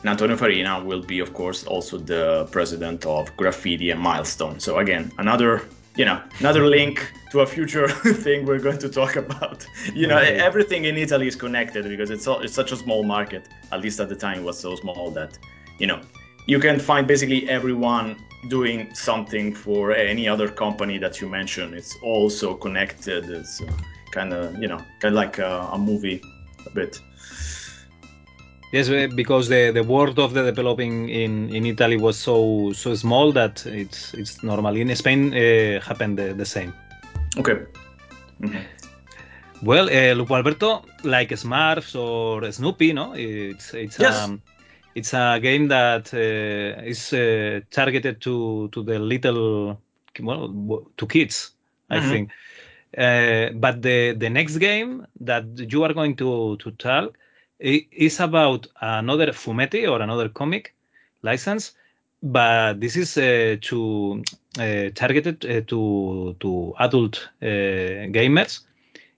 And 0.01 0.09
Antonio 0.09 0.35
Farina 0.35 0.83
will 0.83 1.01
be, 1.01 1.19
of 1.19 1.33
course, 1.33 1.63
also 1.65 1.97
the 1.97 2.47
president 2.51 3.05
of 3.05 3.35
Graffiti 3.37 3.91
and 3.91 4.01
Milestone. 4.01 4.59
So 4.59 4.79
again, 4.79 5.11
another, 5.17 5.61
you 5.95 6.03
know, 6.05 6.21
another 6.39 6.65
link 6.67 7.09
to 7.31 7.39
a 7.41 7.45
future 7.45 7.87
thing 8.25 8.45
we're 8.45 8.59
going 8.59 8.79
to 8.79 8.89
talk 8.89 9.15
about. 9.15 9.65
You 9.93 10.07
know, 10.07 10.17
Okay. 10.17 10.37
everything 10.39 10.85
in 10.85 10.97
Italy 10.97 11.27
is 11.27 11.35
connected 11.37 11.87
because 11.87 12.09
it's 12.09 12.27
all, 12.27 12.41
it's 12.41 12.53
such 12.53 12.71
a 12.73 12.75
small 12.75 13.03
market. 13.03 13.47
At 13.71 13.79
least 13.81 13.99
at 14.01 14.09
the 14.09 14.15
time, 14.15 14.39
it 14.39 14.43
was 14.43 14.59
so 14.59 14.75
small 14.75 15.09
that, 15.11 15.37
you 15.79 15.87
know, 15.87 16.01
you 16.47 16.59
can 16.59 16.79
find 16.79 17.07
basically 17.07 17.47
everyone 17.49 18.17
doing 18.49 18.93
something 18.93 19.53
for 19.53 19.91
any 19.93 20.27
other 20.27 20.47
company 20.47 20.97
that 20.99 21.21
you 21.21 21.29
mention. 21.29 21.73
It's 21.73 21.95
also 22.03 22.53
connected. 22.55 23.29
It's 23.29 23.61
kind 24.11 24.33
of, 24.33 24.55
you 24.57 24.67
know, 24.67 24.77
kind 24.99 25.13
of 25.13 25.13
like 25.13 25.37
a, 25.39 25.69
a 25.71 25.77
movie 25.77 26.21
a 26.65 26.69
bit. 26.69 26.99
Yes, 28.71 28.89
uh, 28.89 29.07
because 29.15 29.49
the, 29.49 29.71
the 29.71 29.83
world 29.83 30.17
of 30.19 30.33
the 30.33 30.43
developing 30.43 31.09
in, 31.09 31.49
in 31.55 31.65
Italy 31.65 31.97
was 31.97 32.17
so 32.17 32.71
so 32.73 32.95
small 32.95 33.31
that 33.33 33.65
it's 33.67 34.13
it's 34.15 34.43
normal. 34.43 34.75
In 34.75 34.95
Spain, 34.95 35.33
uh, 35.33 35.79
happened 35.79 36.17
the, 36.17 36.33
the 36.33 36.45
same. 36.45 36.73
Okay. 37.37 37.57
Mhm. 38.41 38.63
Well, 39.61 39.89
uh, 39.89 40.13
Lupo 40.15 40.35
Alberto, 40.35 40.83
like 41.03 41.29
Smurfs 41.29 41.95
or 41.95 42.51
Snoopy, 42.51 42.93
no, 42.93 43.13
it's 43.13 43.73
it's 43.73 43.99
Yes. 43.99 44.15
um, 44.23 44.41
it's 44.95 45.13
a 45.13 45.39
game 45.41 45.67
that 45.69 46.13
uh, 46.13 46.81
is 46.83 47.13
uh, 47.13 47.61
targeted 47.71 48.21
to 48.21 48.69
to 48.71 48.83
the 48.83 48.99
little 48.99 49.79
well 50.21 50.49
to 50.97 51.07
kids, 51.07 51.51
I 51.89 51.99
Mhm. 51.99 52.01
think. 52.01 52.31
Uh, 52.97 53.49
but 53.55 53.81
the 53.81 54.13
the 54.13 54.29
next 54.29 54.57
game 54.57 55.05
that 55.21 55.45
you 55.71 55.83
are 55.83 55.93
going 55.93 56.15
to 56.17 56.57
to 56.57 56.71
tell 56.71 57.11
is 57.59 58.19
about 58.19 58.67
another 58.81 59.27
fumetti 59.33 59.87
or 59.89 60.01
another 60.01 60.29
comic 60.29 60.73
license, 61.23 61.73
but 62.21 62.79
this 62.79 62.95
is 62.95 63.17
uh, 63.17 63.57
to 63.61 64.23
uh, 64.59 64.89
targeted 64.95 65.45
uh, 65.45 65.61
to 65.67 66.35
to 66.39 66.73
adult 66.79 67.29
uh, 67.41 67.45
gamers. 68.17 68.61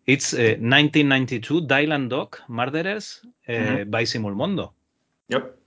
It's 0.06 0.34
uh, 0.34 0.56
1992 0.60 1.62
Dylan 1.62 2.10
Dog 2.10 2.38
Murderers 2.48 3.22
uh, 3.50 3.52
Mhm. 3.58 3.86
by 3.86 4.04
Simul 4.06 4.36
Mondo. 4.36 4.74
Yep. 5.30 5.58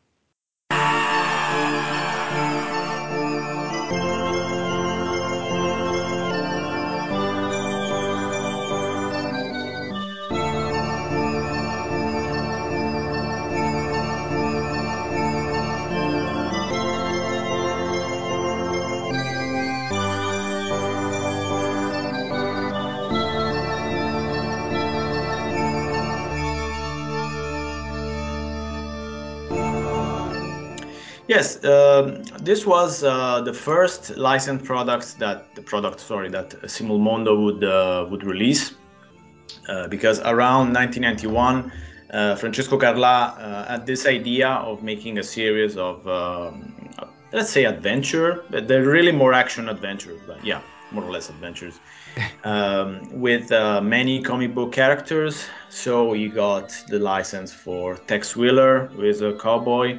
Yes, 31.29 31.63
um, 31.63 32.23
this 32.41 32.65
was 32.65 33.05
uh, 33.05 33.43
the 33.43 33.53
first 33.53 34.17
licensed 34.17 34.65
product 34.65 35.19
that 35.19 35.55
the 35.55 35.61
product, 35.61 36.01
sorry, 36.01 36.31
that 36.31 36.55
Simul 36.71 36.99
Mondo 36.99 37.39
would 37.39 37.63
uh, 37.63 38.07
would 38.11 38.25
release, 38.25 38.73
uh, 39.69 39.89
because 39.89 40.21
around 40.21 40.73
1991, 40.73 41.71
uh, 42.15 42.35
Francesco 42.35 42.79
Carlà 42.79 43.39
uh, 43.39 43.69
had 43.69 43.85
this 43.85 44.07
idea 44.07 44.49
of 44.49 44.83
making 44.83 45.19
a 45.19 45.23
series 45.23 45.77
of, 45.77 46.09
um, 46.09 46.73
let's 47.35 47.51
say, 47.51 47.67
adventure, 47.67 48.45
but 48.49 48.67
they're 48.67 48.89
really 48.89 49.13
more 49.13 49.35
action 49.35 49.69
adventure, 49.69 50.19
but 50.27 50.43
yeah, 50.43 50.63
more 50.93 51.05
or 51.05 51.11
less 51.11 51.29
adventures, 51.29 51.79
um, 52.45 53.07
with 53.13 53.53
uh, 53.53 53.83
many 53.83 54.23
comic 54.23 54.55
book 54.55 54.73
characters. 54.73 55.45
So 55.69 56.15
he 56.15 56.29
got 56.29 56.75
the 56.89 56.99
license 56.99 57.53
for 57.53 57.97
Tex 58.07 58.35
Willer, 58.35 58.87
who 58.95 59.03
is 59.03 59.21
a 59.21 59.35
cowboy 59.35 59.99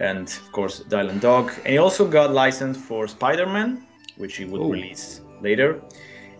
and 0.00 0.28
of 0.28 0.52
course 0.52 0.82
Dylan 0.88 1.20
Dog. 1.20 1.52
And 1.64 1.72
he 1.74 1.78
also 1.78 2.08
got 2.08 2.32
license 2.32 2.76
for 2.76 3.06
Spider-Man, 3.06 3.86
which 4.16 4.36
he 4.36 4.44
would 4.44 4.60
Ooh. 4.60 4.72
release 4.72 5.20
later. 5.40 5.80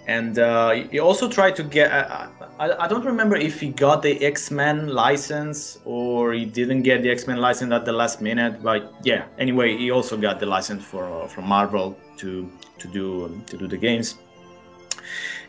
And 0.07 0.39
uh, 0.39 0.71
he 0.91 0.99
also 0.99 1.29
tried 1.29 1.55
to 1.57 1.63
get. 1.63 1.93
I, 1.93 2.29
I, 2.59 2.85
I 2.85 2.89
don't 2.89 3.05
remember 3.05 3.37
if 3.37 3.61
he 3.61 3.69
got 3.69 4.03
the 4.03 4.25
X-Men 4.25 4.89
license 4.89 5.79
or 5.85 6.33
he 6.33 6.45
didn't 6.45 6.83
get 6.83 7.03
the 7.03 7.11
X-Men 7.11 7.37
license 7.37 7.73
at 7.73 7.85
the 7.85 7.93
last 7.93 8.21
minute. 8.21 8.63
But 8.63 8.93
yeah, 9.05 9.27
anyway, 9.39 9.77
he 9.77 9.91
also 9.91 10.17
got 10.17 10.41
the 10.41 10.47
license 10.47 10.83
for 10.85 11.05
uh, 11.05 11.29
from 11.29 11.47
Marvel 11.47 11.97
to 12.17 12.51
to 12.79 12.89
do 12.89 13.41
to 13.47 13.57
do 13.57 13.69
the 13.69 13.77
games. 13.77 14.17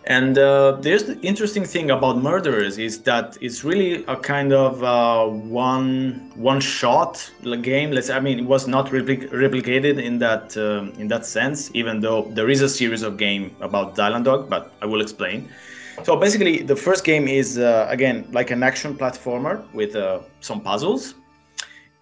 And 0.05 0.37
uh, 0.37 0.77
there's 0.81 1.03
the 1.03 1.19
interesting 1.21 1.63
thing 1.63 1.91
about 1.91 2.17
Murderers 2.17 2.79
is 2.79 3.03
that 3.03 3.37
it's 3.39 3.63
really 3.63 4.03
a 4.05 4.15
kind 4.15 4.51
of 4.51 4.83
uh, 4.83 5.27
one 5.27 6.31
one 6.35 6.59
shot 6.59 7.31
game. 7.61 7.91
Let's 7.91 8.09
I 8.09 8.19
mean 8.19 8.39
it 8.39 8.45
was 8.45 8.67
not 8.67 8.87
replic- 8.87 9.29
replicated 9.29 10.01
in 10.01 10.17
that 10.17 10.57
um, 10.57 10.91
in 10.97 11.07
that 11.09 11.25
sense, 11.25 11.69
even 11.75 12.01
though 12.01 12.23
there 12.31 12.49
is 12.49 12.61
a 12.61 12.69
series 12.69 13.03
of 13.03 13.17
game 13.17 13.55
about 13.61 13.95
Dylan 13.95 14.23
Dog, 14.23 14.49
but 14.49 14.71
I 14.81 14.87
will 14.87 15.01
explain. 15.01 15.47
So 16.03 16.15
basically, 16.15 16.63
the 16.63 16.75
first 16.75 17.03
game 17.03 17.27
is 17.27 17.59
uh, 17.59 17.85
again 17.87 18.25
like 18.31 18.49
an 18.49 18.63
action 18.63 18.95
platformer 18.95 19.71
with 19.71 19.95
uh, 19.95 20.21
some 20.39 20.61
puzzles, 20.61 21.13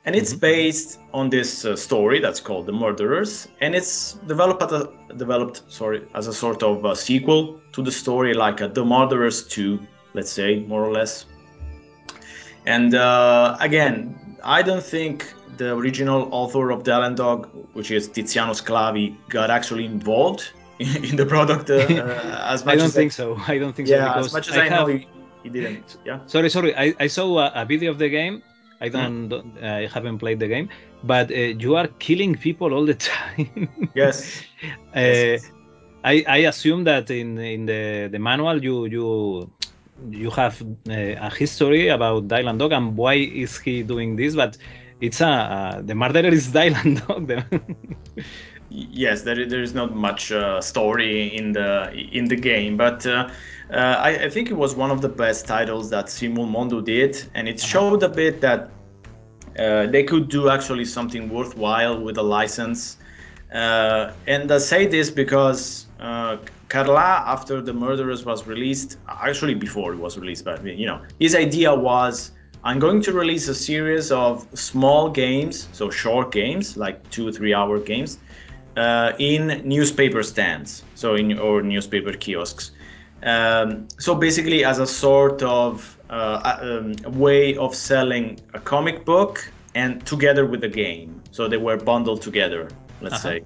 and 0.05 0.15
it's 0.15 0.33
based 0.33 0.99
on 1.13 1.29
this 1.29 1.65
uh, 1.65 1.75
story 1.75 2.19
that's 2.21 2.39
called 2.39 2.65
The 2.65 2.71
Murderers, 2.71 3.49
and 3.59 3.75
it's 3.75 4.13
developed 4.25 4.63
at 4.63 4.71
a, 4.71 4.89
developed 5.17 5.63
sorry 5.67 6.07
as 6.15 6.27
a 6.27 6.33
sort 6.33 6.63
of 6.63 6.85
uh 6.85 6.95
sequel 6.95 7.59
to 7.73 7.81
the 7.81 7.91
story, 7.91 8.33
like 8.33 8.61
a 8.61 8.67
The 8.67 8.83
Murderers 8.83 9.47
2, 9.47 9.79
let's 10.13 10.31
say 10.31 10.59
more 10.67 10.83
or 10.83 10.91
less. 10.91 11.25
And 12.65 12.95
uh, 12.95 13.57
again, 13.59 14.37
I 14.43 14.61
don't 14.61 14.83
think 14.83 15.33
the 15.57 15.73
original 15.75 16.29
author 16.31 16.71
of 16.71 16.83
Dylan 16.83 17.15
Dog, 17.15 17.49
which 17.73 17.91
is 17.91 18.07
Tiziano 18.07 18.53
Sclavi, 18.53 19.15
got 19.29 19.49
actually 19.49 19.85
involved 19.85 20.51
in 20.79 21.15
the 21.15 21.25
product 21.25 21.69
uh, 21.69 21.73
uh, 21.89 22.45
as 22.47 22.65
much 22.65 22.73
I 22.73 22.77
don't 22.77 22.85
as 22.85 22.93
think 22.93 23.11
so. 23.11 23.35
I 23.47 23.57
don't 23.57 23.75
think 23.75 23.89
yeah, 23.89 24.05
so 24.05 24.09
because 24.09 24.25
as 24.27 24.33
much 24.33 24.49
as 24.49 24.57
I, 24.57 24.69
have, 24.69 24.87
know, 24.87 24.93
he, 24.93 25.07
he 25.43 25.49
didn't. 25.49 25.97
Yeah. 26.05 26.19
Sorry, 26.25 26.49
sorry. 26.49 26.75
I, 26.75 26.93
I 26.99 27.07
saw 27.07 27.39
a, 27.39 27.51
a 27.55 27.65
video 27.65 27.91
of 27.91 27.97
the 27.97 28.09
game. 28.09 28.41
I 28.81 28.89
Hmm. 28.91 28.97
don't, 28.97 29.27
don't- 29.29 29.57
I 29.63 29.87
haven't 29.87 30.17
played 30.19 30.39
the 30.39 30.47
game, 30.47 30.69
but 31.03 31.31
uh, 31.31 31.35
you 31.63 31.75
are 31.75 31.87
killing 31.99 32.35
people 32.35 32.73
all 32.73 32.85
the 32.85 32.93
time. 33.13 33.69
Yes. 33.93 34.43
Uh, 34.95 34.99
Yes. 34.99 35.51
I, 36.03 36.23
I 36.27 36.37
assume 36.51 36.83
that 36.85 37.09
in 37.11 37.37
in 37.37 37.65
the, 37.65 38.07
the 38.11 38.19
manual 38.19 38.63
you 38.63 38.85
you 38.85 39.49
you 40.09 40.29
have 40.31 40.61
uh, 40.89 40.93
a 41.27 41.29
history 41.35 41.89
about 41.89 42.27
Dylan 42.27 42.57
Dog 42.57 42.71
and 42.71 42.95
why 42.97 43.15
is 43.15 43.57
he 43.59 43.83
doing 43.83 44.15
this, 44.15 44.35
but 44.35 44.57
it's 45.01 45.21
a 45.21 45.27
uh, 45.27 45.81
the 45.81 45.95
murderer 45.95 46.29
is 46.39 46.47
Dylan 46.57 46.91
Dog. 47.07 47.27
Yes 48.69 49.23
there, 49.23 49.45
there 49.45 49.61
is 49.61 49.73
not 49.73 49.95
much 49.95 50.31
uh, 50.31 50.61
story 50.61 51.35
in 51.35 51.53
the 51.53 51.91
in 51.91 52.25
the 52.25 52.35
game 52.35 52.77
but 52.77 53.05
uh, 53.05 53.29
uh, 53.71 53.75
I, 53.75 54.25
I 54.25 54.29
think 54.29 54.49
it 54.49 54.55
was 54.55 54.75
one 54.75 54.91
of 54.91 55.01
the 55.01 55.09
best 55.09 55.45
titles 55.47 55.89
that 55.89 56.09
Simul 56.09 56.45
Mondo 56.45 56.81
did 56.81 57.23
and 57.33 57.47
it 57.47 57.59
showed 57.59 58.03
a 58.03 58.09
bit 58.09 58.41
that 58.41 58.69
uh, 59.57 59.87
they 59.87 60.03
could 60.03 60.29
do 60.29 60.49
actually 60.49 60.85
something 60.85 61.29
worthwhile 61.29 61.99
with 62.01 62.17
a 62.17 62.21
license. 62.23 62.97
Uh, 63.53 64.13
and 64.27 64.51
I 64.51 64.59
say 64.59 64.85
this 64.85 65.09
because 65.09 65.87
uh, 65.99 66.37
Carla 66.69 67.23
after 67.25 67.61
the 67.61 67.73
murderers 67.73 68.23
was 68.23 68.45
released 68.45 68.97
actually 69.07 69.55
before 69.55 69.93
it 69.93 69.97
was 69.97 70.17
released 70.17 70.45
but 70.45 70.63
you 70.63 70.85
know 70.85 71.01
his 71.19 71.35
idea 71.35 71.73
was 71.73 72.31
I'm 72.63 72.77
going 72.77 73.01
to 73.01 73.11
release 73.11 73.47
a 73.47 73.55
series 73.55 74.11
of 74.11 74.47
small 74.53 75.09
games 75.09 75.67
so 75.71 75.89
short 75.89 76.31
games 76.31 76.77
like 76.77 77.09
two 77.09 77.27
or 77.27 77.31
three 77.31 77.53
hour 77.53 77.79
games 77.79 78.19
uh, 78.79 79.11
in 79.19 79.61
newspaper 79.65 80.23
stands, 80.23 80.83
so 80.95 81.15
in 81.15 81.37
or 81.39 81.61
newspaper 81.61 82.13
kiosks. 82.13 82.71
Um, 83.23 83.87
so 83.99 84.15
basically, 84.15 84.63
as 84.65 84.79
a 84.79 84.87
sort 84.87 85.43
of 85.43 85.97
uh, 86.09 86.57
um, 86.61 86.95
way 87.19 87.55
of 87.57 87.75
selling 87.75 88.39
a 88.53 88.59
comic 88.59 89.05
book 89.05 89.33
and 89.75 90.05
together 90.05 90.45
with 90.45 90.61
the 90.61 90.69
game, 90.69 91.21
so 91.31 91.47
they 91.47 91.57
were 91.67 91.77
bundled 91.77 92.21
together. 92.21 92.63
Let's 93.01 93.25
Uh-huh. 93.25 93.39
say. 93.39 93.43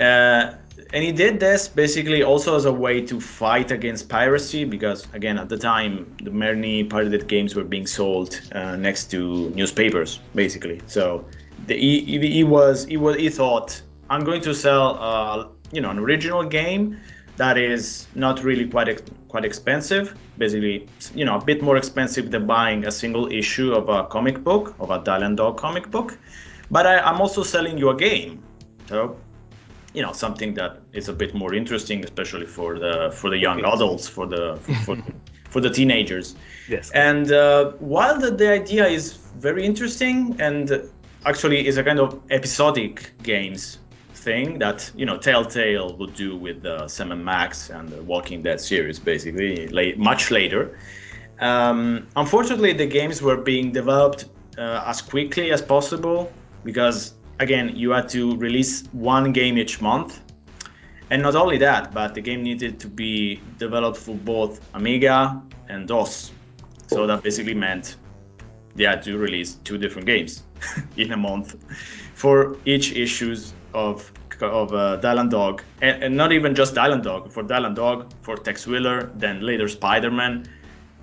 Uh, 0.00 0.54
and 0.92 1.02
he 1.04 1.12
did 1.12 1.40
this 1.40 1.68
basically 1.68 2.22
also 2.22 2.54
as 2.56 2.64
a 2.66 2.72
way 2.72 3.00
to 3.00 3.20
fight 3.20 3.70
against 3.70 4.08
piracy 4.08 4.64
because 4.64 5.06
again 5.14 5.38
at 5.38 5.48
the 5.48 5.56
time 5.56 5.92
the 6.22 6.30
many 6.30 6.84
pirated 6.84 7.26
games 7.28 7.54
were 7.56 7.64
being 7.64 7.86
sold 7.86 8.40
uh, 8.52 8.76
next 8.76 9.10
to 9.10 9.50
newspapers 9.50 10.20
basically 10.34 10.80
so 10.86 11.24
the, 11.66 11.74
he, 11.76 12.00
he, 12.04 12.18
he 12.38 12.44
was 12.44 12.84
he 12.84 12.96
was 12.98 13.16
he 13.16 13.30
thought 13.30 13.80
i'm 14.10 14.24
going 14.24 14.40
to 14.40 14.54
sell 14.54 14.98
uh, 15.00 15.48
you 15.72 15.80
know 15.80 15.90
an 15.90 15.98
original 15.98 16.44
game 16.44 16.96
that 17.36 17.58
is 17.58 18.06
not 18.14 18.42
really 18.42 18.66
quite 18.66 18.88
ex- 18.88 19.02
quite 19.28 19.44
expensive. 19.44 20.14
Basically 20.38 20.88
you 21.14 21.24
know 21.24 21.36
a 21.36 21.44
bit 21.44 21.62
more 21.62 21.76
expensive 21.76 22.30
than 22.30 22.46
buying 22.46 22.86
a 22.86 22.90
single 22.90 23.30
issue 23.32 23.72
of 23.72 23.88
a 23.88 24.04
comic 24.06 24.42
book 24.42 24.74
of 24.80 24.90
a 24.90 25.00
Dylan 25.00 25.36
Dog 25.36 25.56
comic 25.58 25.90
book. 25.90 26.18
But 26.70 26.86
I, 26.86 26.98
i'm 26.98 27.20
also 27.20 27.42
selling 27.42 27.78
you 27.78 27.90
a 27.90 27.96
game. 27.96 28.42
So 28.88 29.16
you 29.94 30.02
know 30.02 30.12
something 30.12 30.54
that 30.54 30.80
is 30.92 31.08
a 31.08 31.12
bit 31.12 31.34
more 31.34 31.54
interesting 31.54 32.04
especially 32.04 32.46
for 32.46 32.78
the 32.78 33.12
for 33.14 33.30
the 33.30 33.38
young 33.38 33.60
adults 33.64 34.08
for 34.08 34.26
the 34.26 34.58
for, 34.84 34.96
for 35.50 35.60
the 35.60 35.70
teenagers. 35.70 36.36
Yes. 36.68 36.90
and 36.90 37.30
uh, 37.30 37.72
while 37.78 38.18
the, 38.18 38.30
the 38.30 38.50
idea 38.50 38.86
is 38.86 39.18
very 39.38 39.64
interesting 39.64 40.36
and 40.40 40.82
actually 41.24 41.66
is 41.66 41.76
a 41.76 41.84
kind 41.84 42.00
of 42.00 42.20
episodic 42.30 43.12
games 43.22 43.78
thing 44.26 44.58
that 44.58 44.90
you 45.00 45.06
know 45.08 45.16
Telltale 45.16 45.96
would 45.98 46.14
do 46.14 46.36
with 46.36 46.58
uh, 46.66 46.88
Sam 46.88 47.12
and 47.12 47.24
Max 47.24 47.70
and 47.70 47.88
the 47.88 48.02
Walking 48.02 48.42
Dead 48.42 48.60
series, 48.60 48.98
basically 48.98 49.68
late, 49.68 49.96
much 49.98 50.30
later. 50.30 50.78
Um, 51.40 52.08
unfortunately, 52.16 52.72
the 52.72 52.90
games 52.98 53.22
were 53.22 53.40
being 53.52 53.72
developed 53.72 54.26
uh, 54.58 54.90
as 54.92 55.00
quickly 55.00 55.52
as 55.52 55.62
possible 55.62 56.18
because 56.64 56.98
again 57.38 57.66
you 57.82 57.90
had 57.90 58.08
to 58.08 58.36
release 58.36 58.84
one 58.92 59.32
game 59.32 59.56
each 59.58 59.80
month 59.80 60.20
and 61.10 61.22
not 61.22 61.36
only 61.36 61.58
that, 61.58 61.92
but 61.92 62.14
the 62.14 62.20
game 62.20 62.42
needed 62.42 62.80
to 62.80 62.88
be 62.88 63.40
developed 63.58 63.98
for 63.98 64.16
both 64.16 64.60
Amiga 64.74 65.40
and 65.68 65.86
DOS. 65.86 66.32
So 66.88 67.06
that 67.06 67.22
basically 67.22 67.54
meant 67.54 67.96
they 68.74 68.84
had 68.84 69.02
to 69.04 69.16
release 69.16 69.54
two 69.62 69.78
different 69.78 70.06
games 70.06 70.42
in 70.96 71.12
a 71.12 71.16
month 71.16 71.56
for 72.14 72.56
each 72.64 72.92
issues 72.92 73.52
of 73.76 74.10
of 74.42 74.72
uh, 74.74 74.98
Dylan 75.00 75.30
Dog, 75.30 75.62
and, 75.80 76.02
and 76.02 76.16
not 76.16 76.32
even 76.32 76.54
just 76.54 76.74
Dylan 76.74 77.02
Dog. 77.02 77.32
For 77.32 77.42
Dylan 77.42 77.74
Dog, 77.74 78.12
for 78.22 78.36
Tex 78.36 78.66
Willer, 78.66 79.10
then 79.14 79.40
later 79.40 79.68
Spider-Man, 79.68 80.46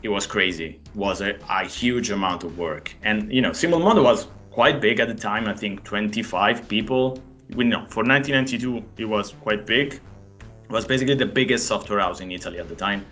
it 0.04 0.10
was 0.10 0.28
crazy. 0.28 0.80
It 0.86 0.96
was 0.96 1.22
a, 1.22 1.36
a 1.50 1.66
huge 1.66 2.12
amount 2.12 2.44
of 2.44 2.58
work, 2.58 2.94
and 3.04 3.32
you 3.32 3.42
know, 3.42 3.54
Simul 3.54 3.80
Mondo 3.80 4.04
was 4.04 4.28
quite 4.52 4.82
big 4.82 5.00
at 5.00 5.08
the 5.08 5.16
time. 5.16 5.48
I 5.48 5.54
think 5.54 5.84
25 5.84 6.68
people. 6.68 7.20
We 7.56 7.64
know 7.66 7.86
for 7.90 8.04
1992 8.04 8.84
it 8.98 9.06
was 9.06 9.34
quite 9.42 9.66
big. 9.66 9.94
It 9.94 10.72
was 10.72 10.86
basically 10.86 11.16
the 11.16 11.26
biggest 11.26 11.68
software 11.68 12.00
house 12.00 12.20
in 12.22 12.32
Italy 12.32 12.60
at 12.60 12.68
the 12.68 12.76
time. 12.76 13.06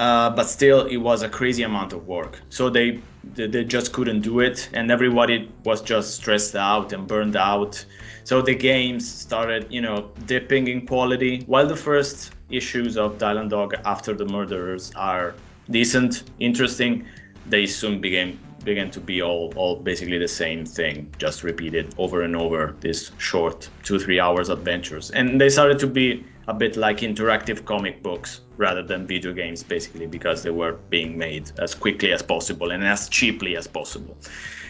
Uh, 0.00 0.30
but 0.30 0.44
still, 0.44 0.86
it 0.86 0.96
was 0.96 1.20
a 1.22 1.28
crazy 1.28 1.62
amount 1.62 1.92
of 1.92 2.06
work. 2.06 2.40
So 2.48 2.70
they, 2.70 3.02
they 3.34 3.64
just 3.64 3.92
couldn't 3.92 4.22
do 4.22 4.40
it, 4.40 4.70
and 4.72 4.90
everybody 4.90 5.52
was 5.64 5.82
just 5.82 6.14
stressed 6.14 6.56
out 6.56 6.94
and 6.94 7.06
burned 7.06 7.36
out. 7.36 7.84
So 8.24 8.40
the 8.40 8.54
games 8.54 9.06
started, 9.06 9.66
you 9.68 9.82
know, 9.82 10.10
dipping 10.24 10.68
in 10.68 10.86
quality. 10.86 11.42
While 11.46 11.66
the 11.66 11.76
first 11.76 12.32
issues 12.48 12.96
of 12.96 13.18
Dylan 13.18 13.50
Dog 13.50 13.74
after 13.84 14.14
the 14.14 14.24
murderers 14.24 14.90
are 14.96 15.34
decent, 15.70 16.22
interesting, 16.38 17.04
they 17.46 17.66
soon 17.66 18.00
began 18.00 18.38
began 18.64 18.90
to 18.90 19.00
be 19.00 19.20
all 19.20 19.52
all 19.56 19.76
basically 19.76 20.18
the 20.18 20.28
same 20.28 20.64
thing, 20.64 21.12
just 21.18 21.42
repeated 21.44 21.94
over 21.98 22.22
and 22.22 22.34
over. 22.36 22.74
These 22.80 23.12
short 23.18 23.68
two 23.82 23.98
three 23.98 24.18
hours 24.18 24.48
adventures, 24.48 25.10
and 25.10 25.38
they 25.38 25.50
started 25.50 25.78
to 25.80 25.86
be 25.86 26.24
a 26.50 26.54
bit 26.54 26.76
like 26.76 26.98
interactive 26.98 27.64
comic 27.64 28.02
books 28.02 28.40
rather 28.56 28.82
than 28.82 29.06
video 29.06 29.32
games, 29.32 29.62
basically, 29.62 30.06
because 30.06 30.42
they 30.42 30.50
were 30.50 30.72
being 30.90 31.16
made 31.16 31.52
as 31.58 31.74
quickly 31.76 32.12
as 32.12 32.22
possible 32.22 32.72
and 32.72 32.82
as 32.84 33.08
cheaply 33.08 33.56
as 33.56 33.68
possible. 33.68 34.16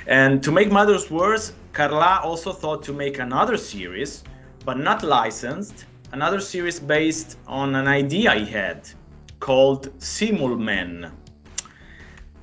And 0.06 0.42
to 0.42 0.52
make 0.52 0.70
matters 0.70 1.10
worse, 1.10 1.52
Carla 1.72 2.20
also 2.22 2.52
thought 2.52 2.82
to 2.82 2.92
make 2.92 3.18
another 3.18 3.56
series, 3.56 4.24
but 4.66 4.78
not 4.78 5.02
licensed, 5.02 5.86
another 6.12 6.40
series 6.40 6.78
based 6.78 7.38
on 7.46 7.74
an 7.74 7.88
idea 7.88 8.34
he 8.34 8.44
had 8.44 8.86
called 9.40 9.88
Simulmen. 10.00 11.10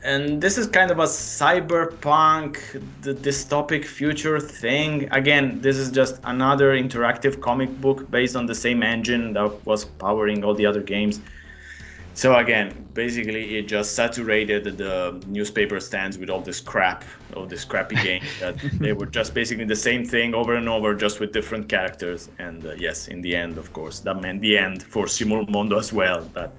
And 0.08 0.42
this 0.42 0.58
is 0.58 0.68
kind 0.68 0.90
of 0.90 1.00
a 1.00 1.04
cyberpunk, 1.04 2.82
the 3.02 3.14
dystopic 3.14 3.84
future 3.84 4.40
thing. 4.40 5.10
Again, 5.12 5.60
this 5.60 5.76
is 5.76 5.92
just 5.92 6.22
another 6.24 6.72
interactive 6.82 7.42
comic 7.42 7.70
book 7.82 8.10
based 8.10 8.38
on 8.38 8.46
the 8.46 8.56
same 8.56 8.84
engine 8.84 9.34
that 9.34 9.66
was 9.66 9.84
powering 9.84 10.46
all 10.46 10.54
the 10.54 10.66
other 10.66 10.82
games. 10.82 11.20
So 12.14 12.38
again, 12.38 12.88
basically, 12.94 13.58
it 13.58 13.68
just 13.68 13.96
saturated 13.96 14.78
the 14.78 15.22
newspaper 15.28 15.82
stands 15.82 16.18
with 16.18 16.30
all 16.30 16.40
this 16.40 16.62
crap, 16.62 17.04
all 17.36 17.46
this 17.46 17.66
crappy 17.66 17.96
game 18.02 18.24
that 18.40 18.56
they 18.80 18.94
were 18.94 19.08
just 19.08 19.34
basically 19.34 19.66
the 19.66 19.76
same 19.76 20.06
thing 20.06 20.34
over 20.34 20.56
and 20.56 20.70
over, 20.70 20.96
just 20.96 21.20
with 21.20 21.34
different 21.34 21.68
characters. 21.68 22.30
And 22.40 22.66
uh, 22.66 22.76
yes, 22.78 23.10
in 23.10 23.22
the 23.22 23.36
end, 23.36 23.58
of 23.58 23.74
course, 23.74 24.00
that 24.00 24.22
meant 24.22 24.40
the 24.40 24.58
end 24.58 24.84
for 24.84 25.04
Simulmondo 25.06 25.78
as 25.78 25.92
well. 25.92 26.22
But, 26.34 26.54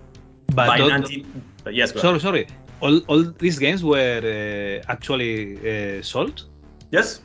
But 0.49 0.67
by 0.67 0.77
don't- 0.77 0.91
19, 0.91 1.43
yes, 1.73 1.99
sorry, 1.99 2.21
sorry. 2.21 2.47
All, 2.81 2.99
all 3.09 3.23
these 3.38 3.59
games 3.59 3.83
were 3.85 4.21
uh, 4.25 4.93
actually 4.93 5.99
uh, 5.99 6.03
sold. 6.03 6.45
yes. 6.91 7.21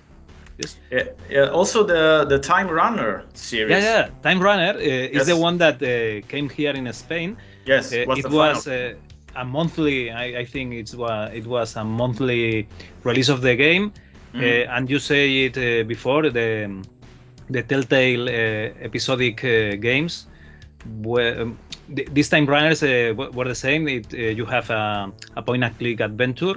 Yes. 0.57 0.77
Yeah, 0.91 1.03
yeah, 1.29 1.47
also, 1.49 1.83
the 1.83 2.25
the 2.29 2.39
Time 2.39 2.67
Runner 2.69 3.23
series. 3.33 3.71
Yeah, 3.71 3.79
yeah. 3.79 4.09
Time 4.21 4.39
Runner 4.39 4.73
uh, 4.77 5.17
is 5.17 5.25
the 5.25 5.35
one 5.35 5.57
that 5.57 5.75
uh, 5.81 6.25
came 6.27 6.49
here 6.49 6.73
in 6.73 6.91
Spain. 6.93 7.37
Yes, 7.65 7.91
Uh, 7.93 8.05
was 8.05 8.19
it 8.19 8.29
was 8.29 8.67
uh, 8.67 8.93
a 9.35 9.43
monthly. 9.45 10.11
I, 10.11 10.25
I 10.41 10.45
think 10.45 10.73
it's 10.73 10.93
wa- 10.95 11.29
it 11.33 11.45
was 11.47 11.75
a 11.75 11.83
monthly 11.83 12.67
release 13.03 13.29
of 13.29 13.41
the 13.41 13.55
game, 13.55 13.91
uh, 14.39 14.43
and 14.75 14.89
you 14.89 14.99
say 14.99 15.45
it 15.45 15.57
uh, 15.57 15.83
before 15.87 16.29
the 16.29 16.69
the 17.49 17.63
Telltale 17.63 18.27
uh, 18.29 18.87
episodic 18.87 19.43
uh, 19.43 19.75
games. 19.75 20.27
Were, 21.03 21.41
um, 21.41 21.57
th- 21.95 22.09
these 22.13 22.29
time 22.29 22.45
runners 22.45 22.83
uh, 22.83 23.13
w- 23.17 23.31
were 23.31 23.45
the 23.47 23.55
same. 23.55 23.87
It, 23.87 24.13
uh, 24.13 24.17
you 24.17 24.45
have 24.45 24.69
a, 24.69 25.11
a 25.35 25.41
point-and-click 25.41 25.99
adventure, 25.99 26.55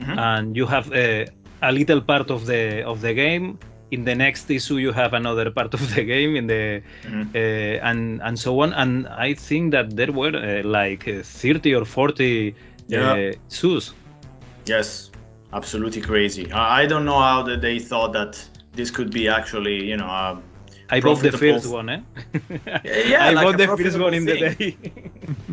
Mhm. 0.00 0.18
and 0.18 0.56
you 0.56 0.66
have 0.66 0.90
uh, 0.92 1.24
a 1.62 1.72
little 1.72 2.00
part 2.00 2.30
of 2.30 2.46
the 2.46 2.82
of 2.84 3.00
the 3.00 3.12
game. 3.14 3.58
In 3.90 4.04
the 4.04 4.14
next 4.14 4.50
issue, 4.50 4.78
you 4.78 4.92
have 4.92 5.12
another 5.14 5.50
part 5.50 5.72
of 5.74 5.80
the 5.94 6.02
game. 6.02 6.36
In 6.36 6.46
the 6.46 6.82
Mhm. 7.04 7.24
uh, 7.34 7.88
and 7.88 8.20
and 8.22 8.38
so 8.38 8.60
on. 8.60 8.72
And 8.72 9.06
I 9.08 9.34
think 9.34 9.72
that 9.72 9.94
there 9.96 10.12
were 10.12 10.34
uh, 10.34 10.62
like 10.80 11.04
30 11.22 11.74
or 11.74 11.84
40 11.84 12.54
Yeah. 12.88 13.12
uh, 13.12 13.32
zoos. 13.50 13.94
Yes, 14.66 15.10
absolutely 15.52 16.00
crazy. 16.00 16.44
I 16.52 16.86
don't 16.86 17.04
know 17.04 17.20
how 17.20 17.42
that 17.42 17.60
they 17.60 17.78
thought 17.78 18.12
that 18.12 18.32
this 18.74 18.90
could 18.90 19.10
be 19.10 19.28
actually, 19.28 19.84
you 19.90 19.96
know, 19.96 20.06
a 20.06 20.38
I 21.02 21.10
bought 21.14 21.30
the 21.32 21.38
first 21.38 21.66
one, 21.66 21.88
eh? 21.88 22.00
yeah, 22.84 23.26
I 23.26 23.34
like 23.34 23.50
bought 23.50 23.58
the 23.58 23.68
first 23.68 23.98
one 23.98 24.14
in 24.14 24.26
the 24.26 24.36
day. 24.36 24.78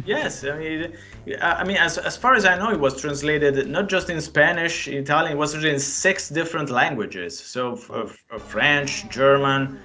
Yes, 0.04 0.44
I 0.44 0.58
mean, 0.58 0.94
I 1.42 1.64
mean, 1.64 1.78
as, 1.78 1.98
as 2.00 2.18
far 2.18 2.34
as 2.34 2.44
I 2.44 2.58
know, 2.58 2.72
it 2.72 2.80
was 2.80 3.00
translated 3.00 3.68
not 3.68 3.88
just 3.88 4.10
in 4.10 4.20
Spanish, 4.20 4.88
Italian, 4.88 5.34
it 5.34 5.38
was 5.38 5.54
in 5.64 5.80
six 5.80 6.30
different 6.30 6.72
languages. 6.72 7.40
So 7.40 7.74
f- 7.74 7.92
uh, 8.32 8.40
French, 8.40 9.10
German. 9.10 9.80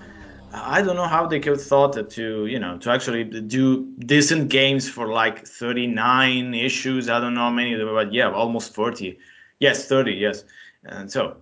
I 0.53 0.83
don't 0.83 0.97
know 0.97 1.09
how 1.09 1.27
they 1.27 1.41
could 1.41 1.61
thought 1.61 2.11
to, 2.11 2.47
you 2.47 2.59
know, 2.59 2.79
to 2.79 2.91
actually 2.91 3.25
do 3.25 3.93
decent 3.99 4.49
games 4.49 4.89
for 4.89 5.09
like 5.13 5.47
39 5.47 6.55
issues. 6.55 7.09
I 7.11 7.21
don't 7.21 7.35
know 7.35 7.43
how 7.43 7.51
many, 7.51 7.77
but 7.85 8.13
yeah, 8.13 8.31
almost 8.31 8.75
40. 8.75 9.19
Yes, 9.61 9.87
30, 9.89 10.13
yes. 10.15 10.45
And 10.89 11.11
so, 11.11 11.37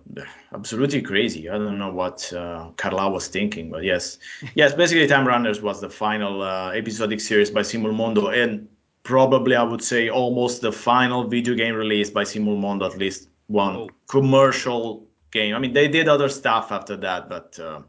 absolutely 0.53 1.01
crazy. 1.01 1.49
I 1.49 1.57
don't 1.57 1.77
know 1.77 1.91
what 1.91 2.31
uh, 2.33 2.69
Carla 2.77 3.09
was 3.11 3.27
thinking, 3.27 3.69
but 3.69 3.83
yes, 3.83 4.17
yes. 4.55 4.73
Basically, 4.73 5.05
Time 5.07 5.27
Runners 5.27 5.61
was 5.61 5.79
the 5.81 5.89
final 5.89 6.41
uh, 6.41 6.71
episodic 6.71 7.19
series 7.21 7.51
by 7.51 7.61
Simulmondo, 7.61 8.33
and 8.35 8.67
probably 9.03 9.55
I 9.55 9.61
would 9.63 9.83
say 9.83 10.09
almost 10.09 10.61
the 10.61 10.71
final 10.71 11.27
video 11.27 11.53
game 11.53 11.75
release 11.75 12.09
by 12.09 12.23
Simulmondo. 12.23 12.85
At 12.91 12.97
least 12.97 13.29
one 13.47 13.75
Oh. 13.75 13.89
commercial 14.07 15.05
game. 15.31 15.53
I 15.55 15.59
mean, 15.59 15.73
they 15.73 15.87
did 15.87 16.07
other 16.07 16.29
stuff 16.29 16.71
after 16.71 16.97
that, 16.97 17.29
but 17.29 17.59
uh, 17.59 17.81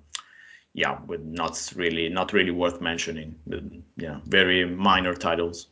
yeah, 0.74 0.98
with 1.06 1.22
not 1.22 1.72
really, 1.74 2.10
not 2.10 2.34
really 2.34 2.50
worth 2.50 2.82
mentioning. 2.82 3.34
But, 3.46 3.62
yeah, 3.96 4.20
very 4.26 4.66
minor 4.66 5.14
titles. 5.14 5.68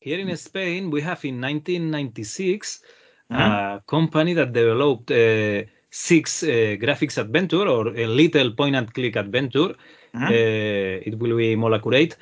Here 0.00 0.18
in 0.18 0.36
Spain, 0.36 0.90
we 0.90 1.00
have 1.02 1.24
in 1.24 1.40
1996 1.40 2.82
Mhm. 3.30 3.38
a 3.40 3.82
company 3.86 4.34
that 4.34 4.52
developed 4.52 5.10
uh, 5.10 5.62
six 5.90 6.42
uh, 6.42 6.46
graphics 6.82 7.16
adventure 7.18 7.66
or 7.68 7.88
a 7.96 8.06
little 8.06 8.50
point 8.52 8.76
and 8.76 8.92
click 8.94 9.16
adventure. 9.16 9.74
Mhm. 10.14 10.28
Uh, 10.30 11.08
it 11.08 11.18
will 11.18 11.36
be 11.36 11.54
more 11.56 11.74
accurate 11.74 12.16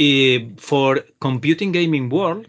uh, 0.00 0.38
for 0.56 1.00
computing 1.20 1.72
gaming 1.72 2.08
world. 2.08 2.46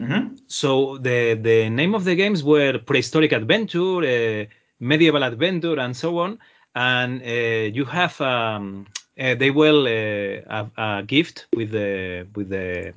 Mhm. 0.00 0.36
So 0.46 0.98
the 0.98 1.34
the 1.48 1.68
name 1.70 1.94
of 1.94 2.04
the 2.04 2.14
games 2.14 2.42
were 2.42 2.78
prehistoric 2.78 3.32
adventure, 3.32 3.98
uh, 4.14 4.44
medieval 4.80 5.22
adventure, 5.22 5.78
and 5.78 5.96
so 5.96 6.18
on. 6.18 6.38
And 6.74 7.22
uh, 7.22 7.70
you 7.76 7.84
have 7.84 8.20
um, 8.20 8.86
uh, 9.18 9.34
they 9.34 9.50
will 9.50 9.86
uh, 9.86 10.58
a, 10.58 10.70
a 10.98 11.02
gift 11.04 11.46
with 11.56 11.70
the 11.72 12.26
with 12.34 12.48
the 12.50 12.92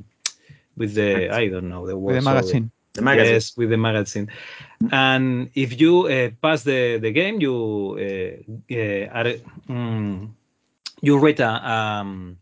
with 0.77 0.93
the 0.95 1.29
I 1.31 1.47
don't 1.49 1.69
know 1.69 1.85
the 1.87 1.97
word 1.97 2.15
With 2.15 2.23
the 2.23 2.29
magazine. 2.31 2.71
The 2.93 3.01
magazine. 3.01 3.33
Yes, 3.33 3.57
with 3.57 3.69
the 3.69 3.77
magazine. 3.77 4.29
And 4.91 5.49
if 5.55 5.79
you 5.81 6.07
uh, 6.07 6.29
pass 6.41 6.63
the, 6.63 6.97
the 6.99 7.11
game, 7.11 7.41
you 7.41 7.95
uh, 7.97 8.73
uh, 8.73 9.07
are, 9.19 9.33
mm, 9.67 10.29
you 11.01 11.17
read 11.17 11.39
a, 11.39 11.69
um, 11.71 12.37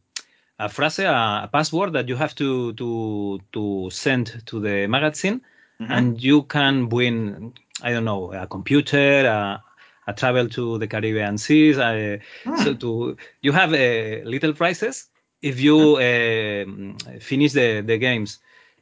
a 0.60 0.68
phrase, 0.70 1.00
a, 1.00 1.42
a 1.44 1.50
password 1.52 1.94
that 1.94 2.10
you 2.10 2.16
have 2.18 2.36
to 2.36 2.74
to 2.74 3.40
to 3.54 3.90
send 3.92 4.44
to 4.48 4.60
the 4.60 4.88
magazine, 4.88 5.42
Mhm. 5.80 5.92
and 5.92 6.22
you 6.24 6.44
can 6.44 6.90
win. 6.90 7.54
I 7.82 7.92
don't 7.94 8.06
know 8.06 8.32
a 8.34 8.46
computer, 8.46 9.26
a, 9.26 9.64
a 10.08 10.14
travel 10.14 10.48
to 10.50 10.78
the 10.78 10.88
Caribbean 10.88 11.38
seas. 11.38 11.78
Uh, 11.78 12.18
So 12.58 12.74
to 12.76 13.18
you 13.42 13.52
have 13.54 13.74
uh, 13.74 14.28
little 14.30 14.54
prizes 14.54 15.10
if 15.42 15.60
you 15.62 15.98
um 15.98 16.98
finish 17.20 17.54
the, 17.54 17.82
the 17.82 17.98
games. 17.98 18.40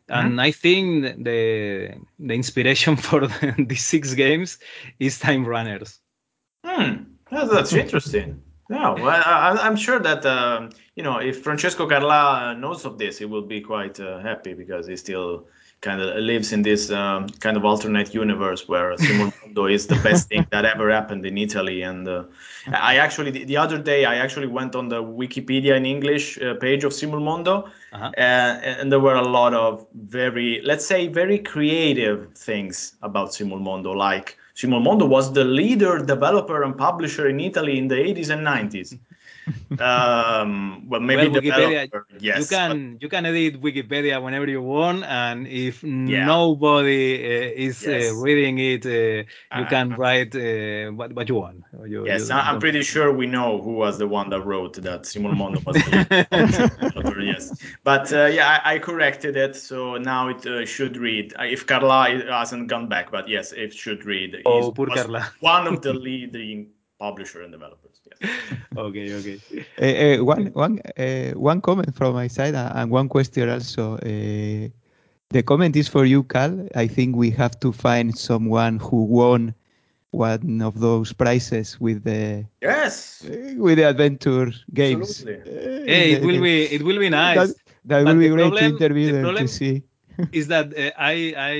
And 0.10 0.41
I 0.41 0.52
think 0.52 1.24
the 1.24 1.93
the 2.19 2.34
inspiration 2.34 2.95
for 3.08 3.28
the, 3.28 3.56
these 3.58 3.86
six 3.86 4.13
games 4.13 4.58
is 5.00 5.19
Time 5.19 5.45
Runners. 5.45 6.00
Hmm, 6.65 7.04
that's, 7.32 7.52
that's 7.52 7.74
interesting. 7.74 8.41
Yeah, 8.69 8.91
well, 8.91 9.24
I, 9.26 9.58
I'm 9.62 9.76
sure 9.76 10.00
that 10.00 10.26
um, 10.26 10.69
you 10.95 11.04
know 11.04 11.17
if 11.17 11.43
Francesco 11.43 11.88
Carla 11.88 12.56
knows 12.58 12.86
of 12.86 12.98
this, 12.98 13.17
he 13.17 13.26
will 13.26 13.41
be 13.41 13.62
quite 13.62 14.00
uh, 14.00 14.19
happy 14.19 14.54
because 14.54 14.88
he 14.88 14.95
still 14.95 15.48
kind 15.82 16.02
of 16.02 16.15
lives 16.18 16.52
in 16.52 16.62
this 16.62 16.92
um, 16.92 17.28
kind 17.39 17.56
of 17.58 17.63
alternate 17.65 18.13
universe 18.13 18.68
where 18.68 18.98
Simul 19.06 19.32
Mondo 19.42 19.65
is 19.68 19.88
the 19.88 19.96
best 19.96 20.28
thing 20.28 20.46
that 20.52 20.65
ever 20.65 20.92
happened 20.92 21.26
in 21.26 21.38
Italy. 21.38 21.82
And 21.84 22.08
uh, 22.08 22.24
I 22.68 22.98
actually 22.98 23.32
the, 23.32 23.44
the 23.46 23.58
other 23.58 23.78
day 23.78 24.06
I 24.06 24.15
actually 24.15 24.48
went 24.48 24.76
on 24.76 24.89
the 24.89 25.02
Wikipedia 25.02 25.76
in 25.78 25.86
English 25.86 26.38
uh, 26.42 26.56
page 26.56 26.84
of 26.84 26.92
Simulmondo, 26.94 27.70
Uh-huh. 27.92 28.12
uh, 28.18 28.80
and 28.82 28.92
there 28.92 29.00
were 29.00 29.15
a 29.15 29.28
lot 29.39 29.54
of 29.54 29.86
very 29.94 30.62
let's 30.63 30.86
say 30.86 31.08
very 31.08 31.39
creative 31.39 32.20
things 32.36 32.94
about 33.02 33.30
Simulmondo 33.32 33.96
like 33.96 34.38
Simulmondo 34.56 35.08
was 35.08 35.34
the 35.34 35.44
leader 35.44 35.94
developer 36.13 36.62
and 36.63 36.78
publisher 36.78 37.27
in 37.34 37.40
Italy 37.40 37.77
in 37.82 37.88
the 37.88 37.96
80s 37.96 38.30
and 38.30 38.42
90s 38.46 38.90
um 39.79 40.87
well 40.89 41.00
maybe 41.02 41.27
well, 41.27 41.41
Wikipedia, 41.41 41.89
yes 42.19 42.37
you 42.39 42.43
but- 42.43 42.50
can 42.50 42.97
you 43.02 43.10
can 43.10 43.25
edit 43.25 43.62
Wikipedia 43.62 44.21
whenever 44.21 44.47
you 44.47 44.62
want, 44.62 45.04
and 45.04 45.47
if 45.47 45.83
nobody 45.83 47.15
uh, 47.23 47.65
is 47.67 47.83
Yes. 47.83 48.12
uh, 48.12 48.15
reading 48.25 48.58
it, 48.60 48.85
uh, 48.85 49.23
you 49.58 49.65
Uh, 49.65 49.69
can 49.69 49.87
write 49.95 50.35
uh, 50.35 50.91
what, 51.00 51.13
what 51.13 51.27
you 51.29 51.35
want. 51.35 51.63
You- 51.85 52.06
Yes, 52.06 52.29
you 52.29 52.35
I'm 52.35 52.60
pretty 52.60 52.83
sure 52.83 53.12
we 53.12 53.25
know 53.27 53.62
who 53.62 53.73
was 53.83 53.97
the 53.97 54.08
one 54.08 54.29
that 54.29 54.41
wrote 54.45 54.73
that 54.87 55.02
Simulmondo 55.04 55.60
was 55.65 55.75
the 55.75 57.23
yes. 57.33 57.43
But 57.83 58.12
uh, 58.13 58.25
yeah, 58.25 58.60
I, 58.63 58.75
I 58.75 58.79
corrected 58.79 59.35
it, 59.37 59.56
so 59.56 59.97
now 59.97 60.27
it 60.29 60.45
uh, 60.45 60.65
should 60.65 60.97
read. 60.97 61.33
Uh, 61.39 61.43
If 61.56 61.65
Carla 61.65 62.02
hasn't 62.29 62.67
gone 62.67 62.87
back, 62.87 63.12
but 63.12 63.27
yes, 63.27 63.52
it 63.54 63.73
should 63.73 64.06
read. 64.06 64.41
Oh, 64.45 64.71
poor 64.71 64.87
Carla. 64.87 65.31
One 65.39 65.67
of 65.67 65.81
the 65.81 65.93
leading 66.08 66.67
publisher 67.00 67.41
and 67.43 67.52
developers. 67.52 68.02
Yes. 68.08 68.19
Okay, 68.77 69.13
okay. 69.13 69.37
Uh, 69.81 70.21
uh, 70.21 70.23
one 70.23 70.45
one 70.54 70.79
uh, 70.97 71.31
one 71.35 71.62
comment 71.62 71.93
from 71.95 72.13
my 72.13 72.27
side 72.27 72.56
uh, 72.56 72.71
and 72.75 72.91
one 72.91 73.10
question 73.10 73.50
also. 73.50 73.95
Uh, 73.97 74.69
the 75.29 75.43
comment 75.43 75.75
is 75.75 75.87
for 75.87 76.06
you, 76.06 76.23
Cal. 76.23 76.67
I 76.75 76.87
think 76.87 77.15
we 77.15 77.29
have 77.31 77.60
to 77.62 77.71
find 77.71 78.15
someone 78.17 78.79
who 78.79 79.04
won 79.06 79.54
one 80.12 80.62
of 80.62 80.79
those 80.79 81.13
prizes 81.13 81.79
with 81.79 82.04
the 82.04 82.45
Yes. 82.62 83.23
with 83.58 83.77
the 83.77 83.83
adventure 83.89 84.52
games. 84.73 85.25
Absolutely. 85.25 85.41
Uh, 85.41 85.85
Hey, 85.85 86.12
it 86.13 86.21
will 86.23 86.41
be 86.41 86.63
it 86.75 86.81
will 86.83 87.00
be 87.00 87.10
nice. 87.10 87.37
That, 87.37 87.56
that 87.85 88.04
will 88.06 88.17
be 88.19 88.29
the 88.29 88.35
great 88.35 88.56
to 88.58 88.65
interview 88.65 89.06
the 89.08 89.13
them 89.13 89.21
problem- 89.23 89.47
to 89.47 89.54
see. 89.54 89.83
is 90.31 90.47
that 90.47 90.67
uh, 90.77 90.91
I 90.97 91.15
I 91.37 91.56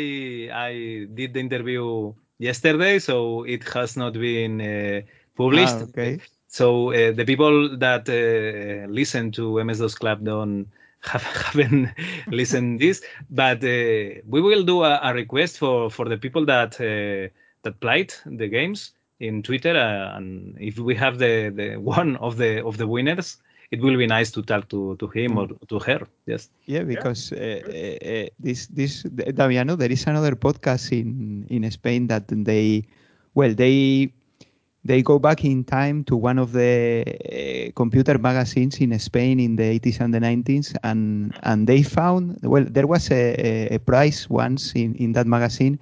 I 0.70 0.72
did 1.14 1.34
the 1.34 1.40
interview 1.40 2.14
yesterday, 2.40 3.00
so 3.00 3.44
it 3.44 3.64
has 3.74 3.96
not 3.98 4.14
been 4.14 4.62
uh, 4.62 5.02
published. 5.40 5.80
Ah, 5.82 5.88
okay. 5.88 6.12
So 6.48 6.92
uh, 6.92 7.12
the 7.20 7.26
people 7.32 7.56
that 7.78 8.04
uh, 8.10 8.88
listen 8.92 9.32
to 9.38 9.64
MS 9.64 9.80
DOS 9.80 9.96
Club 9.96 10.20
don't 10.24 10.68
have, 11.02 11.24
haven't 11.48 11.90
listened 12.40 12.80
this, 12.80 13.02
but 13.30 13.64
uh, 13.64 14.22
we 14.34 14.40
will 14.42 14.64
do 14.64 14.84
a, 14.84 15.00
a 15.04 15.14
request 15.14 15.58
for 15.62 15.90
for 15.90 16.06
the 16.10 16.18
people 16.18 16.46
that 16.54 16.72
uh, 16.82 17.30
that 17.64 17.80
played 17.80 18.14
the 18.26 18.48
games 18.48 18.94
in 19.20 19.44
Twitter, 19.44 19.76
uh, 19.78 20.18
and 20.18 20.56
if 20.60 20.80
we 20.80 20.96
have 20.96 21.20
the, 21.20 21.50
the 21.60 21.68
one 21.98 22.16
of 22.18 22.38
the 22.38 22.64
of 22.66 22.78
the 22.78 22.88
winners, 22.88 23.38
it 23.72 23.82
will 23.82 23.98
be 23.98 24.08
nice 24.08 24.32
to 24.32 24.42
talk 24.42 24.68
to, 24.70 24.96
to 24.98 25.08
him 25.08 25.38
or 25.38 25.48
to 25.68 25.80
her. 25.80 26.02
Yes. 26.26 26.50
Yeah, 26.66 26.84
because 26.84 27.32
uh, 27.32 27.62
uh, 27.68 28.10
uh, 28.10 28.28
this 28.40 28.68
this 28.68 29.04
Damiano, 29.04 29.76
there 29.76 29.92
is 29.92 30.06
another 30.08 30.36
podcast 30.36 30.92
in 30.92 31.46
in 31.50 31.70
Spain 31.72 32.08
that 32.08 32.28
they, 32.28 32.84
well, 33.36 33.54
they 33.54 34.12
they 34.86 35.02
go 35.02 35.20
back 35.20 35.44
in 35.44 35.64
time 35.64 36.04
to 36.06 36.16
one 36.16 36.40
of 36.40 36.52
the 36.54 37.04
uh, 37.06 37.72
computer 37.76 38.18
magazines 38.18 38.78
in 38.80 38.98
Spain 39.00 39.40
in 39.40 39.56
the 39.56 39.64
80s 39.80 40.00
and 40.00 40.14
the 40.14 40.20
90s, 40.20 40.76
and 40.84 41.34
and 41.44 41.68
they 41.68 41.84
found 41.84 42.38
well 42.44 42.66
there 42.68 42.88
was 42.88 43.12
a, 43.12 43.36
a, 43.72 43.76
a 43.76 43.80
prize 43.80 44.30
once 44.30 44.74
in 44.76 44.96
in 44.96 45.14
that 45.14 45.28
magazine. 45.28 45.80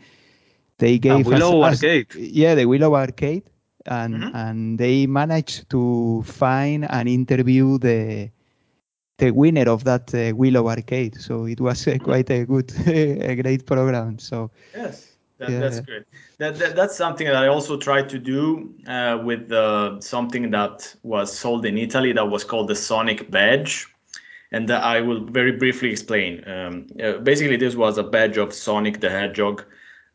They 0.80 0.98
gave 1.00 1.26
us- 1.28 1.34
Willow 1.34 1.62
us- 1.64 1.84
Arcade. 1.84 2.14
yeah, 2.16 2.56
the 2.56 2.66
Willow 2.66 2.96
Arcade, 2.96 3.44
and 3.86 4.16
Mhm. 4.16 4.32
and 4.34 4.78
they 4.80 5.08
managed 5.08 5.70
to 5.70 6.24
find 6.26 6.86
and 6.90 7.08
interview 7.10 7.78
the 7.80 8.30
the 9.18 9.32
winner 9.32 9.68
of 9.70 9.84
that 9.86 10.14
uh, 10.14 10.36
Willow 10.36 10.68
Arcade. 10.70 11.16
So 11.20 11.46
it 11.46 11.60
was 11.60 11.88
uh, 11.88 11.98
quite 12.04 12.30
a 12.30 12.46
good, 12.46 12.72
a 12.88 13.36
great 13.42 13.66
program. 13.66 14.20
So 14.20 14.52
Yes, 14.76 15.07
that, 15.40 15.50
Yeah. 15.50 15.60
that's 15.60 15.80
great. 15.82 16.04
That, 16.40 16.58
that 16.60 16.76
that's 16.76 16.96
something 16.96 17.28
that 17.28 17.36
I 17.36 17.48
also 17.48 17.78
tried 17.78 18.10
to 18.10 18.20
do 18.20 18.74
uh, 18.88 19.20
with 19.24 19.52
uh, 19.52 20.00
something 20.02 20.52
that 20.52 20.96
was 21.04 21.32
sold 21.38 21.66
in 21.66 21.78
Italy 21.78 22.12
that 22.14 22.28
was 22.30 22.44
called 22.44 22.68
the 22.70 22.76
Sonic 22.76 23.30
Badge, 23.32 23.88
and 24.52 24.68
that 24.70 24.84
I 24.84 25.02
will 25.02 25.22
very 25.26 25.52
briefly 25.52 25.90
explain. 25.92 26.44
Um, 26.50 26.88
uh, 27.04 27.18
basically, 27.20 27.58
this 27.58 27.76
was 27.76 27.98
a 27.98 28.04
badge 28.04 28.38
of 28.38 28.54
Sonic 28.54 29.00
the 29.00 29.10
Hedgehog 29.10 29.64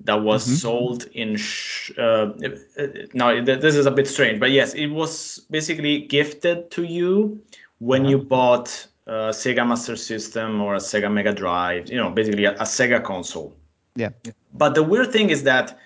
that 0.05 0.21
was 0.23 0.43
sold 0.61 1.05
in. 1.13 1.37
Sh- 1.37 1.93
uh, 1.99 2.31
uh, 2.79 2.87
now 3.15 3.33
th- 3.33 3.61
this 3.61 3.75
is 3.77 3.87
a 3.87 3.91
bit 3.91 4.09
strange, 4.09 4.41
but 4.41 4.51
yes, 4.51 4.75
it 4.75 4.89
was 4.89 5.41
basically 5.51 6.01
gifted 6.07 6.71
to 6.73 6.83
you 6.83 7.41
when 7.79 8.05
you 8.05 8.19
bought 8.19 8.87
a 9.07 9.31
Sega 9.31 9.67
Master 9.67 9.97
System 9.97 10.61
or 10.61 10.75
a 10.75 10.79
Sega 10.79 11.13
Mega 11.13 11.33
Drive. 11.33 11.89
You 11.91 11.97
know, 11.99 12.11
basically 12.11 12.45
a, 12.47 12.53
a 12.55 12.65
Sega 12.65 13.03
console. 13.03 13.55
yeah, 13.97 14.11
But 14.53 14.75
the 14.75 14.83
weird 14.83 15.13
thing 15.13 15.31
is 15.31 15.43
that 15.45 15.79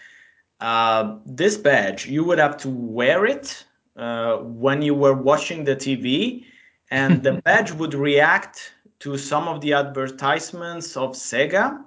uh, 0.61 1.17
this 1.25 1.57
badge, 1.57 2.07
you 2.07 2.25
would 2.25 2.39
have 2.39 2.57
to 2.59 2.69
wear 2.69 3.27
it 3.27 3.65
uh, 3.97 4.39
when 4.39 4.83
you 4.83 4.95
were 4.95 5.15
watching 5.15 5.65
the 5.65 5.77
TV, 5.77 6.45
and 6.91 7.23
the 7.23 7.33
badge 7.45 7.73
would 7.73 7.95
react 7.95 8.73
to 9.01 9.19
some 9.19 9.49
of 9.49 9.61
the 9.61 9.73
advertisements 9.75 10.97
of 10.97 11.13
Sega, 11.13 11.83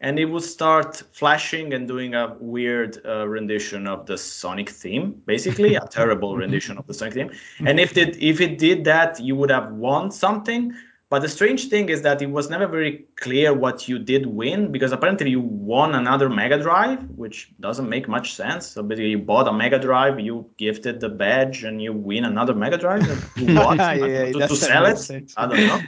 and 0.00 0.18
it 0.18 0.24
would 0.26 0.42
start 0.42 1.02
flashing 1.12 1.74
and 1.74 1.86
doing 1.86 2.14
a 2.14 2.36
weird 2.40 2.98
uh, 3.06 3.26
rendition 3.28 3.86
of 3.86 4.06
the 4.06 4.18
Sonic 4.18 4.68
theme, 4.68 5.22
basically 5.26 5.74
a 5.76 5.80
terrible 5.90 6.36
rendition 6.36 6.76
of 6.78 6.86
the 6.86 6.94
Sonic 6.94 7.14
theme. 7.14 7.30
And 7.66 7.78
if 7.78 7.96
it 7.96 8.16
if 8.20 8.40
it 8.40 8.58
did 8.58 8.84
that, 8.84 9.20
you 9.20 9.36
would 9.36 9.50
have 9.50 9.72
won 9.72 10.10
something. 10.10 10.74
But 11.12 11.20
the 11.20 11.28
strange 11.28 11.68
thing 11.68 11.90
is 11.90 12.00
that 12.00 12.22
it 12.22 12.30
was 12.30 12.48
never 12.48 12.66
very 12.66 13.04
clear 13.16 13.52
what 13.52 13.86
you 13.86 13.98
did 13.98 14.24
win 14.24 14.72
because 14.72 14.92
apparently 14.92 15.28
you 15.28 15.42
won 15.42 15.94
another 15.94 16.30
Mega 16.30 16.56
Drive, 16.58 17.06
which 17.16 17.52
doesn't 17.60 17.86
make 17.86 18.08
much 18.08 18.32
sense. 18.32 18.68
So 18.68 18.82
basically, 18.82 19.10
you 19.10 19.18
bought 19.18 19.46
a 19.46 19.52
Mega 19.52 19.78
Drive, 19.78 20.18
you 20.18 20.48
gifted 20.56 21.00
the 21.00 21.10
badge, 21.10 21.64
and 21.64 21.82
you 21.82 21.92
win 21.92 22.24
another 22.24 22.54
Mega 22.54 22.78
Drive. 22.78 23.02
What? 23.40 23.76
Yeah, 23.76 24.32
to, 24.32 24.48
to 24.48 24.56
sell 24.56 24.86
it? 24.86 24.96
sense. 24.96 25.34
I 25.36 25.48
don't 25.48 25.66
know. 25.66 25.80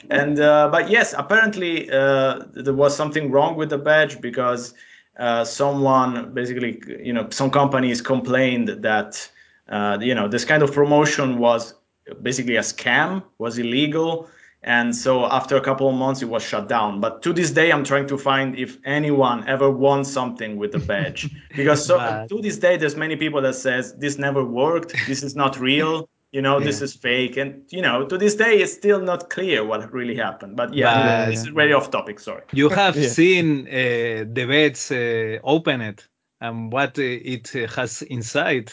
and 0.10 0.38
uh, 0.38 0.68
but 0.70 0.88
yes, 0.88 1.12
apparently 1.12 1.90
uh, 1.90 2.44
there 2.54 2.72
was 2.72 2.94
something 2.94 3.32
wrong 3.32 3.56
with 3.56 3.70
the 3.70 3.78
badge 3.78 4.20
because 4.20 4.74
uh, 5.18 5.44
someone 5.44 6.32
basically, 6.34 6.80
you 7.02 7.12
know, 7.12 7.26
some 7.30 7.50
companies 7.50 8.00
complained 8.00 8.68
that 8.68 9.28
uh, 9.70 9.98
you 10.00 10.14
know 10.14 10.28
this 10.28 10.44
kind 10.44 10.62
of 10.62 10.72
promotion 10.72 11.40
was 11.40 11.74
basically 12.22 12.54
a 12.54 12.60
scam, 12.74 13.24
was 13.38 13.58
illegal. 13.58 14.28
And 14.64 14.94
so 14.94 15.24
after 15.26 15.56
a 15.56 15.60
couple 15.60 15.88
of 15.88 15.94
months, 15.94 16.20
it 16.20 16.28
was 16.28 16.42
shut 16.42 16.68
down. 16.68 17.00
But 17.00 17.22
to 17.22 17.32
this 17.32 17.50
day, 17.52 17.70
I'm 17.70 17.84
trying 17.84 18.08
to 18.08 18.18
find 18.18 18.58
if 18.58 18.76
anyone 18.84 19.46
ever 19.48 19.70
won 19.70 20.04
something 20.04 20.56
with 20.56 20.72
the 20.72 20.80
badge, 20.80 21.30
because 21.56 21.84
so, 21.84 21.96
But- 21.98 22.28
to 22.30 22.40
this 22.42 22.58
day, 22.58 22.76
there's 22.76 22.96
many 22.96 23.16
people 23.16 23.40
that 23.42 23.54
says 23.54 23.94
this 23.98 24.18
never 24.18 24.44
worked, 24.44 24.94
this 25.06 25.22
is 25.22 25.36
not 25.36 25.58
real, 25.60 26.08
you 26.32 26.42
know, 26.42 26.58
this 26.60 26.82
is 26.82 26.92
fake, 26.94 27.36
and 27.38 27.62
you 27.70 27.80
know, 27.80 28.04
to 28.04 28.18
this 28.18 28.34
day, 28.34 28.58
it's 28.60 28.72
still 28.74 29.00
not 29.00 29.30
clear 29.30 29.64
what 29.64 29.90
really 29.92 30.16
happened. 30.16 30.56
But 30.56 30.74
yeah, 30.74 31.24
But- 31.26 31.32
it's 31.32 31.46
very 31.46 31.72
off 31.72 31.90
topic. 31.90 32.18
Sorry. 32.20 32.42
You 32.52 32.68
have 32.68 32.96
Yeah. 33.00 33.08
seen 33.08 33.66
uh, 33.68 34.24
the 34.32 34.44
beds 34.46 34.90
uh, 34.90 35.38
open 35.44 35.80
it 35.80 36.06
and 36.40 36.72
what 36.72 36.98
uh, 36.98 37.02
it 37.02 37.54
uh, 37.56 37.66
has 37.76 38.02
inside. 38.02 38.72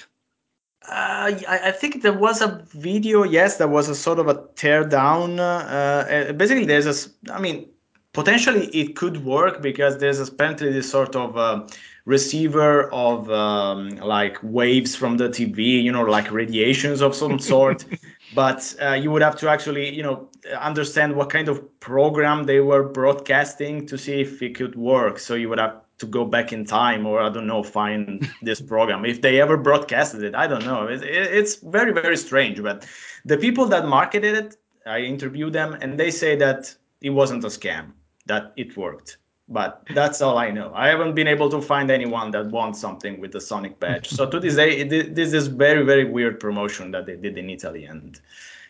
Uh, 0.88 1.34
I, 1.48 1.60
I 1.66 1.72
think 1.72 2.04
there 2.04 2.14
was 2.14 2.42
a 2.42 2.64
video. 2.70 3.24
Yes, 3.24 3.58
there 3.58 3.68
was 3.68 3.90
a 3.90 3.96
sort 3.96 4.20
of 4.20 4.28
a 4.28 4.44
tear 4.56 4.84
down. 4.84 5.40
Uh, 5.40 6.28
uh, 6.30 6.34
basically, 6.34 6.66
there's 6.66 6.86
a. 6.86 7.34
I 7.34 7.40
mean, 7.40 7.68
potentially 8.14 8.68
it 8.68 8.96
could 8.96 9.26
work 9.26 9.62
because 9.62 9.98
there's 9.98 10.20
apparently 10.20 10.72
this 10.72 10.90
sort 10.90 11.16
of 11.16 11.38
uh, 11.38 11.68
receiver 12.06 12.92
of 12.94 13.32
um, 13.32 13.96
like 13.98 14.38
waves 14.44 14.96
from 14.96 15.18
the 15.18 15.30
TV. 15.30 15.82
You 15.82 15.92
know, 15.92 16.04
like 16.04 16.32
radiations 16.32 17.02
of 17.02 17.16
some 17.16 17.40
sort. 17.40 17.86
but 18.36 18.76
uh, 18.82 18.94
you 18.94 19.10
would 19.10 19.22
have 19.22 19.38
to 19.38 19.50
actually, 19.50 19.94
you 19.94 20.04
know, 20.04 20.30
understand 20.60 21.16
what 21.16 21.30
kind 21.30 21.48
of 21.50 21.80
program 21.80 22.44
they 22.44 22.60
were 22.60 22.84
broadcasting 22.84 23.88
to 23.88 23.98
see 23.98 24.22
if 24.22 24.42
it 24.42 24.56
could 24.56 24.76
work. 24.76 25.18
So 25.18 25.34
you 25.34 25.50
would 25.50 25.60
have 25.60 25.82
to 25.98 26.06
go 26.06 26.26
back 26.26 26.52
in 26.52 26.66
time 26.66 27.06
or 27.06 27.22
I 27.22 27.30
don't 27.30 27.48
know, 27.48 27.64
find 27.64 28.30
this 28.42 28.62
program. 28.62 29.06
If 29.06 29.22
they 29.22 29.42
ever 29.42 29.58
broadcasted 29.58 30.24
it, 30.24 30.36
I 30.36 30.48
don't 30.48 30.66
know. 30.66 30.88
It, 30.88 31.04
it, 31.04 31.34
it's 31.34 31.56
very, 31.56 31.94
very 31.94 32.18
strange. 32.18 32.62
But 32.62 32.88
the 33.24 33.38
people 33.38 33.66
that 33.68 33.88
marketed 33.88 34.36
it, 34.36 34.58
I 34.86 35.00
interviewed 35.00 35.54
them 35.54 35.78
and 35.82 36.00
they 36.00 36.12
say 36.12 36.36
that 36.38 36.76
it 37.02 37.10
wasn't 37.10 37.44
a 37.44 37.48
scam, 37.48 37.92
that 38.26 38.54
it 38.58 38.76
worked. 38.78 39.18
But 39.48 39.84
that's 39.94 40.22
all 40.22 40.40
I 40.40 40.50
know. 40.50 40.72
I 40.74 40.88
haven't 40.88 41.14
been 41.14 41.28
able 41.28 41.50
to 41.50 41.62
find 41.62 41.92
anyone 41.92 42.32
that 42.32 42.48
wants 42.48 42.80
something 42.80 43.22
with 43.22 43.32
the 43.32 43.40
Sonic 43.40 43.80
badge. 43.80 44.10
so 44.10 44.28
to 44.28 44.40
this 44.40 44.56
day, 44.56 44.80
it, 44.80 45.14
this 45.14 45.34
is 45.34 45.48
very, 45.48 45.86
very 45.86 46.06
weird 46.06 46.40
promotion 46.40 46.90
that 46.92 47.06
they 47.06 47.16
did 47.16 47.38
in 47.38 47.50
Italy. 47.52 47.86
And 47.86 48.20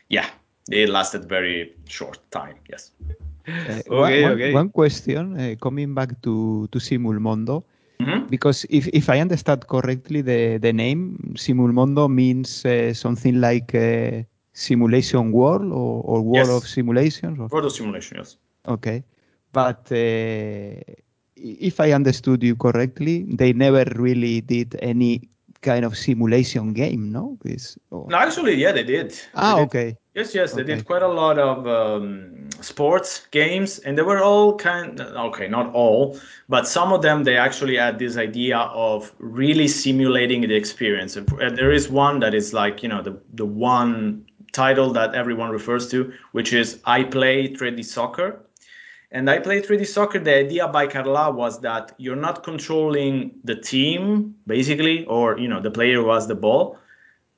yeah, 0.09 0.29
it 0.69 0.89
lasted 0.89 1.29
very 1.29 1.75
short 1.87 2.19
time. 2.31 2.57
Yes. 2.69 2.91
Uh, 3.67 3.81
Okay, 3.89 4.19
one, 4.19 4.35
okay. 4.35 4.51
one 4.51 4.69
question 4.69 5.37
uh, 5.39 5.55
coming 5.61 5.93
back 5.93 6.21
to 6.23 6.67
to 6.71 6.79
Simulmondo, 6.79 7.63
Mhm. 7.99 8.29
because 8.29 8.65
if, 8.69 8.87
if 8.89 9.09
I 9.09 9.19
understand 9.19 9.67
correctly, 9.67 10.21
the 10.21 10.57
the 10.57 10.73
name 10.73 11.33
Simulmondo 11.35 12.07
means 12.09 12.65
uh, 12.65 12.93
something 12.93 13.39
like 13.41 13.73
uh, 13.75 14.23
simulation 14.53 15.31
world 15.31 15.71
or, 15.71 16.01
or 16.03 16.21
world 16.21 16.49
Yes. 16.49 16.57
of 16.57 16.67
simulations. 16.67 17.39
Or, 17.39 17.49
Photo 17.49 17.69
simulation, 17.69 18.17
yes. 18.17 18.37
Okay, 18.67 19.03
but 19.53 19.91
uh, 19.91 20.81
if 21.35 21.79
I 21.79 21.91
understood 21.91 22.43
you 22.43 22.55
correctly, 22.55 23.25
they 23.29 23.53
never 23.53 23.85
really 23.95 24.41
did 24.41 24.75
any 24.81 25.29
kind 25.65 25.83
of 25.85 25.97
simulation 25.97 26.73
game, 26.73 27.11
no? 27.11 27.37
This, 27.43 27.77
or- 27.91 28.07
No, 28.09 28.17
actually, 28.17 28.55
yeah, 28.55 28.71
they 28.71 28.83
did. 28.83 29.07
ah, 29.33 29.55
They 29.55 29.61
did. 29.61 29.65
okay. 29.67 29.97
Yes, 30.15 30.33
yes, 30.33 30.53
they 30.53 30.63
did 30.63 30.85
quite 30.85 31.01
a 31.03 31.13
lot 31.21 31.37
of 31.37 31.67
um, 31.67 32.47
sports 32.61 33.27
games, 33.31 33.79
and 33.79 33.97
they 33.97 34.01
were 34.11 34.21
all 34.23 34.55
kind. 34.55 35.01
Okay, 35.01 35.47
not 35.49 35.73
all, 35.73 36.17
but 36.47 36.67
some 36.67 36.93
of 36.95 37.01
them 37.01 37.25
they 37.25 37.35
actually 37.35 37.75
had 37.75 37.99
this 37.99 38.15
idea 38.15 38.59
of 38.87 39.11
really 39.19 39.67
simulating 39.67 40.39
the 40.47 40.55
experience. 40.55 41.17
And 41.17 41.57
there 41.57 41.73
is 41.73 41.89
one 41.89 42.21
that 42.21 42.33
is 42.33 42.53
like 42.53 42.81
you 42.83 42.87
know 42.87 43.01
the 43.01 43.13
the 43.33 43.45
one 43.45 44.23
title 44.53 44.93
that 44.93 45.13
everyone 45.15 45.49
refers 45.51 45.89
to, 45.91 46.13
which 46.31 46.53
is 46.53 46.79
I 46.85 47.03
play 47.03 47.49
3D 47.53 47.83
soccer. 47.83 48.39
And 49.15 49.29
I 49.29 49.39
play 49.39 49.61
3D 49.61 49.87
soccer. 49.87 50.19
The 50.19 50.35
idea 50.35 50.67
by 50.67 50.87
Carla 50.87 51.31
was 51.31 51.61
that 51.61 51.93
you're 51.97 52.17
not 52.17 52.43
controlling 52.43 53.31
the 53.45 53.55
team 53.55 54.35
basically, 54.45 55.05
or 55.05 55.39
you 55.39 55.47
know 55.47 55.61
the 55.61 55.71
player 55.71 56.03
was 56.03 56.27
the 56.27 56.35
ball, 56.35 56.77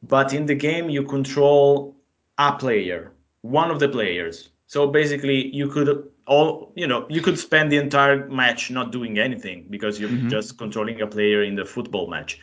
but 0.02 0.34
in 0.34 0.48
the 0.48 0.56
game 0.56 0.90
you 0.90 1.04
control 1.04 1.96
a 2.40 2.52
player, 2.58 3.12
one 3.42 3.70
of 3.70 3.80
the 3.80 3.88
players. 3.88 4.50
So 4.66 4.88
basically, 4.88 5.56
you 5.56 5.68
could 5.70 6.10
all 6.26 6.74
you 6.76 6.88
know 6.88 7.06
you 7.10 7.22
could 7.22 7.38
spend 7.38 7.72
the 7.72 7.78
entire 7.78 8.28
match 8.28 8.72
not 8.72 8.92
doing 8.92 9.20
anything 9.20 9.68
because 9.70 10.00
you're 10.00 10.18
just 10.30 10.58
controlling 10.58 11.00
a 11.02 11.06
player 11.06 11.44
in 11.44 11.54
the 11.54 11.66
football 11.66 12.10
match. 12.10 12.40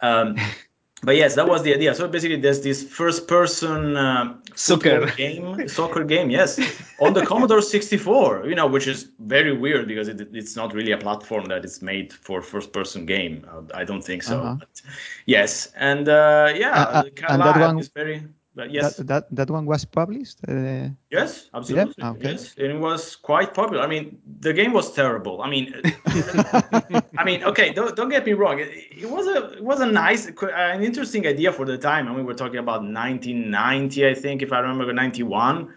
Um, 0.00 0.36
but 1.02 1.16
yes, 1.16 1.34
that 1.34 1.48
was 1.48 1.64
the 1.64 1.74
idea. 1.74 1.92
So 1.92 2.06
basically, 2.06 2.40
there's 2.40 2.60
this 2.60 2.84
first-person 2.84 3.96
uh, 3.96 4.36
Soccer. 4.56 5.06
game, 5.16 5.68
soccer 5.68 6.02
game, 6.02 6.30
yes, 6.30 6.58
on 6.98 7.12
the 7.12 7.24
Commodore 7.24 7.60
64. 7.60 8.46
You 8.46 8.54
know, 8.54 8.66
which 8.66 8.86
is 8.88 9.10
very 9.20 9.56
weird 9.56 9.86
because 9.86 10.08
it, 10.08 10.20
it's 10.32 10.56
not 10.56 10.74
really 10.74 10.92
a 10.92 10.98
platform 10.98 11.44
that 11.46 11.64
is 11.64 11.82
made 11.82 12.12
for 12.12 12.42
first-person 12.42 13.06
game. 13.06 13.46
I 13.74 13.84
don't 13.84 14.02
think 14.02 14.22
so. 14.22 14.40
Uh-huh. 14.40 14.56
Yes, 15.26 15.72
and 15.76 16.08
uh, 16.08 16.52
yeah, 16.56 16.72
uh, 16.72 17.04
and 17.28 17.42
that 17.42 17.60
one- 17.60 17.78
is 17.78 17.88
very. 17.88 18.22
But 18.56 18.72
yes, 18.72 18.96
That, 18.96 19.06
that 19.06 19.24
that 19.36 19.50
one 19.50 19.66
was 19.66 19.84
published. 19.84 20.38
Uh, 20.48 20.88
Yes, 21.10 21.50
absolutely. 21.52 22.02
okay. 22.02 22.30
Yes, 22.32 22.54
and 22.56 22.72
it 22.72 22.80
was 22.80 23.14
quite 23.14 23.52
popular. 23.52 23.82
I 23.84 23.86
mean, 23.86 24.18
the 24.40 24.52
game 24.54 24.72
was 24.72 24.92
terrible. 24.92 25.42
I 25.42 25.48
mean, 25.50 25.66
I 27.20 27.24
mean, 27.24 27.44
okay, 27.44 27.72
don't, 27.74 27.94
don't 27.94 28.08
get 28.08 28.24
me 28.24 28.32
wrong. 28.32 28.58
It, 28.58 28.70
it 29.04 29.10
was 29.10 29.26
a 29.26 29.52
it 29.58 29.62
was 29.62 29.80
a 29.80 29.86
nice, 29.86 30.26
an 30.42 30.82
interesting 30.82 31.26
idea 31.26 31.52
for 31.52 31.66
the 31.66 31.76
time. 31.78 32.08
I 32.08 32.12
mean, 32.16 32.24
we're 32.24 32.40
talking 32.44 32.58
about 32.58 32.80
1990, 32.82 34.08
I 34.08 34.14
think, 34.14 34.42
if 34.42 34.52
I 34.52 34.58
remember, 34.60 34.90
91. 34.92 35.68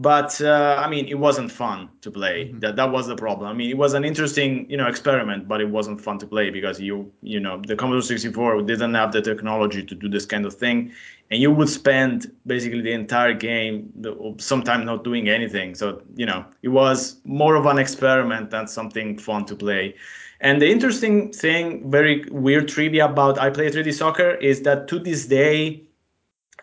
But 0.00 0.40
uh, 0.40 0.76
I 0.78 0.88
mean, 0.88 1.08
it 1.08 1.18
wasn't 1.18 1.50
fun 1.50 1.88
to 2.02 2.10
play. 2.12 2.52
That 2.60 2.76
that 2.76 2.92
was 2.92 3.08
the 3.08 3.16
problem. 3.16 3.50
I 3.50 3.52
mean, 3.52 3.68
it 3.68 3.76
was 3.76 3.94
an 3.94 4.04
interesting, 4.04 4.70
you 4.70 4.76
know, 4.76 4.86
experiment, 4.86 5.48
but 5.48 5.60
it 5.60 5.68
wasn't 5.70 6.00
fun 6.00 6.18
to 6.20 6.26
play 6.26 6.50
because 6.50 6.80
you, 6.80 7.10
you 7.20 7.40
know, 7.40 7.60
the 7.66 7.74
Commodore 7.74 8.02
64 8.02 8.62
didn't 8.62 8.94
have 8.94 9.10
the 9.10 9.20
technology 9.20 9.82
to 9.84 9.94
do 9.96 10.08
this 10.08 10.24
kind 10.24 10.46
of 10.46 10.54
thing, 10.54 10.92
and 11.30 11.40
you 11.42 11.50
would 11.50 11.68
spend 11.68 12.32
basically 12.46 12.80
the 12.80 12.92
entire 12.92 13.34
game, 13.34 13.92
the- 13.96 14.34
sometime 14.38 14.84
not 14.84 15.04
doing 15.04 15.28
anything. 15.28 15.74
So 15.74 16.02
you 16.16 16.26
know, 16.26 16.44
it 16.62 16.68
was 16.68 17.20
more 17.24 17.54
of 17.54 17.66
an 17.66 17.78
experiment 17.78 18.50
than 18.50 18.66
something 18.66 19.18
fun 19.18 19.44
to 19.46 19.56
play. 19.56 19.94
And 20.40 20.62
the 20.62 20.70
interesting 20.70 21.32
thing, 21.32 21.90
very 21.90 22.24
weird 22.30 22.68
trivia 22.68 23.06
about 23.06 23.38
I 23.38 23.50
Play 23.50 23.70
3D 23.70 23.92
Soccer 23.92 24.34
is 24.34 24.62
that 24.62 24.86
to 24.88 24.98
this 25.00 25.26
day, 25.26 25.82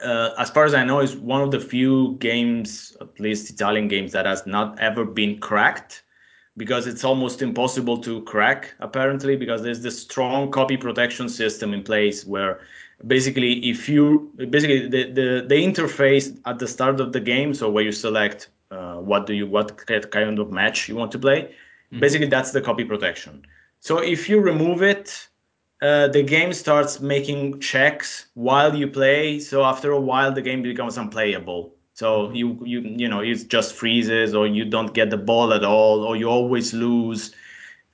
uh, 0.02 0.30
as 0.38 0.50
far 0.50 0.66
as 0.66 0.74
I 0.74 0.84
know, 0.84 1.00
is 1.02 1.16
one 1.16 1.42
of 1.42 1.52
the 1.52 1.60
few 1.60 2.16
games, 2.20 2.96
at 3.02 3.20
least 3.20 3.50
Italian 3.50 3.88
games, 3.88 4.14
that 4.14 4.26
has 4.26 4.46
not 4.46 4.80
ever 4.80 5.04
been 5.06 5.40
cracked 5.40 6.04
because 6.58 6.88
it's 6.88 7.04
almost 7.04 7.42
impossible 7.42 7.98
to 7.98 8.22
crack 8.24 8.74
apparently 8.80 9.36
because 9.36 9.62
there's 9.62 9.82
this 9.82 10.02
strong 10.02 10.50
copy 10.52 10.78
protection 10.78 11.28
system 11.28 11.74
in 11.74 11.84
place 11.84 12.26
where 12.26 12.62
basically 13.08 13.70
if 13.70 13.90
you 13.90 14.32
basically 14.50 14.88
the, 14.88 15.12
the, 15.12 15.46
the 15.48 15.56
interface 15.56 16.40
at 16.46 16.60
the 16.60 16.68
start 16.68 17.00
of 17.00 17.12
the 17.14 17.20
game 17.20 17.54
so 17.54 17.70
where 17.70 17.84
you 17.84 17.92
select 17.92 18.50
uh, 18.72 18.96
what 18.96 19.26
do 19.26 19.34
you 19.34 19.46
what 19.46 19.86
kind 19.86 20.40
of 20.40 20.52
match 20.52 20.88
you 20.90 20.96
want 20.96 21.12
to 21.12 21.20
play 21.20 21.54
basically 22.00 22.28
that's 22.28 22.52
the 22.52 22.62
copy 22.62 22.84
protection 22.84 23.46
so 23.80 23.98
if 24.00 24.28
you 24.28 24.40
remove 24.40 24.82
it 24.82 25.28
uh, 25.82 26.08
the 26.08 26.24
game 26.24 26.54
starts 26.54 27.00
making 27.00 27.60
checks 27.60 28.28
while 28.34 28.76
you 28.76 28.88
play. 28.88 29.40
So 29.40 29.64
after 29.64 29.92
a 29.92 30.00
while, 30.00 30.32
the 30.32 30.42
game 30.42 30.62
becomes 30.62 30.98
unplayable. 30.98 31.74
So 31.94 32.32
you 32.32 32.60
you 32.66 32.82
you 32.82 33.08
know 33.08 33.20
it 33.20 33.48
just 33.48 33.74
freezes, 33.74 34.34
or 34.34 34.48
you 34.48 34.66
don't 34.66 34.94
get 34.94 35.10
the 35.10 35.18
ball 35.18 35.54
at 35.54 35.64
all, 35.64 36.04
or 36.04 36.16
you 36.16 36.28
always 36.28 36.74
lose. 36.74 37.36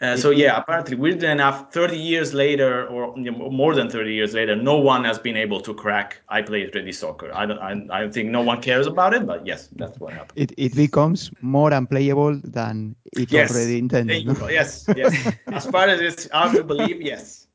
Uh, 0.02 0.18
so 0.18 0.32
yeah, 0.32 0.58
apparently, 0.58 0.96
weirdly 0.96 1.28
enough, 1.28 1.72
30 1.72 1.96
years 1.96 2.34
later, 2.34 2.88
or 2.88 3.14
you 3.18 3.32
know, 3.32 3.52
more 3.52 3.76
than 3.76 3.88
30 3.88 4.12
years 4.12 4.34
later, 4.34 4.56
no 4.56 4.76
one 4.78 5.04
has 5.04 5.20
been 5.20 5.38
able 5.38 5.62
to 5.62 5.76
crack 5.76 6.20
I 6.28 6.42
play 6.42 6.68
3D 6.68 6.92
soccer. 6.94 7.32
I 7.34 7.46
don't 7.46 7.60
I, 7.60 8.06
I 8.06 8.10
think 8.10 8.30
no 8.30 8.42
one 8.42 8.62
cares 8.62 8.88
about 8.88 9.14
it, 9.14 9.28
but 9.28 9.46
yes, 9.46 9.70
that's 9.76 10.00
what 10.00 10.14
happened. 10.14 10.40
it, 10.40 10.54
it 10.58 10.76
becomes 10.76 11.30
more 11.42 11.72
unplayable 11.72 12.42
than 12.44 12.96
it 13.14 13.32
Yes, 13.32 13.52
already 13.52 13.78
intended. 13.78 14.26
No? 14.26 14.48
Yes, 14.50 14.88
yes. 14.96 15.14
as 15.48 15.68
far 15.68 15.88
as 15.88 16.02
it's 16.02 16.30
hard 16.32 16.56
to 16.56 16.64
believe, 16.64 17.00
yes. 17.00 17.48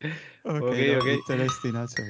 Okay, 0.00 0.14
Okay, 0.46 0.96
okay. 0.96 1.14
Interesting 1.28 1.76
also. 1.76 2.04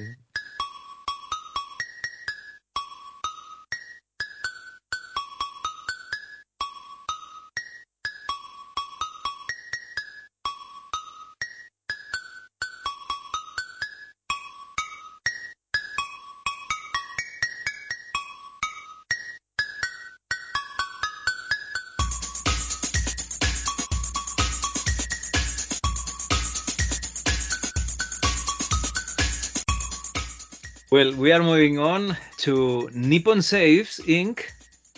We 31.19 31.31
are 31.33 31.43
moving 31.43 31.79
on 31.79 32.15
to 32.45 32.89
Nippon 32.93 33.41
Safes 33.41 33.99
Inc. 34.07 34.37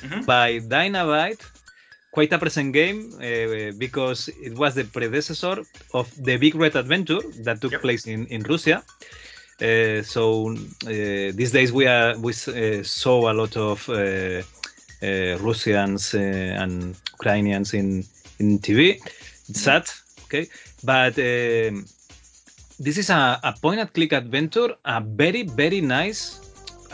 Mhm. 0.04 0.26
by 0.26 0.60
Dynabyte. 0.74 1.44
Quite 2.12 2.32
a 2.34 2.40
present 2.40 2.74
game 2.74 3.00
uh, 3.20 3.72
because 3.86 4.30
it 4.48 4.54
was 4.58 4.74
the 4.76 4.86
predecessor 4.86 5.56
of 5.94 6.08
the 6.28 6.38
Big 6.38 6.56
Red 6.56 6.76
Adventure 6.76 7.22
that 7.46 7.62
took 7.62 7.74
Yep. 7.74 7.82
place 7.82 8.04
in, 8.08 8.26
in 8.36 8.42
Russia. 8.54 8.78
Uh, 9.62 10.02
so 10.04 10.24
uh, 10.52 11.32
these 11.40 11.52
days 11.58 11.72
we 11.72 11.86
are 11.88 12.18
we 12.26 12.32
uh, 12.34 12.84
saw 12.84 13.32
a 13.32 13.36
lot 13.42 13.56
of 13.58 13.78
uh, 13.90 13.96
uh, 13.96 15.38
Russians 15.50 16.14
uh, 16.16 16.62
and 16.64 16.74
Ukrainians 17.20 17.74
in 17.74 17.88
in 18.42 18.60
TV. 18.66 18.82
It's 19.50 19.62
sad, 19.70 19.86
okay, 20.26 20.46
but 20.84 21.14
um, 21.20 21.86
this 22.88 22.98
is 22.98 23.10
a, 23.10 23.40
a 23.44 23.54
point 23.62 23.80
and 23.80 23.92
click 23.94 24.12
adventure, 24.14 24.70
a 24.86 25.02
very 25.02 25.44
very 25.44 25.82
nice. 25.82 26.22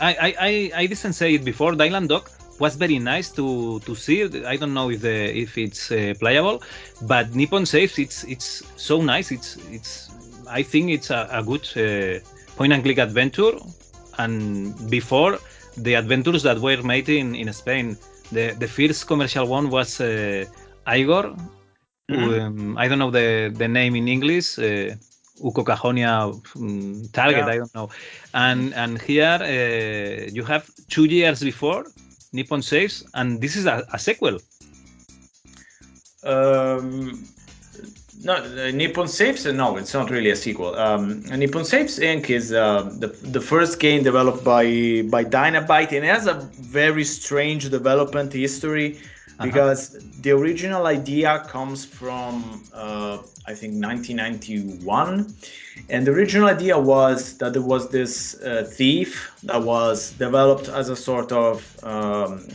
I 0.00 0.10
I, 0.28 0.34
I, 0.48 0.52
I 0.82 0.86
didn't 0.86 1.14
say 1.14 1.34
it 1.34 1.44
before. 1.44 1.72
Dylan 1.72 2.06
Dog 2.08 2.24
was 2.60 2.76
very 2.76 2.98
nice 2.98 3.28
to 3.38 3.80
to 3.86 3.94
see. 3.94 4.18
I 4.52 4.56
don't 4.56 4.74
know 4.74 4.90
if 4.90 5.00
the 5.00 5.16
if 5.44 5.56
it's 5.58 5.90
uh, 5.90 6.14
playable, 6.18 6.62
but 7.02 7.34
Nippon 7.34 7.64
Safes 7.66 7.98
it's 7.98 8.24
it's 8.24 8.48
so 8.76 9.00
nice. 9.02 9.28
It's 9.36 9.56
it's 9.76 9.92
I 10.48 10.62
think 10.62 10.90
it's 10.90 11.10
a, 11.10 11.28
a 11.30 11.42
good 11.42 11.66
uh, 11.76 12.20
point 12.56 12.72
and 12.72 12.82
click 12.82 12.98
adventure. 12.98 13.54
And 14.18 14.74
before 14.90 15.38
the 15.76 15.94
adventures 15.94 16.42
that 16.42 16.58
were 16.58 16.82
made 16.82 17.08
in, 17.08 17.34
in 17.34 17.52
Spain, 17.52 17.96
the 18.32 18.54
the 18.58 18.66
first 18.66 19.06
commercial 19.06 19.46
one 19.46 19.70
was 19.70 20.00
uh, 20.00 20.44
Igor. 20.88 21.36
Mhm. 22.10 22.40
Um, 22.40 22.78
I 22.78 22.88
don't 22.88 22.98
know 22.98 23.10
the 23.10 23.52
the 23.54 23.68
name 23.68 23.94
in 23.94 24.08
English. 24.08 24.58
Uh, 24.58 24.96
Uikokahonia 25.40 26.32
um, 26.56 27.02
target. 27.12 27.44
Yeah. 27.46 27.46
I 27.46 27.56
don't 27.58 27.74
know. 27.74 27.88
And 28.34 28.74
and 28.74 29.00
here 29.00 29.38
uh, 29.40 30.30
you 30.32 30.44
have 30.44 30.70
two 30.88 31.04
years 31.04 31.40
before 31.42 31.84
Nippon 32.32 32.62
Safes, 32.62 33.04
and 33.14 33.40
this 33.40 33.56
is 33.56 33.66
a, 33.66 33.86
a 33.92 33.98
sequel. 33.98 34.38
Um, 36.24 37.24
no, 38.24 38.34
uh, 38.34 38.70
Nippon 38.72 39.06
Safes. 39.08 39.46
uh, 39.46 39.52
No, 39.52 39.76
it's 39.76 39.94
not 39.94 40.10
really 40.10 40.30
a 40.30 40.36
sequel. 40.36 40.74
Um, 40.74 41.22
Nippon 41.22 41.64
Safes 41.64 41.98
Inc. 42.00 42.30
is 42.30 42.52
uh, 42.52 42.82
the 42.98 43.08
the 43.08 43.40
first 43.40 43.78
game 43.78 44.02
developed 44.02 44.44
by 44.44 44.64
by 45.10 45.24
Dynabyte, 45.24 45.92
and 45.92 46.04
it 46.04 46.08
has 46.08 46.26
a 46.26 46.34
very 46.60 47.04
strange 47.04 47.70
development 47.70 48.32
history 48.32 48.98
because 49.42 49.90
the 50.20 50.30
original 50.30 50.86
idea 50.86 51.44
comes 51.48 51.84
from 51.84 52.62
uh, 52.74 53.18
I 53.46 53.54
think 53.54 53.82
1991, 53.82 55.32
and 55.88 56.06
the 56.06 56.10
original 56.10 56.48
idea 56.48 56.78
was 56.78 57.38
that 57.38 57.52
there 57.52 57.62
was 57.62 57.88
this 57.90 58.40
uh, 58.42 58.68
thief 58.68 59.30
that 59.44 59.62
was 59.62 60.12
developed 60.12 60.68
as 60.68 60.88
a 60.88 60.96
sort 60.96 61.32
of 61.32 61.84
um, 61.84 62.46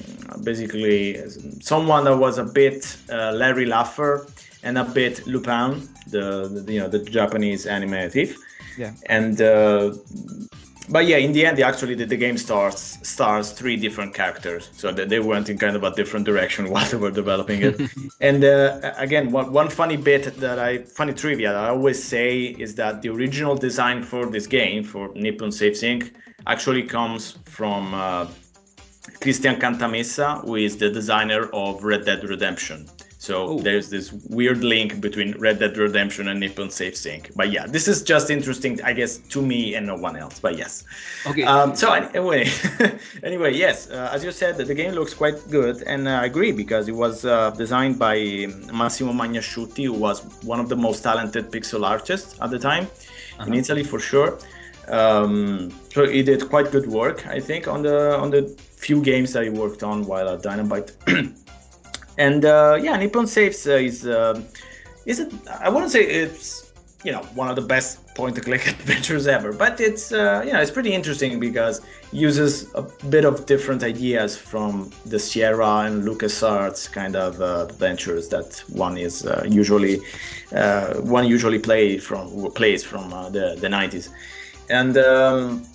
basically 0.43 1.17
someone 1.61 2.03
that 2.03 2.17
was 2.17 2.37
a 2.37 2.43
bit 2.43 2.97
uh, 3.09 3.31
Larry 3.31 3.65
Laffer 3.65 4.29
and 4.63 4.77
a 4.77 4.83
bit 4.83 5.25
Lupin, 5.25 5.87
the, 6.07 6.47
the 6.47 6.73
you 6.73 6.79
know 6.79 6.89
the 6.89 6.99
Japanese 6.99 7.65
anime 7.65 8.09
thief. 8.09 8.37
Yeah. 8.77 8.93
And 9.05 9.41
uh, 9.41 9.93
but 10.89 11.05
yeah, 11.07 11.17
in 11.17 11.31
the 11.31 11.45
end, 11.45 11.59
actually 11.59 11.95
the, 11.95 12.05
the 12.05 12.17
game 12.17 12.37
starts 12.37 12.97
stars 13.07 13.51
three 13.51 13.77
different 13.77 14.13
characters, 14.13 14.69
so 14.75 14.91
that 14.91 15.09
they 15.09 15.19
went 15.19 15.49
in 15.49 15.57
kind 15.57 15.75
of 15.75 15.83
a 15.83 15.91
different 15.95 16.25
direction 16.25 16.69
while 16.71 16.85
they 16.89 16.97
were 16.97 17.11
developing 17.11 17.61
it. 17.61 17.79
and 18.21 18.43
uh, 18.43 18.93
again, 18.97 19.31
one, 19.31 19.51
one 19.53 19.69
funny 19.69 19.97
bit 19.97 20.35
that 20.37 20.59
I 20.59 20.79
funny 20.83 21.13
trivia 21.13 21.53
that 21.53 21.63
I 21.63 21.69
always 21.69 22.01
say 22.03 22.55
is 22.65 22.75
that 22.75 23.01
the 23.01 23.09
original 23.09 23.55
design 23.55 24.03
for 24.03 24.25
this 24.25 24.47
game 24.47 24.83
for 24.83 25.11
Nippon 25.15 25.51
Safes 25.51 25.81
Inc. 25.81 26.11
actually 26.47 26.83
comes 26.83 27.37
from 27.45 27.93
uh, 27.93 28.27
Christian 29.21 29.55
Cantamessa, 29.55 30.41
who 30.41 30.55
is 30.55 30.77
the 30.77 30.89
designer 30.89 31.45
of 31.53 31.83
Red 31.83 32.05
Dead 32.05 32.23
Redemption. 32.23 32.89
So 33.27 33.35
Oh. 33.47 33.59
there's 33.67 33.87
this 33.95 34.11
weird 34.37 34.61
link 34.73 34.99
between 34.99 35.29
Red 35.45 35.57
Dead 35.59 35.77
Redemption 35.77 36.27
and 36.27 36.37
Nippon 36.41 36.69
Safes 36.69 37.05
Inc. 37.05 37.23
But 37.39 37.47
yeah, 37.55 37.65
this 37.75 37.87
is 37.87 38.03
just 38.03 38.29
interesting, 38.29 38.73
I 38.89 38.91
guess, 38.99 39.13
to 39.33 39.39
me 39.41 39.75
and 39.75 39.87
no 39.87 39.95
one 40.07 40.15
else. 40.23 40.35
But 40.45 40.53
yes. 40.57 40.83
Okay. 41.25 41.43
Um, 41.43 41.73
so 41.73 41.93
anyway, 41.93 42.43
anyway, 43.29 43.51
yes, 43.53 43.89
uh, 43.89 44.09
as 44.15 44.25
you 44.25 44.31
said, 44.41 44.57
the 44.57 44.75
game 44.81 44.91
looks 44.99 45.13
quite 45.13 45.37
good, 45.49 45.77
and 45.93 46.01
uh, 46.05 46.21
I 46.23 46.25
agree 46.25 46.51
because 46.51 46.89
it 46.89 46.97
was 47.05 47.23
uh, 47.23 47.51
designed 47.51 47.97
by 47.97 48.15
Massimo 48.81 49.13
Magnasciutti, 49.13 49.85
who 49.85 49.93
was 49.93 50.17
one 50.53 50.59
of 50.59 50.67
the 50.67 50.75
most 50.75 50.99
talented 51.01 51.49
pixel 51.49 51.81
artists 51.95 52.35
at 52.41 52.49
the 52.51 52.59
time 52.59 52.87
in 53.47 53.53
Italy 53.53 53.83
for 53.91 53.99
sure. 53.99 54.37
Um, 54.89 55.71
so 55.93 56.05
he 56.05 56.23
did 56.23 56.49
quite 56.49 56.71
good 56.71 56.87
work, 56.87 57.25
I 57.37 57.39
think, 57.39 57.69
on 57.69 57.83
the 57.83 58.17
on 58.23 58.31
the 58.31 58.41
few 58.85 59.01
games 59.01 59.31
that 59.33 59.43
he 59.47 59.49
worked 59.63 59.81
on 59.81 60.05
while 60.11 60.27
at 60.27 60.41
Dynabyte. 60.43 60.91
and 62.17 62.45
uh, 62.45 62.79
yeah, 62.81 62.97
Nippon 62.97 63.27
Safes 63.27 63.67
uh, 63.67 63.71
is 63.71 64.07
um 64.07 64.45
is 65.05 65.19
it? 65.19 65.33
I 65.59 65.69
wouldn't 65.69 65.91
say 65.91 66.03
it's 66.03 66.71
you 67.03 67.11
know 67.11 67.21
one 67.35 67.49
of 67.49 67.55
the 67.55 67.61
best 67.61 67.99
point-and-click 68.15 68.67
adventures 68.79 69.27
ever, 69.27 69.51
but 69.51 69.79
it's 69.81 70.11
uh, 70.11 70.43
you 70.45 70.53
know 70.53 70.61
it's 70.61 70.71
pretty 70.71 70.93
interesting 70.93 71.39
because 71.39 71.81
uses 72.11 72.73
a 72.75 72.83
bit 73.09 73.25
of 73.25 73.45
different 73.45 73.83
ideas 73.83 74.37
from 74.37 74.91
the 75.05 75.19
Sierra 75.19 75.79
and 75.85 76.03
LucasArts 76.03 76.91
kind 76.91 77.15
of 77.15 77.41
uh, 77.41 77.65
adventures 77.69 78.29
that 78.29 78.63
one 78.69 78.97
is 78.97 79.25
uh, 79.25 79.43
usually 79.49 79.99
uh, 80.53 80.93
one 81.01 81.27
usually 81.27 81.59
play 81.59 81.97
from 81.97 82.51
plays 82.51 82.83
from 82.83 83.11
uh, 83.13 83.29
the 83.29 83.55
the 83.59 83.67
90s, 83.67 84.09
and. 84.69 84.97
Um, 84.97 85.65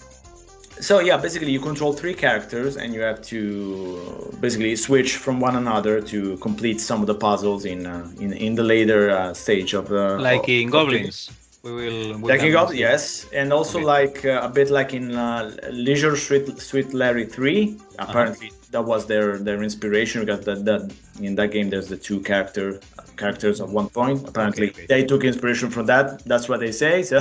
so 0.80 1.00
yeah, 1.00 1.16
basically 1.16 1.50
you 1.50 1.60
control 1.60 1.92
three 1.92 2.14
characters 2.14 2.76
and 2.76 2.94
you 2.94 3.00
have 3.00 3.20
to 3.22 4.36
basically 4.40 4.74
switch 4.76 5.16
from 5.16 5.40
one 5.40 5.56
another 5.56 6.00
to 6.02 6.36
complete 6.38 6.80
some 6.80 7.00
of 7.00 7.06
the 7.06 7.14
puzzles 7.14 7.64
in 7.64 7.86
uh, 7.86 8.08
in, 8.20 8.32
in 8.32 8.54
the 8.54 8.62
later 8.62 9.10
uh, 9.10 9.32
stage 9.34 9.74
of 9.74 9.88
the 9.88 10.18
like 10.18 10.48
in 10.48 10.70
Goblins. 10.70 11.30
We 11.62 11.72
will. 11.72 12.18
we 12.18 12.28
Like 12.30 12.42
in 12.42 12.52
Goblins, 12.52 12.78
yes, 12.78 13.26
and 13.32 13.52
also 13.52 13.78
Okay. 13.78 13.86
like 13.86 14.24
uh, 14.24 14.40
a 14.42 14.48
bit 14.48 14.70
like 14.70 14.94
in 14.94 15.14
uh, 15.14 15.50
Leisure 15.70 16.16
Suit, 16.16 16.60
Suit 16.60 16.94
Larry 16.94 17.26
3. 17.26 17.76
Apparently, 17.98 18.50
that 18.70 18.82
was 18.84 19.06
their 19.06 19.38
their 19.38 19.62
inspiration 19.62 20.24
because 20.24 20.44
that, 20.44 20.64
that 20.64 20.92
in 21.20 21.34
that 21.36 21.50
game 21.50 21.68
there's 21.70 21.88
the 21.88 21.96
two 21.96 22.20
character 22.20 22.80
characters 23.16 23.60
at 23.60 23.68
one 23.68 23.88
point. 23.88 24.26
Apparently, 24.28 24.68
Okay, 24.68 24.84
okay. 24.84 24.86
they 24.88 25.04
took 25.04 25.24
inspiration 25.24 25.70
from 25.70 25.86
that. 25.86 26.22
That's 26.24 26.48
what 26.48 26.60
they 26.60 26.72
say. 26.72 27.02
So, 27.02 27.18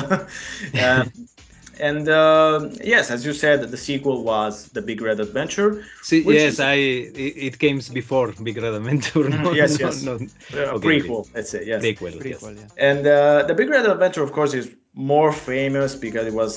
um, 0.81 1.11
and 1.79 2.07
uh, 2.09 2.69
yes, 2.83 3.11
as 3.11 3.25
you 3.25 3.33
said, 3.33 3.57
the 3.71 3.77
sequel 3.77 4.23
was 4.23 4.69
the 4.69 4.81
Big 4.81 5.01
Red 5.01 5.19
Adventure. 5.19 5.83
See, 6.01 6.21
yes, 6.21 6.53
is- 6.53 6.59
I. 6.59 6.73
It, 6.73 7.33
it 7.47 7.59
came 7.59 7.79
before 7.93 8.33
Big 8.43 8.57
Red 8.57 8.73
Adventure. 8.73 9.23
Mhm, 9.29 9.43
no- 9.43 9.53
yes, 9.53 9.79
no- 9.79 9.85
yes. 9.87 10.03
no- 10.03 10.19
Uh, 10.53 10.75
Okay, 10.75 10.87
prequel, 10.87 11.21
let's 11.35 11.49
say, 11.53 11.61
yes. 11.65 11.81
Prequel, 11.83 12.13
yes. 12.25 12.41
Yeah. 12.43 12.89
And 12.89 13.01
uh, 13.07 13.43
the 13.49 13.53
Big 13.53 13.69
Red 13.69 13.85
Adventure, 13.85 14.23
of 14.23 14.31
course, 14.31 14.53
is 14.53 14.67
more 14.93 15.31
famous 15.31 15.95
because 15.95 16.25
it 16.31 16.33
was 16.33 16.51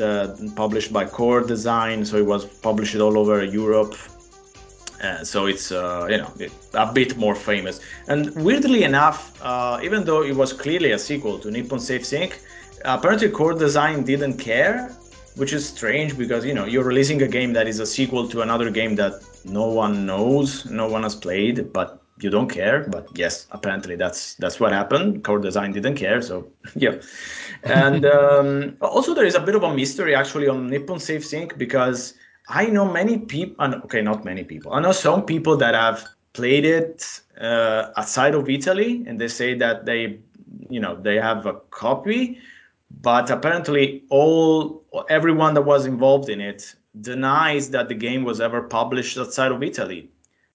the 0.00 0.12
published 0.56 0.90
by 0.92 1.04
Core 1.18 1.42
Design, 1.54 2.04
so 2.04 2.16
it 2.16 2.26
was 2.34 2.42
published 2.68 2.96
all 2.96 3.16
over 3.22 3.36
Europe. 3.44 3.94
Uh, 5.02 5.22
so 5.24 5.46
it's 5.46 5.70
uh, 5.70 6.06
you 6.10 6.18
know 6.22 6.30
a 6.74 6.86
bit 6.92 7.16
more 7.24 7.34
famous. 7.34 7.80
And 8.08 8.20
weirdly 8.48 8.82
enough, 8.84 9.18
uh, 9.42 9.78
even 9.86 10.04
though 10.04 10.22
it 10.30 10.34
was 10.42 10.50
clearly 10.52 10.92
a 10.92 10.98
sequel 10.98 11.38
to 11.40 11.50
Nippon 11.50 11.78
Safes 11.80 12.12
Inc., 12.12 12.32
apparently 12.84 13.28
Core 13.30 13.54
Design 13.54 14.04
didn't 14.04 14.38
care, 14.38 14.88
which 15.36 15.52
is 15.52 15.68
strange 15.68 16.16
because 16.16 16.44
you 16.44 16.54
know 16.54 16.64
you're 16.64 16.84
releasing 16.84 17.22
a 17.22 17.28
game 17.28 17.52
that 17.54 17.66
is 17.66 17.80
a 17.80 17.86
sequel 17.86 18.28
to 18.28 18.42
another 18.42 18.70
game 18.70 18.94
that 18.96 19.14
no 19.44 19.66
one 19.66 20.06
knows, 20.06 20.64
no 20.66 20.88
one 20.88 21.02
has 21.02 21.14
played, 21.14 21.72
but 21.72 22.00
you 22.20 22.30
don't 22.30 22.48
care. 22.48 22.86
But 22.88 23.08
yes, 23.14 23.46
apparently 23.50 23.96
that's 23.96 24.34
that's 24.36 24.60
what 24.60 24.72
happened. 24.72 25.24
Core 25.24 25.40
Design 25.40 25.72
didn't 25.72 25.96
care, 25.96 26.22
so 26.22 26.46
yeah. 26.76 27.00
And 27.64 28.04
um, 28.06 28.76
also 28.80 29.14
there 29.14 29.26
is 29.26 29.34
a 29.34 29.40
bit 29.40 29.54
of 29.54 29.62
a 29.62 29.74
mystery 29.74 30.14
actually 30.14 30.48
on 30.48 30.68
Nippon 30.68 31.00
Safes 31.00 31.32
Inc. 31.32 31.58
because 31.58 32.14
I 32.48 32.66
know 32.66 32.90
many 32.90 33.18
people. 33.18 33.74
Okay, 33.84 34.02
not 34.02 34.24
many 34.24 34.44
people. 34.44 34.72
I 34.72 34.80
know 34.80 34.92
some 34.92 35.24
people 35.24 35.56
that 35.56 35.74
have 35.74 36.04
played 36.34 36.64
it 36.64 37.20
uh, 37.40 37.90
outside 37.96 38.34
of 38.34 38.48
Italy, 38.48 39.04
and 39.06 39.20
they 39.20 39.28
say 39.28 39.54
that 39.54 39.86
they, 39.86 40.18
you 40.68 40.80
know, 40.80 40.94
they 41.00 41.16
have 41.16 41.46
a 41.46 41.54
copy, 41.70 42.38
but 43.00 43.30
apparently 43.30 44.04
all 44.10 44.84
everyone 45.08 45.54
that 45.54 45.62
was 45.62 45.86
involved 45.86 46.28
in 46.28 46.40
it 46.40 46.74
denies 47.00 47.70
that 47.70 47.88
the 47.88 47.94
game 47.94 48.24
was 48.24 48.40
ever 48.40 48.62
published 48.62 49.18
outside 49.18 49.52
of 49.52 49.62
Italy. 49.62 50.10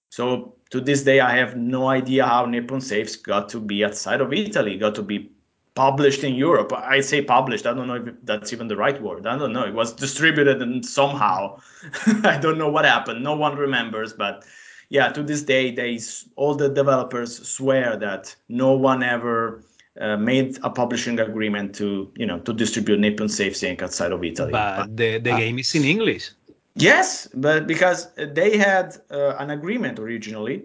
So 0.08 0.54
to 0.70 0.80
this 0.80 1.02
day, 1.02 1.20
I 1.20 1.36
have 1.36 1.56
no 1.56 1.88
idea 1.88 2.26
how 2.26 2.46
Nippon 2.46 2.80
Safes 2.80 3.16
got 3.16 3.48
to 3.50 3.60
be 3.60 3.84
outside 3.84 4.20
of 4.20 4.32
Italy, 4.32 4.78
got 4.78 4.94
to 4.96 5.02
be 5.02 5.30
published 5.74 6.24
in 6.24 6.34
Europe. 6.34 6.72
I 6.72 7.00
say 7.00 7.22
published. 7.22 7.66
I 7.66 7.74
don't 7.74 7.86
know 7.86 7.94
if 7.94 8.14
that's 8.24 8.52
even 8.52 8.68
the 8.68 8.76
right 8.76 9.00
word. 9.00 9.26
I 9.26 9.36
don't 9.38 9.52
know. 9.52 9.64
It 9.64 9.74
was 9.74 9.92
distributed 9.92 10.62
and 10.62 10.84
somehow. 10.84 11.60
I 12.24 12.38
don't 12.38 12.58
know 12.58 12.68
what 12.68 12.84
happened. 12.84 13.22
No 13.22 13.36
one 13.36 13.56
remembers. 13.56 14.12
But 14.12 14.44
yeah, 14.88 15.08
to 15.12 15.22
this 15.22 15.42
day, 15.42 15.70
they 15.70 16.00
all 16.36 16.54
the 16.54 16.68
developers 16.68 17.48
swear 17.48 17.96
that 17.96 18.34
no 18.48 18.72
one 18.72 19.02
ever 19.02 19.64
uh, 20.00 20.16
made 20.16 20.58
a 20.62 20.70
publishing 20.70 21.18
agreement 21.20 21.74
to 21.76 22.10
you 22.16 22.26
know 22.26 22.38
to 22.40 22.52
distribute 22.52 23.00
Nippon 23.00 23.28
Safes 23.28 23.62
Inc. 23.62 23.82
outside 23.82 24.12
of 24.12 24.22
Italy. 24.24 24.52
But 24.52 24.96
the, 24.96 25.18
the 25.18 25.32
Ah. 25.32 25.38
game 25.38 25.58
is 25.58 25.74
in 25.74 25.84
English. 25.84 26.30
Yes, 26.76 27.28
but 27.34 27.66
because 27.66 28.08
they 28.16 28.56
had 28.56 28.96
uh, 29.10 29.34
an 29.42 29.50
agreement 29.50 29.98
originally 29.98 30.58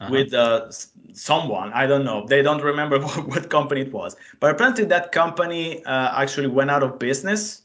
Uh-huh. 0.00 0.10
with 0.10 0.34
uh, 0.34 0.66
someone. 1.12 1.70
I 1.72 1.86
don't 1.86 2.04
know. 2.04 2.26
They 2.26 2.42
don't 2.42 2.62
remember 2.62 2.98
what, 3.06 3.28
what 3.32 3.44
company 3.48 3.80
it 3.86 3.92
was. 3.92 4.16
But 4.40 4.50
apparently, 4.54 4.84
that 4.86 5.12
company 5.12 5.84
uh, 5.86 6.10
actually 6.22 6.48
went 6.58 6.70
out 6.74 6.82
of 6.82 6.98
business. 6.98 7.62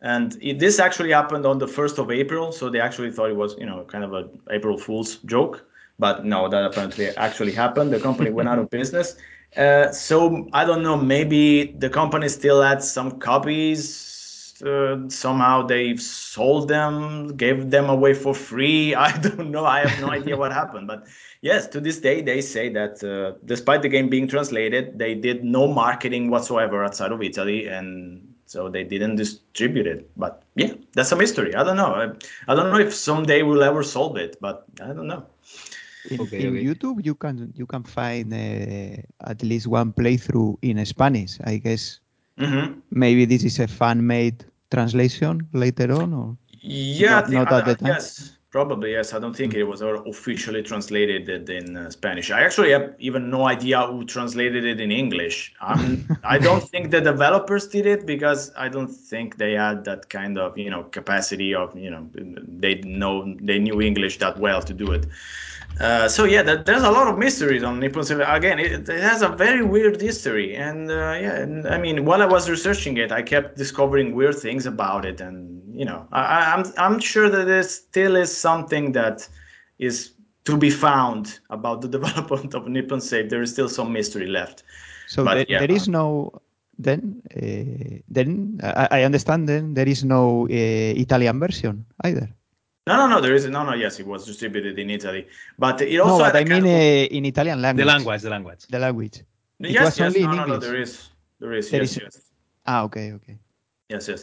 And 0.00 0.36
it, 0.40 0.58
this 0.64 0.78
actually 0.78 1.10
happened 1.12 1.44
on 1.44 1.58
the 1.58 1.66
1st 1.66 1.98
of 1.98 2.06
April. 2.10 2.52
So 2.52 2.70
they 2.70 2.80
actually 2.80 3.10
thought 3.10 3.30
it 3.30 3.36
was, 3.44 3.56
you 3.58 3.66
know, 3.66 3.84
kind 3.92 4.04
of 4.04 4.12
a 4.14 4.22
April 4.56 4.78
Fool's 4.78 5.16
joke. 5.26 5.64
But 5.98 6.24
no, 6.24 6.48
that 6.48 6.62
apparently 6.64 7.08
actually 7.16 7.52
happened. 7.52 7.88
The 7.92 8.00
company 8.00 8.30
went 8.30 8.48
out 8.48 8.58
of 8.62 8.70
business. 8.80 9.16
Uh, 9.54 9.90
so 9.90 10.48
I 10.52 10.64
don't 10.64 10.82
know. 10.82 10.96
Maybe 10.96 11.72
the 11.78 11.88
company 11.88 12.28
still 12.28 12.62
had 12.62 12.82
some 12.82 13.18
copies. 13.18 14.12
Uh, 14.64 15.06
somehow 15.08 15.66
they 15.66 15.96
sold 15.96 16.68
them, 16.68 17.36
gave 17.36 17.70
them 17.70 17.90
away 17.90 18.14
for 18.14 18.34
free. 18.34 18.94
I 19.06 19.16
don't 19.18 19.50
know. 19.50 19.64
I 19.64 19.80
have 19.80 19.98
no 19.98 20.10
idea 20.10 20.36
what 20.36 20.52
happened. 20.52 20.86
But 20.86 21.06
yes, 21.42 21.66
to 21.68 21.80
this 21.80 21.98
day, 21.98 22.22
they 22.22 22.40
say 22.40 22.68
that 22.70 23.02
uh, 23.04 23.38
despite 23.44 23.82
the 23.82 23.88
game 23.88 24.08
being 24.08 24.26
translated, 24.28 24.98
they 24.98 25.14
did 25.14 25.44
no 25.44 25.66
marketing 25.66 26.30
whatsoever 26.30 26.84
outside 26.84 27.12
of 27.12 27.22
Italy, 27.22 27.66
and 27.66 28.34
so 28.46 28.68
they 28.68 28.84
didn't 28.84 29.16
distribute 29.16 29.86
it. 29.86 30.10
But 30.16 30.42
yeah, 30.54 30.72
that's 30.94 31.12
a 31.12 31.16
mystery. 31.16 31.54
I 31.54 31.62
don't 31.62 31.76
know. 31.76 31.94
I, 31.94 32.52
I 32.52 32.54
don't 32.54 32.70
know 32.72 32.78
if 32.78 32.94
someday 32.94 33.42
we'll 33.42 33.62
ever 33.62 33.82
solve 33.82 34.16
it, 34.16 34.36
but 34.40 34.64
I 34.80 34.88
don't 34.88 35.06
know. 35.06 35.26
In, 36.10 36.20
Okay, 36.20 36.38
in 36.38 36.50
okay. 36.50 36.66
YouTube, 36.66 37.04
you 37.04 37.14
can 37.14 37.52
you 37.56 37.66
can 37.66 37.82
find 37.84 38.32
uh, 38.32 39.02
at 39.30 39.42
least 39.42 39.66
one 39.66 39.92
playthrough 39.92 40.56
in 40.62 40.84
Spanish. 40.86 41.38
I 41.44 41.58
guess 41.58 42.00
hmm 42.38 42.82
maybe 42.90 43.24
this 43.26 43.44
is 43.44 43.58
a 43.60 43.66
fan-made 43.68 44.44
translation 44.70 45.48
later 45.52 45.92
on, 45.92 46.12
or 46.14 46.36
Yeah, 46.62 47.20
Not- 47.20 47.28
think- 47.28 47.38
not 47.38 47.52
at 47.52 47.64
the 47.64 47.74
time? 47.76 47.98
yes, 47.98 48.35
probably 48.56 48.92
yes. 48.92 49.12
I 49.12 49.18
don't 49.18 49.36
think 49.36 49.52
it 49.52 49.64
was 49.72 49.82
ever 49.82 49.96
officially 50.12 50.62
translated 50.62 51.28
in 51.50 51.76
uh, 51.76 51.90
Spanish. 51.90 52.30
I 52.30 52.40
actually 52.46 52.70
have 52.76 52.86
even 52.98 53.28
no 53.28 53.46
idea 53.46 53.78
who 53.90 53.98
translated 54.16 54.64
it 54.64 54.80
in 54.80 54.90
English. 54.90 55.36
I'm, 55.60 56.08
I 56.24 56.38
don't 56.38 56.64
think 56.72 56.90
the 56.90 57.02
developers 57.12 57.68
did 57.68 57.84
it 57.94 58.06
because 58.06 58.40
I 58.56 58.68
don't 58.74 58.92
think 59.10 59.36
they 59.36 59.52
had 59.52 59.84
that 59.84 60.08
kind 60.08 60.38
of 60.38 60.56
you 60.56 60.70
know 60.70 60.82
capacity 60.98 61.50
of 61.62 61.76
you 61.84 61.90
know 61.94 62.02
they 62.64 62.74
know 63.02 63.14
they 63.48 63.58
knew 63.58 63.78
English 63.90 64.14
that 64.24 64.38
well 64.38 64.62
to 64.62 64.72
do 64.72 64.90
it. 64.96 65.04
Uh, 65.80 66.08
so 66.08 66.24
yeah, 66.24 66.42
that, 66.42 66.64
there's 66.64 66.82
a 66.82 66.90
lot 66.90 67.06
of 67.06 67.18
mysteries 67.18 67.62
on 67.62 67.78
Nippon 67.78 68.02
Civil. 68.04 68.24
Again, 68.26 68.58
it, 68.58 68.88
it 68.88 69.02
has 69.02 69.20
a 69.20 69.28
very 69.28 69.62
weird 69.62 70.00
history, 70.00 70.56
and 70.56 70.90
uh, 70.90 70.94
yeah, 71.24 71.36
and, 71.42 71.66
I 71.68 71.76
mean, 71.76 72.06
while 72.06 72.22
I 72.22 72.24
was 72.26 72.48
researching 72.48 72.96
it, 72.96 73.12
I 73.12 73.20
kept 73.20 73.58
discovering 73.58 74.14
weird 74.14 74.36
things 74.38 74.64
about 74.64 75.04
it, 75.04 75.20
and 75.20 75.38
you 75.76 75.84
know, 75.84 76.08
I, 76.12 76.22
I- 76.22 76.54
I'm 76.54 76.64
I'm 76.78 76.98
sure 76.98 77.28
that 77.28 77.44
there 77.46 77.62
still 77.62 78.16
is 78.16 78.34
something 78.48 78.84
that 79.00 79.18
is 79.88 79.96
to 80.48 80.54
be 80.64 80.70
found 80.86 81.24
about 81.56 81.76
the 81.84 81.90
development 81.96 82.50
of 82.58 82.62
Nippon 82.74 83.00
Safe. 83.10 83.26
There 83.32 83.42
is 83.46 83.50
still 83.56 83.70
some 83.78 83.88
mystery 83.98 84.28
left. 84.38 84.58
so 85.14 85.18
But, 85.26 85.34
there, 85.34 85.46
yeah. 85.52 85.60
there 85.62 85.74
is 85.78 85.84
no. 85.98 86.06
Then, 86.86 87.00
uh, 87.32 87.96
then 88.16 88.28
I, 88.62 88.84
I 88.98 89.00
understand. 89.08 89.40
Then 89.52 89.64
there 89.78 89.88
is 89.94 90.00
no 90.16 90.22
uh, 90.44 91.04
Italian 91.04 91.36
version 91.44 91.74
either. 92.08 92.28
No, 92.88 92.94
no, 93.00 93.04
no. 93.12 93.18
There 93.24 93.34
is 93.38 93.44
no, 93.56 93.60
no. 93.68 93.72
Yes, 93.84 93.94
it 94.02 94.06
was 94.12 94.20
distributed 94.30 94.74
in 94.82 94.88
Italy, 94.98 95.22
but 95.64 95.76
it 95.80 95.98
also 96.04 96.18
no, 96.18 96.24
but 96.26 96.34
a 96.36 96.40
I 96.40 96.44
kind 96.44 96.62
mean 96.64 96.66
of- 96.74 96.80
uh, 97.12 97.16
in 97.16 97.22
Italian 97.32 97.58
language. 97.64 97.84
The 97.84 97.92
language. 97.94 98.22
language, 98.22 98.22
the 98.26 98.32
language. 98.36 98.62
The 98.74 98.80
language. 98.86 99.16
it 99.68 99.70
yes, 99.76 99.84
was 99.86 99.94
yes, 99.98 100.06
only 100.08 100.22
no, 100.22 100.30
in 100.30 100.36
no, 100.36 100.44
no. 100.44 100.54
English. 100.54 100.68
There 100.68 100.80
is, 100.84 100.92
there 101.40 101.54
is, 101.60 101.66
There 101.72 101.82
yes, 101.84 101.90
is- 101.96 102.02
yes. 102.04 102.14
Ah, 102.70 102.80
okay, 102.86 103.06
okay. 103.18 103.36
Yes, 103.92 104.04
yes. 104.12 104.22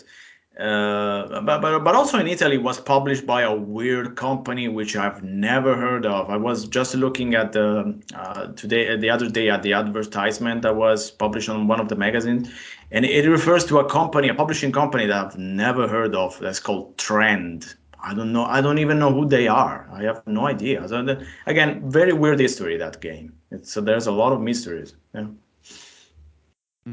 Uh, 0.59 1.41
but, 1.41 1.61
but 1.61 1.79
but 1.79 1.95
also 1.95 2.19
in 2.19 2.27
Italy 2.27 2.59
was 2.59 2.79
published 2.79 3.25
by 3.25 3.41
a 3.41 3.55
weird 3.55 4.15
company 4.15 4.67
which 4.67 4.95
I've 4.95 5.23
never 5.23 5.75
heard 5.75 6.05
of. 6.05 6.29
I 6.29 6.37
was 6.37 6.67
just 6.67 6.93
looking 6.93 7.33
at 7.33 7.53
the 7.53 7.99
uh, 8.13 8.47
today 8.49 8.95
the 8.95 9.09
other 9.09 9.27
day 9.27 9.49
at 9.49 9.63
the 9.63 9.73
advertisement 9.73 10.61
that 10.61 10.75
was 10.75 11.09
published 11.09 11.49
on 11.49 11.67
one 11.67 11.79
of 11.79 11.89
the 11.89 11.95
magazines, 11.95 12.49
and 12.91 13.03
it 13.03 13.27
refers 13.27 13.65
to 13.65 13.79
a 13.79 13.89
company, 13.89 14.27
a 14.27 14.35
publishing 14.35 14.71
company 14.71 15.07
that 15.07 15.25
I've 15.25 15.37
never 15.39 15.87
heard 15.87 16.13
of. 16.13 16.39
That's 16.39 16.59
called 16.59 16.99
Trend. 16.99 17.73
I 17.99 18.13
don't 18.13 18.31
know. 18.31 18.45
I 18.45 18.61
don't 18.61 18.77
even 18.77 18.99
know 18.99 19.11
who 19.11 19.25
they 19.27 19.47
are. 19.47 19.89
I 19.91 20.03
have 20.03 20.21
no 20.27 20.45
idea. 20.45 20.87
So 20.87 21.03
the, 21.03 21.25
again, 21.47 21.89
very 21.89 22.13
weird 22.13 22.39
history 22.39 22.77
that 22.77 23.01
game. 23.01 23.33
So 23.63 23.81
there's 23.81 24.05
a 24.05 24.11
lot 24.11 24.33
of 24.33 24.41
mysteries. 24.41 24.93
Yeah. 25.15 25.27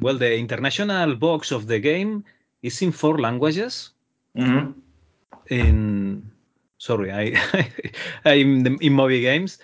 Well, 0.00 0.16
the 0.16 0.34
international 0.38 1.16
box 1.16 1.50
of 1.50 1.66
the 1.66 1.80
game 1.80 2.24
is 2.62 2.82
in 2.82 2.92
four 2.92 3.18
languages. 3.18 3.90
hmm 4.34 4.72
In 5.50 6.22
sorry, 6.78 7.10
I 7.12 7.34
I'm 8.24 8.62
the- 8.62 8.78
in 8.80 8.92
movie 8.92 9.20
Games. 9.20 9.58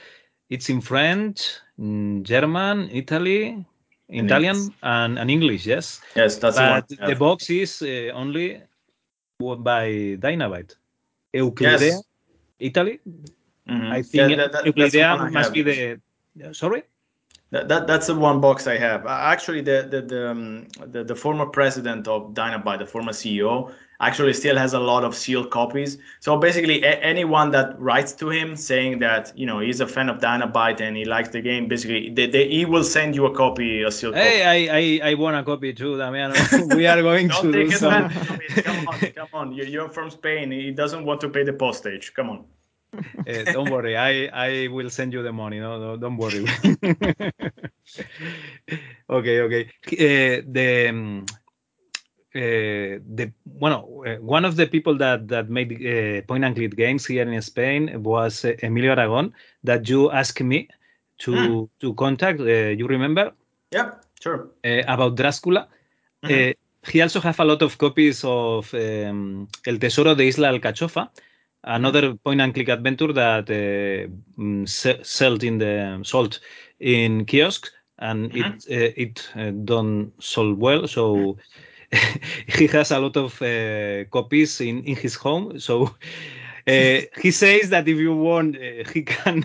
It's 0.51 0.69
in 0.71 0.81
French, 0.81 1.59
in 1.79 2.23
German, 2.25 2.89
Italy, 2.93 3.65
Italian, 4.09 4.57
English. 4.57 4.75
and, 4.83 5.19
and 5.19 5.31
English. 5.31 5.67
Yes, 5.67 6.01
Yes, 6.17 6.39
that's 6.39 6.57
the 6.57 6.63
one. 6.63 6.83
but 6.89 7.09
the 7.09 7.15
box 7.17 7.51
is 7.51 7.83
uh, 7.83 8.13
only 8.15 8.61
by 9.39 10.17
Dynabyte. 10.21 10.77
Euclidea, 11.35 11.81
Yes. 11.81 12.03
Italy. 12.59 13.01
Mhm. 13.69 13.91
I 13.93 14.03
think 14.03 14.37
that- 14.37 14.53
that- 14.53 14.65
Euclidea 14.67 15.31
must 15.33 15.53
be 15.53 15.63
the. 15.63 16.01
Sorry. 16.55 16.83
That, 17.53 17.69
that 17.69 17.87
that's 17.87 18.09
the 18.09 18.15
one 18.15 18.41
box 18.41 18.67
I 18.67 18.77
have. 18.77 19.07
Actually, 19.07 19.61
the 19.61 19.87
the 19.89 20.03
the, 20.03 20.31
um, 20.31 20.67
the 20.89 21.05
the 21.05 21.15
former 21.15 21.47
president 21.47 22.09
of 22.09 22.35
Dynabyte, 22.35 22.81
the 22.81 22.87
former 22.87 23.13
CEO, 23.13 23.73
actually 24.01 24.33
still 24.33 24.57
has 24.57 24.75
a 24.75 24.81
lot 24.81 25.05
of 25.05 25.15
sealed 25.15 25.51
copies. 25.51 25.97
So 26.19 26.37
basically, 26.39 26.83
a- 26.83 26.99
anyone 27.01 27.53
that 27.53 27.81
writes 27.81 28.13
to 28.15 28.31
him 28.31 28.57
saying 28.57 28.99
that 28.99 29.33
you 29.39 29.47
know 29.47 29.61
he's 29.61 29.81
a 29.81 29.87
fan 29.87 30.09
of 30.09 30.19
Dynabyte 30.19 30.81
and 30.81 30.97
he 30.97 31.05
likes 31.05 31.29
the 31.29 31.41
game, 31.41 31.69
basically, 31.69 32.11
they, 32.11 32.27
they, 32.27 32.49
he 32.49 32.65
will 32.65 32.83
send 32.83 33.15
you 33.15 33.27
a 33.27 33.35
copy, 33.35 33.83
a 33.85 33.93
sealed 33.93 34.17
Hey, 34.17 34.41
copy. 34.43 35.01
I, 35.03 35.07
I, 35.07 35.11
I 35.13 35.15
want 35.15 35.37
a 35.37 35.45
copy 35.45 35.73
too, 35.73 35.97
Damiano. 35.97 36.35
we 36.75 36.85
are 36.89 37.01
going 37.01 37.29
Don't 37.35 37.45
to 37.45 37.53
do 37.53 37.69
take 37.69 37.79
some. 37.79 38.05
of 38.07 38.41
it. 38.41 38.65
Come 38.65 38.89
on, 38.89 38.99
come 39.13 39.29
on. 39.33 39.53
You- 39.53 39.65
You're 39.65 39.89
from 39.89 40.11
Spain. 40.11 40.51
He 40.51 40.73
doesn't 40.73 41.05
want 41.05 41.21
to 41.21 41.29
pay 41.29 41.45
the 41.45 41.53
postage. 41.53 42.13
Come 42.15 42.29
on. 42.31 42.45
Uh, 43.27 43.45
don't 43.53 43.69
worry, 43.69 43.97
I, 44.09 44.27
I 44.27 44.69
will 44.69 44.91
send 44.91 45.13
you 45.13 45.23
the 45.23 45.33
money. 45.33 45.61
No, 45.61 45.79
no 45.79 45.97
don't 45.97 46.17
worry. 46.17 46.45
okay, 49.11 49.41
okay. 49.41 49.71
Uh, 49.93 50.43
the 50.47 50.89
um, 50.89 51.27
uh, 52.35 53.01
the 53.15 53.33
bueno, 53.47 53.87
one 54.21 54.45
of 54.45 54.57
the 54.57 54.67
people 54.67 54.97
that 54.99 55.29
that 55.29 55.49
made 55.49 55.73
uh, 55.73 56.23
point 56.27 56.45
and 56.45 56.55
click 56.55 56.77
games 56.77 57.07
here 57.07 57.31
in 57.31 57.41
Spain 57.43 58.03
was 58.03 58.45
uh, 58.45 58.53
Emilio 58.63 58.93
Aragon 58.93 59.33
that 59.65 59.89
you 59.89 60.11
asked 60.11 60.43
me 60.43 60.69
to 61.19 61.69
to 61.81 61.95
contact. 61.95 62.41
Uh, 62.41 62.75
you 62.77 62.87
remember 62.87 63.33
Yep, 63.73 64.05
sure. 64.21 64.51
uh, 64.65 64.83
about 64.87 65.17
Dráscula? 65.17 65.69
Mhm. 66.23 66.51
Uh, 66.51 66.55
he 66.93 67.03
also 67.03 67.21
have 67.21 67.41
a 67.41 67.45
lot 67.45 67.63
of 67.63 67.79
copies 67.79 68.23
of 68.25 68.73
um, 68.75 69.49
El 69.67 69.79
Tesoro 69.79 70.15
de 70.15 70.25
Isla 70.27 70.49
Alcachofa, 70.51 71.11
another 71.67 72.15
point 72.15 72.41
and 72.41 72.55
click 72.55 72.69
adventure 72.69 73.13
that 73.13 73.51
uh, 73.51 74.09
mm, 74.41 74.69
sold 75.07 75.45
in 75.45 75.59
the 75.59 76.01
sold 76.05 76.41
in 76.81 77.25
kiosks 77.27 77.71
and 77.99 78.35
it 78.35 78.49
uh, 78.71 78.93
it 79.05 79.29
uh, 79.37 79.51
don't 79.65 80.13
sold 80.21 80.59
well. 80.59 80.87
So 80.89 81.39
he 82.49 82.67
has 82.69 82.91
a 82.93 83.01
lot 83.01 83.17
of 83.17 83.41
uh, 83.43 84.05
copies 84.11 84.61
in 84.61 84.83
in 84.85 84.97
his 84.97 85.15
home. 85.17 85.59
So 85.61 85.91
he 86.67 87.31
says 87.31 87.71
that 87.71 87.87
if 87.89 87.97
you 87.97 88.15
want, 88.15 88.57
uh, 88.57 88.85
he 88.93 89.03
can 89.03 89.45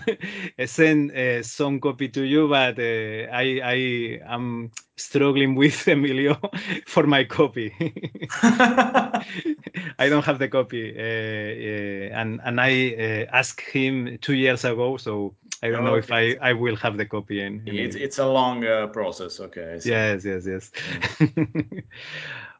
send 0.66 1.12
uh, 1.12 1.42
some 1.42 1.80
copy 1.80 2.08
to 2.08 2.22
you, 2.22 2.48
but 2.48 2.78
uh, 2.78 3.30
I 3.32 3.60
I 3.62 4.20
am 4.26 4.70
struggling 4.96 5.54
with 5.54 5.86
Emilio 5.94 6.38
for 6.86 7.06
my 7.06 7.24
copy. 7.24 7.72
I 8.42 10.08
don't 10.08 10.24
have 10.24 10.38
the 10.38 10.48
copy, 10.48 10.94
uh, 10.96 11.02
uh, 11.02 12.20
and 12.20 12.40
and 12.44 12.60
I 12.60 12.94
uh, 12.94 13.36
asked 13.36 13.60
him 13.60 14.18
two 14.20 14.34
years 14.34 14.64
ago, 14.64 14.96
so 14.96 15.34
I 15.62 15.70
don't 15.70 15.84
know 15.84 15.94
if 15.94 16.10
I, 16.10 16.36
I 16.42 16.54
will 16.54 16.76
have 16.76 16.96
the 16.96 17.06
copy. 17.06 17.40
In, 17.40 17.62
in 17.66 17.76
it's, 17.76 17.94
it's 17.94 18.18
a 18.18 18.26
long 18.26 18.64
uh, 18.66 18.88
process. 18.88 19.38
Okay. 19.38 19.78
Yes, 19.84 20.24
yes, 20.24 20.44
yes. 20.44 20.72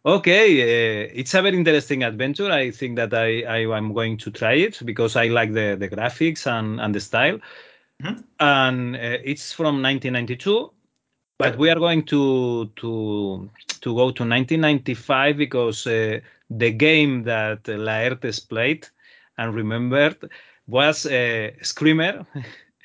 Okay, 0.04 0.62
uh, 1.06 1.10
it's 1.14 1.34
a 1.34 1.42
very 1.42 1.56
interesting 1.56 2.02
adventure. 2.02 2.50
I 2.50 2.70
think 2.70 2.96
that 2.96 3.12
I, 3.14 3.42
I 3.42 3.76
am 3.76 3.92
going 3.92 4.16
to 4.18 4.30
try 4.30 4.54
it 4.54 4.80
because 4.84 5.16
I 5.16 5.26
like 5.28 5.52
the, 5.52 5.76
the 5.78 5.88
graphics 5.88 6.46
and, 6.46 6.80
and 6.80 6.94
the 6.94 7.00
style. 7.00 7.38
Mhm. 8.02 8.24
And 8.40 8.96
uh, 8.96 9.18
it's 9.24 9.52
from 9.52 9.80
1992, 9.82 10.70
but 11.38 11.56
we 11.58 11.70
are 11.70 11.78
going 11.78 12.04
to 12.06 12.66
to 12.76 13.50
to 13.80 13.94
go 13.94 14.10
to 14.10 14.24
1995 14.24 15.36
because 15.36 15.86
uh, 15.86 16.20
the 16.50 16.70
game 16.72 17.24
that 17.24 17.64
Laertes 17.64 18.40
played 18.48 18.88
and 19.38 19.54
remembered 19.54 20.30
was 20.66 21.06
uh, 21.06 21.50
Screamer 21.62 22.26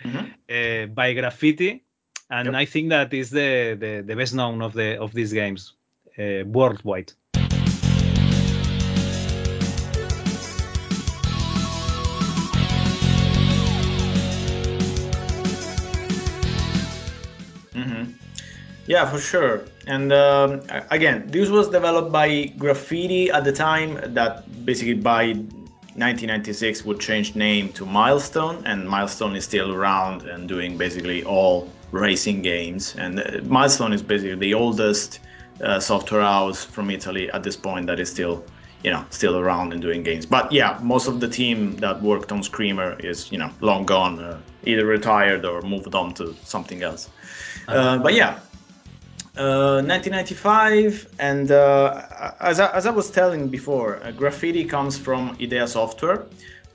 Mhm. 0.05 0.33
uh, 0.49 0.85
by 0.87 1.13
Graffiti, 1.13 1.83
and 2.29 2.47
Yep. 2.47 2.55
I 2.55 2.65
think 2.65 2.89
that 2.89 3.13
is 3.13 3.29
the, 3.31 3.75
the, 3.79 4.03
the 4.05 4.15
best 4.15 4.35
known 4.35 4.61
of 4.61 4.73
the 4.73 4.97
of 4.99 5.13
these 5.13 5.33
games 5.33 5.73
worldwide. 6.17 7.13
hmm 17.73 18.03
Yeah, 18.87 19.05
for 19.09 19.19
sure. 19.19 19.65
And 19.85 20.11
um, 20.11 20.61
again, 20.91 21.27
this 21.27 21.49
was 21.49 21.69
developed 21.69 22.11
by 22.11 22.45
Graffiti 22.57 23.29
at 23.29 23.43
the 23.43 23.51
time 23.51 23.99
that 24.13 24.65
basically 24.65 24.95
by 24.95 25.33
1996 25.97 26.85
would 26.85 26.99
change 26.99 27.35
name 27.35 27.69
to 27.73 27.85
Milestone, 27.85 28.65
and 28.65 28.87
Milestone 28.87 29.35
is 29.35 29.45
still 29.45 29.73
around 29.73 30.23
and 30.23 30.47
doing 30.47 30.77
basically 30.77 31.23
all 31.23 31.69
racing 31.91 32.41
games. 32.41 32.95
And 32.97 33.19
uh, 33.19 33.41
Milestone 33.45 33.93
is 33.93 34.01
basically 34.01 34.35
the 34.35 34.53
oldest 34.53 35.19
uh, 35.19 35.26
software 35.79 36.21
house 36.21 36.63
from 36.63 36.89
Italy 36.89 37.29
at 37.31 37.43
this 37.43 37.55
point 37.55 37.87
that 37.87 37.99
is 37.99 38.09
still, 38.09 38.43
you 38.83 38.91
know, 38.91 39.03
still 39.09 39.37
around 39.37 39.73
and 39.73 39.81
doing 39.81 40.03
games. 40.03 40.25
But 40.25 40.51
yeah, 40.51 40.79
most 40.81 41.07
of 41.07 41.19
the 41.19 41.27
team 41.27 41.77
that 41.77 42.01
worked 42.01 42.31
on 42.31 42.43
Screamer 42.43 42.95
is, 42.99 43.31
you 43.31 43.37
know, 43.37 43.49
long 43.61 43.85
gone, 43.85 44.19
uh, 44.19 44.39
either 44.63 44.85
retired 44.85 45.45
or 45.45 45.61
moved 45.61 45.95
on 45.95 46.13
to 46.15 46.35
something 46.43 46.83
else. 46.83 47.09
Uh, 47.67 47.97
but 47.97 48.13
yeah, 48.13 48.39
uh, 49.37 49.83
1995, 49.85 51.13
and 51.19 51.51
uh, 51.51 52.01
as, 52.39 52.59
I, 52.59 52.71
as 52.73 52.87
I 52.87 52.89
was 52.89 53.11
telling 53.11 53.49
before, 53.49 54.03
uh, 54.03 54.09
Graffiti 54.09 54.65
comes 54.65 54.97
from 54.97 55.37
Idea 55.39 55.67
Software. 55.67 56.25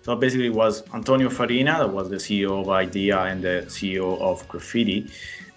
So 0.03 0.15
basically, 0.15 0.47
it 0.47 0.55
was 0.55 0.85
Antonio 0.95 1.29
Farina, 1.29 1.79
that 1.79 1.93
was 1.93 2.09
the 2.09 2.17
CEO 2.17 2.61
of 2.61 2.69
Idea 2.69 3.19
and 3.23 3.43
the 3.43 3.65
CEO 3.67 4.21
of 4.21 4.47
Graffiti, 4.49 5.11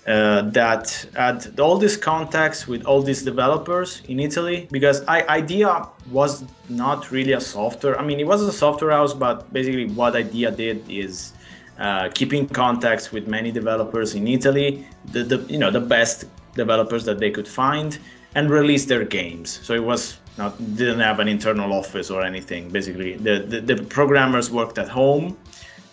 uh, 0.08 0.44
that 0.52 1.08
had 1.16 1.60
all 1.60 1.78
these 1.78 1.98
contacts 1.98 2.68
with 2.68 2.86
all 2.86 3.02
these 3.02 3.24
developers 3.24 4.02
in 4.08 4.20
Italy. 4.20 4.68
Because 4.72 5.04
I, 5.08 5.24
Idea 5.28 5.88
was 6.12 6.44
not 6.70 7.12
really 7.12 7.34
a 7.34 7.42
software. 7.42 8.00
I 8.00 8.06
mean, 8.06 8.20
it 8.20 8.28
was 8.28 8.42
a 8.42 8.54
software 8.54 8.92
house, 8.92 9.14
but 9.14 9.52
basically, 9.52 9.88
what 9.88 10.16
Idea 10.16 10.52
did 10.52 10.84
is 10.90 11.34
uh, 11.80 12.10
keeping 12.14 12.48
contacts 12.48 13.12
with 13.12 13.28
many 13.28 13.52
developers 13.52 14.16
in 14.16 14.28
Italy, 14.28 14.88
the, 15.12 15.24
the 15.24 15.38
you 15.52 15.58
know 15.58 15.72
the 15.72 15.82
best 15.82 16.26
developers 16.54 17.04
that 17.06 17.20
they 17.20 17.32
could 17.32 17.48
find, 17.48 17.98
and 18.36 18.50
release 18.50 18.86
their 18.86 19.04
games. 19.04 19.60
So 19.64 19.74
it 19.74 19.84
was 19.84 20.18
not 20.38 20.58
didn't 20.76 21.00
have 21.00 21.20
an 21.20 21.28
internal 21.28 21.74
office 21.74 22.10
or 22.12 22.24
anything. 22.24 22.70
Basically, 22.70 23.16
the 23.16 23.40
the, 23.40 23.60
the 23.60 23.84
programmers 23.84 24.52
worked 24.52 24.78
at 24.78 24.88
home, 24.88 25.36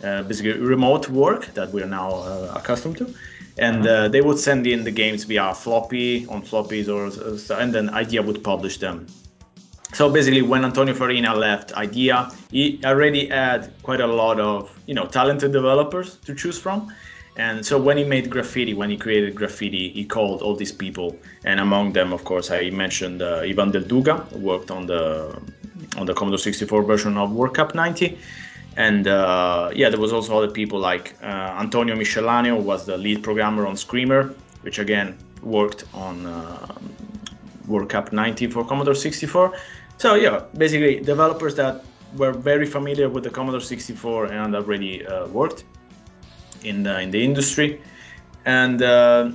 uh, 0.04 0.22
basically 0.24 0.52
remote 0.60 1.08
work 1.08 1.46
that 1.54 1.72
we're 1.72 1.86
now 1.86 2.10
uh, 2.10 2.52
accustomed 2.54 2.98
to, 2.98 3.14
and 3.58 3.86
uh, 3.86 4.08
they 4.08 4.20
would 4.20 4.38
send 4.38 4.66
in 4.66 4.84
the 4.84 4.90
games 4.90 5.24
via 5.24 5.54
floppy 5.54 6.26
on 6.26 6.42
floppies 6.42 6.88
or 6.88 7.06
uh, 7.06 7.60
and 7.60 7.74
then 7.74 7.90
Idea 7.90 8.22
would 8.22 8.42
publish 8.42 8.78
them. 8.78 9.06
So 9.92 10.08
basically 10.08 10.40
when 10.40 10.64
antonio 10.64 10.94
farina 10.94 11.34
left 11.34 11.72
idea 11.74 12.30
he 12.50 12.80
already 12.84 13.26
had 13.26 13.72
quite 13.82 14.00
a 14.00 14.06
lot 14.06 14.40
of 14.40 14.70
you 14.86 14.94
know 14.94 15.06
talented 15.06 15.52
developers 15.52 16.16
to 16.24 16.34
choose 16.34 16.58
from. 16.58 16.92
And 17.36 17.64
so 17.64 17.80
when 17.80 17.96
he 17.96 18.04
made 18.04 18.30
graffiti 18.30 18.72
when 18.72 18.88
he 18.88 18.96
created 18.96 19.34
graffiti 19.34 19.90
he 19.90 20.04
called 20.04 20.40
all 20.40 20.56
these 20.56 20.72
people. 20.72 21.16
And 21.44 21.60
among 21.60 21.92
them 21.92 22.12
of 22.12 22.24
course 22.24 22.50
i 22.50 22.70
mentioned 22.70 23.20
uh, 23.20 23.42
ivan 23.44 23.70
del 23.70 23.82
duca 23.82 24.16
who 24.32 24.38
worked 24.38 24.70
on 24.70 24.86
the 24.86 25.38
on 25.98 26.06
the 26.06 26.14
commodore 26.14 26.38
64 26.38 26.82
version 26.84 27.18
of 27.18 27.32
world 27.32 27.54
cup 27.54 27.74
90 27.74 28.18
and 28.76 29.06
uh, 29.06 29.70
yeah 29.74 29.88
there 29.90 30.00
was 30.00 30.12
also 30.12 30.36
other 30.36 30.50
people 30.50 30.78
like 30.78 31.14
uh, 31.22 31.56
antonio 31.58 31.94
michelano 31.94 32.60
was 32.60 32.86
the 32.86 32.96
lead 32.96 33.22
programmer 33.22 33.66
on 33.66 33.76
screamer 33.76 34.34
which 34.62 34.78
again 34.78 35.16
worked 35.42 35.84
on 35.92 36.24
uh, 36.26 36.66
World 37.66 37.88
Cup 37.88 38.12
90 38.12 38.48
for 38.48 38.64
Commodore 38.64 38.94
64. 38.94 39.52
So 39.98 40.14
yeah, 40.14 40.44
basically 40.56 41.00
developers 41.00 41.54
that 41.56 41.84
were 42.16 42.32
very 42.32 42.66
familiar 42.66 43.08
with 43.08 43.24
the 43.24 43.30
Commodore 43.30 43.60
64 43.60 44.26
and 44.26 44.54
already 44.54 45.06
uh, 45.06 45.26
worked 45.28 45.64
in 46.64 46.82
the 46.82 47.00
in 47.00 47.10
the 47.10 47.22
industry. 47.22 47.80
And 48.44 48.82
uh, 48.82 49.30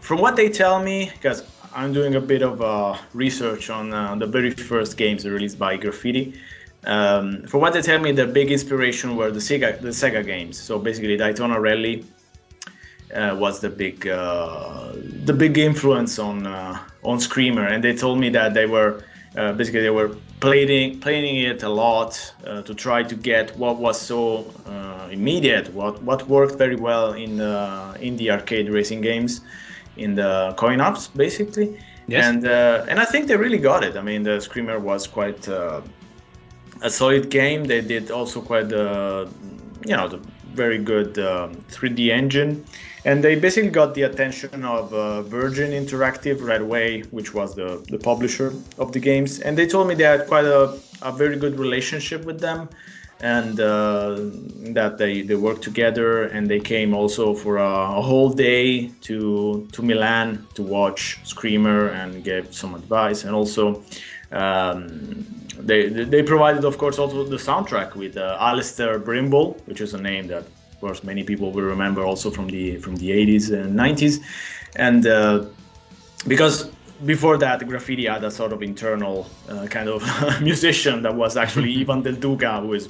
from 0.00 0.20
what 0.20 0.36
they 0.36 0.48
tell 0.48 0.82
me, 0.82 1.10
because 1.12 1.44
I'm 1.74 1.92
doing 1.92 2.14
a 2.16 2.20
bit 2.20 2.42
of 2.42 2.60
uh, 2.60 2.96
research 3.14 3.70
on 3.70 4.18
the 4.18 4.26
very 4.26 4.50
first 4.50 4.96
games 4.96 5.24
released 5.24 5.58
by 5.58 5.76
Graffiti. 5.76 6.34
Um, 6.84 7.44
from 7.44 7.60
what 7.60 7.72
they 7.72 7.82
tell 7.82 8.00
me, 8.00 8.12
the 8.12 8.26
big 8.26 8.50
inspiration 8.50 9.16
were 9.16 9.30
the 9.30 9.38
Sega 9.38 9.80
the 9.80 9.88
Sega 9.88 10.24
games. 10.24 10.60
So 10.60 10.78
basically, 10.78 11.16
Daytona 11.16 11.60
Rally 11.60 12.04
uh, 13.14 13.36
was 13.38 13.60
the 13.60 13.70
big 13.70 14.08
uh, 14.08 14.92
the 15.24 15.32
big 15.32 15.58
influence 15.58 16.18
on 16.18 16.46
uh, 16.46 16.78
on 17.04 17.20
Screamer, 17.20 17.66
and 17.66 17.84
they 17.84 17.94
told 17.94 18.18
me 18.18 18.30
that 18.30 18.54
they 18.54 18.66
were 18.66 19.04
uh, 19.36 19.52
basically 19.52 19.80
they 19.80 19.90
were 19.90 20.16
playing 20.40 20.98
playing 21.00 21.36
it 21.36 21.62
a 21.62 21.68
lot 21.68 22.34
uh, 22.46 22.62
to 22.62 22.74
try 22.74 23.02
to 23.02 23.14
get 23.14 23.56
what 23.56 23.78
was 23.78 24.00
so 24.00 24.52
uh, 24.66 25.08
immediate, 25.10 25.72
what 25.74 26.02
what 26.02 26.28
worked 26.28 26.58
very 26.58 26.76
well 26.76 27.12
in 27.12 27.36
the 27.36 27.96
in 28.00 28.16
the 28.16 28.30
arcade 28.30 28.68
racing 28.68 29.00
games, 29.00 29.40
in 29.96 30.14
the 30.14 30.52
coin 30.56 30.80
ops 30.80 31.08
basically. 31.08 31.78
Yes. 32.08 32.24
And 32.24 32.44
and 32.44 32.98
I 32.98 33.04
think 33.04 33.28
they 33.28 33.36
really 33.36 33.58
got 33.58 33.84
it. 33.84 33.96
I 33.96 34.02
mean, 34.02 34.24
the 34.24 34.40
Screamer 34.40 34.80
was 34.80 35.06
quite 35.06 35.48
a 36.82 36.90
solid 36.90 37.30
game. 37.30 37.64
They 37.64 37.80
did 37.80 38.10
also 38.10 38.40
quite 38.40 38.72
uh, 38.72 39.26
you 39.84 39.96
know 39.96 40.08
the 40.08 40.20
very 40.54 40.78
good 40.78 41.18
um, 41.18 41.54
3D 41.70 42.10
engine, 42.10 42.64
and 43.04 43.24
they 43.24 43.34
basically 43.34 43.70
got 43.70 43.94
the 43.94 44.02
attention 44.02 44.64
of 44.64 44.92
uh, 44.92 45.22
Virgin 45.22 45.70
Interactive 45.70 46.42
right 46.42 46.60
away, 46.60 47.02
which 47.10 47.32
was 47.34 47.54
the 47.54 47.84
the 47.88 47.98
publisher 47.98 48.52
of 48.78 48.92
the 48.92 49.00
games. 49.00 49.40
And 49.40 49.56
they 49.56 49.66
told 49.66 49.88
me 49.88 49.94
they 49.94 50.04
had 50.04 50.26
quite 50.26 50.44
a, 50.44 50.78
a 51.02 51.12
very 51.12 51.36
good 51.36 51.58
relationship 51.58 52.24
with 52.24 52.40
them, 52.40 52.68
and 53.20 53.58
uh, 53.60 54.16
that 54.74 54.98
they 54.98 55.22
they 55.22 55.36
worked 55.36 55.62
together. 55.62 56.24
And 56.24 56.48
they 56.48 56.60
came 56.60 56.94
also 56.94 57.34
for 57.34 57.56
a, 57.58 57.98
a 57.98 58.02
whole 58.02 58.30
day 58.30 58.88
to 59.02 59.66
to 59.72 59.82
Milan 59.82 60.46
to 60.54 60.62
watch 60.62 61.18
Screamer 61.24 61.88
and 61.88 62.22
gave 62.24 62.54
some 62.54 62.74
advice, 62.74 63.24
and 63.24 63.34
also. 63.34 63.82
Um, 64.32 65.41
they 65.64 65.88
they 65.88 66.22
provided, 66.22 66.64
of 66.64 66.78
course, 66.78 66.98
also 66.98 67.24
the 67.24 67.36
soundtrack 67.36 67.94
with 67.94 68.16
uh, 68.16 68.36
Allister 68.40 68.98
Brimble, 68.98 69.56
which 69.66 69.80
is 69.80 69.94
a 69.94 70.00
name 70.00 70.26
that, 70.28 70.44
of 70.72 70.80
course, 70.80 71.02
many 71.04 71.22
people 71.22 71.52
will 71.52 71.62
remember 71.62 72.02
also 72.02 72.30
from 72.30 72.48
the 72.48 72.76
from 72.78 72.96
the 72.96 73.10
80s 73.10 73.52
and 73.52 73.78
90s, 73.78 74.20
and 74.76 75.06
uh, 75.06 75.44
because 76.26 76.70
before 77.04 77.36
that, 77.38 77.66
Graffiti 77.66 78.06
had 78.06 78.22
a 78.24 78.30
sort 78.30 78.52
of 78.52 78.62
internal 78.62 79.26
uh, 79.48 79.66
kind 79.66 79.88
of 79.88 80.02
musician 80.42 81.02
that 81.02 81.14
was 81.14 81.36
actually 81.36 81.70
Ivan 81.80 82.02
Del 82.02 82.14
Duca, 82.14 82.60
who 82.60 82.74
is 82.74 82.88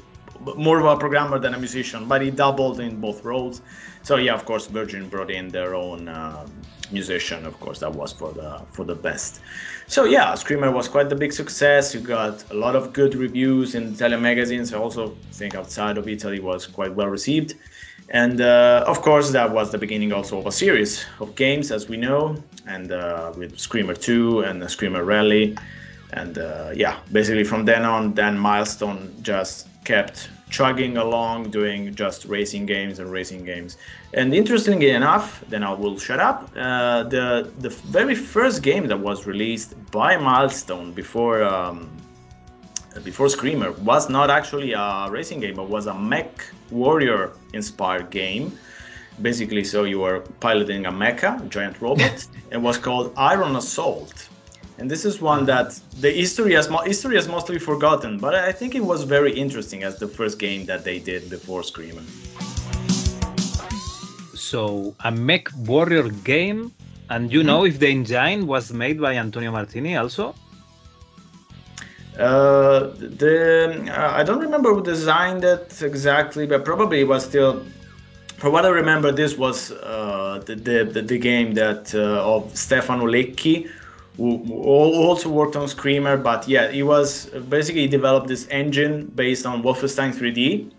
more 0.56 0.78
of 0.78 0.86
a 0.86 0.96
programmer 0.96 1.38
than 1.38 1.54
a 1.54 1.58
musician, 1.58 2.06
but 2.06 2.22
he 2.22 2.30
doubled 2.30 2.80
in 2.80 3.00
both 3.00 3.24
roles. 3.24 3.62
So 4.02 4.16
yeah, 4.16 4.34
of 4.34 4.44
course, 4.44 4.66
Virgin 4.66 5.08
brought 5.08 5.30
in 5.30 5.48
their 5.48 5.74
own 5.74 6.08
uh, 6.08 6.46
musician. 6.90 7.46
Of 7.46 7.58
course, 7.60 7.78
that 7.80 7.92
was 7.92 8.12
for 8.12 8.32
the 8.32 8.60
for 8.72 8.84
the 8.84 8.94
best. 8.94 9.40
So 9.86 10.04
yeah, 10.04 10.34
Screamer 10.34 10.70
was 10.70 10.88
quite 10.88 11.08
the 11.08 11.16
big 11.16 11.32
success. 11.32 11.94
You 11.94 12.00
got 12.00 12.44
a 12.50 12.54
lot 12.54 12.74
of 12.76 12.92
good 12.92 13.14
reviews 13.14 13.74
in 13.74 13.94
Italian 13.94 14.22
magazines. 14.22 14.72
I 14.74 14.78
also 14.78 15.16
think 15.32 15.54
outside 15.54 15.98
of 15.98 16.08
Italy 16.08 16.40
was 16.40 16.66
quite 16.66 16.94
well 16.94 17.08
received. 17.08 17.54
And 18.08 18.40
uh, 18.40 18.84
of 18.86 19.00
course, 19.00 19.30
that 19.30 19.50
was 19.50 19.70
the 19.70 19.78
beginning 19.78 20.12
also 20.12 20.38
of 20.38 20.46
a 20.46 20.52
series 20.52 21.04
of 21.20 21.34
games, 21.34 21.70
as 21.70 21.88
we 21.88 21.96
know, 21.96 22.36
and 22.66 22.92
uh, 22.92 23.32
with 23.36 23.58
Screamer 23.58 23.94
2 23.94 24.40
and 24.40 24.68
Screamer 24.70 25.04
Rally. 25.04 25.56
And 26.12 26.38
uh, 26.38 26.72
yeah, 26.74 26.98
basically 27.10 27.44
from 27.44 27.64
then 27.64 27.84
on, 27.84 28.14
then 28.14 28.38
Milestone 28.38 29.14
just 29.22 29.68
kept 29.84 30.28
chugging 30.50 30.98
along 30.98 31.50
doing 31.50 31.94
just 31.94 32.26
racing 32.26 32.66
games 32.66 32.98
and 32.98 33.10
racing 33.10 33.44
games. 33.44 33.78
And 34.12 34.34
interestingly 34.34 34.90
enough, 34.90 35.42
then 35.48 35.64
I 35.64 35.72
will 35.72 35.98
shut 35.98 36.20
up. 36.20 36.50
Uh, 36.54 37.04
the 37.04 37.50
the 37.58 37.70
very 37.70 38.14
first 38.14 38.62
game 38.62 38.86
that 38.88 39.00
was 39.00 39.26
released 39.26 39.74
by 39.90 40.16
Milestone 40.16 40.92
before 40.92 41.42
um, 41.42 41.90
before 43.02 43.28
Screamer 43.30 43.72
was 43.72 44.10
not 44.10 44.28
actually 44.30 44.72
a 44.74 45.08
racing 45.10 45.40
game, 45.40 45.56
but 45.56 45.68
was 45.68 45.86
a 45.86 45.94
mech 45.94 46.44
warrior 46.70 47.32
inspired 47.54 48.10
game. 48.10 48.52
Basically, 49.20 49.64
so 49.64 49.84
you 49.84 49.98
were 50.00 50.20
piloting 50.40 50.86
a 50.86 50.92
mecha, 50.92 51.48
giant 51.48 51.80
robot. 51.80 52.26
it 52.50 52.60
was 52.60 52.76
called 52.78 53.12
Iron 53.16 53.56
Assault 53.56 54.28
and 54.82 54.90
this 54.90 55.04
is 55.04 55.20
one 55.20 55.44
that 55.46 55.68
the 56.00 56.10
history 56.10 56.54
has 56.54 56.66
history 56.84 57.14
has 57.14 57.28
mostly 57.28 57.60
forgotten, 57.70 58.18
but 58.18 58.34
I 58.34 58.50
think 58.50 58.74
it 58.74 58.84
was 58.92 59.04
very 59.16 59.32
interesting 59.44 59.84
as 59.84 59.94
the 60.02 60.08
first 60.18 60.40
game 60.40 60.66
that 60.70 60.82
they 60.82 60.98
did 60.98 61.30
before 61.30 61.62
Screamer. 61.62 62.02
So 64.34 64.92
a 65.08 65.12
mech 65.12 65.46
warrior 65.70 66.08
game, 66.32 66.60
and 67.10 67.32
you 67.32 67.44
know 67.44 67.64
if 67.64 67.78
the 67.78 67.90
engine 67.96 68.48
was 68.54 68.72
made 68.72 68.98
by 69.00 69.12
Antonio 69.14 69.52
Martini 69.52 69.96
also? 69.96 70.34
Uh, 72.18 72.80
the 73.20 73.34
uh, 73.96 74.20
I 74.20 74.24
don't 74.24 74.42
remember 74.48 74.74
who 74.74 74.82
designed 74.82 75.44
it 75.44 75.80
exactly, 75.90 76.44
but 76.52 76.64
probably 76.64 76.98
it 77.04 77.08
was 77.14 77.22
still. 77.30 77.52
For 78.40 78.50
what 78.50 78.64
I 78.66 78.70
remember, 78.70 79.12
this 79.12 79.38
was 79.38 79.70
uh, 79.70 80.42
the, 80.44 80.56
the, 80.56 81.02
the 81.12 81.18
game 81.30 81.54
that 81.54 81.94
uh, 81.94 82.34
of 82.34 82.40
Stefano 82.58 83.06
Lecchi, 83.06 83.70
also 84.18 85.28
worked 85.28 85.56
on 85.56 85.68
Screamer, 85.68 86.16
but 86.16 86.46
yeah, 86.46 86.70
he 86.70 86.82
was 86.82 87.26
basically 87.48 87.86
developed 87.88 88.28
this 88.28 88.46
engine 88.50 89.06
based 89.06 89.46
on 89.46 89.62
Wolfenstein 89.62 90.14
3D. 90.14 90.70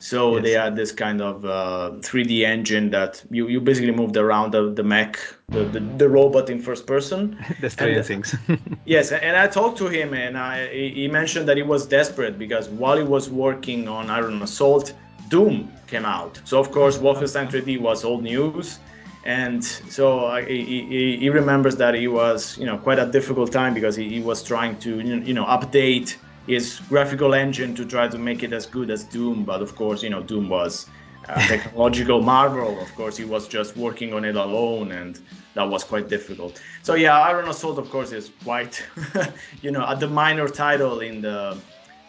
So 0.00 0.34
yes. 0.34 0.42
they 0.42 0.52
had 0.52 0.76
this 0.76 0.92
kind 0.92 1.22
of 1.22 1.46
uh, 1.46 1.92
3D 2.00 2.44
engine 2.44 2.90
that 2.90 3.24
you, 3.30 3.48
you 3.48 3.58
basically 3.58 3.92
moved 3.92 4.18
around 4.18 4.52
the, 4.52 4.70
the 4.70 4.82
mech, 4.82 5.18
the, 5.48 5.64
the, 5.64 5.80
the 5.80 6.08
robot 6.08 6.50
in 6.50 6.60
first 6.60 6.86
person. 6.86 7.38
the 7.62 7.70
strange 7.70 8.04
things. 8.04 8.36
yes, 8.84 9.12
and 9.12 9.36
I 9.36 9.46
talked 9.46 9.78
to 9.78 9.86
him, 9.86 10.12
and 10.12 10.36
I, 10.36 10.68
he 10.68 11.08
mentioned 11.08 11.48
that 11.48 11.56
he 11.56 11.62
was 11.62 11.86
desperate 11.86 12.38
because 12.38 12.68
while 12.68 12.98
he 12.98 13.02
was 13.02 13.30
working 13.30 13.88
on 13.88 14.10
Iron 14.10 14.42
Assault, 14.42 14.92
Doom 15.28 15.72
came 15.86 16.04
out. 16.04 16.38
So 16.44 16.60
of 16.60 16.70
course, 16.70 16.98
Wolfenstein 16.98 17.48
3D 17.48 17.80
was 17.80 18.04
old 18.04 18.22
news 18.22 18.80
and 19.24 19.64
so 19.64 20.34
he, 20.46 21.16
he, 21.18 21.30
remembers 21.30 21.76
that 21.76 21.94
he 21.94 22.08
was 22.08 22.58
you 22.58 22.66
know 22.66 22.76
quite 22.76 22.98
a 22.98 23.06
difficult 23.06 23.50
time 23.50 23.72
because 23.72 23.96
he, 23.96 24.08
he, 24.08 24.20
was 24.20 24.42
trying 24.42 24.78
to 24.78 25.00
you 25.00 25.32
know 25.32 25.46
update 25.46 26.16
his 26.46 26.80
graphical 26.90 27.32
engine 27.32 27.74
to 27.74 27.86
try 27.86 28.06
to 28.06 28.18
make 28.18 28.42
it 28.42 28.52
as 28.52 28.66
good 28.66 28.90
as 28.90 29.04
doom. 29.04 29.44
But 29.44 29.62
of 29.62 29.74
course 29.76 30.02
you 30.02 30.10
know 30.10 30.22
doom 30.22 30.50
was 30.50 30.86
a 31.26 31.40
technological 31.48 32.20
marvel. 32.20 32.78
Of 32.80 32.94
course 32.96 33.16
he 33.16 33.24
was 33.24 33.48
just 33.48 33.78
working 33.78 34.12
on 34.12 34.26
it 34.26 34.36
alone 34.36 34.92
and 34.92 35.18
that 35.54 35.64
was 35.64 35.84
quite 35.84 36.08
difficult. 36.10 36.60
So 36.82 36.94
yeah 36.94 37.18
iron 37.18 37.48
assault 37.48 37.78
of 37.78 37.88
course 37.88 38.12
is 38.12 38.30
quite 38.44 38.82
you 39.62 39.70
know 39.70 39.88
at 39.88 40.00
the 40.00 40.08
minor 40.08 40.48
title 40.48 41.00
in 41.00 41.22
the 41.22 41.56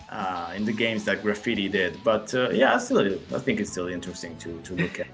uh, 0.10 0.54
in 0.56 0.66
the 0.66 0.74
games 0.74 1.06
that 1.06 1.24
graffiti 1.24 1.70
did. 1.70 1.98
But 2.04 2.36
uh, 2.36 2.50
yeah 2.50 2.78
still 2.78 3.00
i 3.34 3.40
think 3.40 3.62
it's 3.62 3.72
still 3.72 3.88
interesting 3.88 4.38
to 4.40 4.60
to 4.64 4.76
look 4.76 5.00
at 5.00 5.08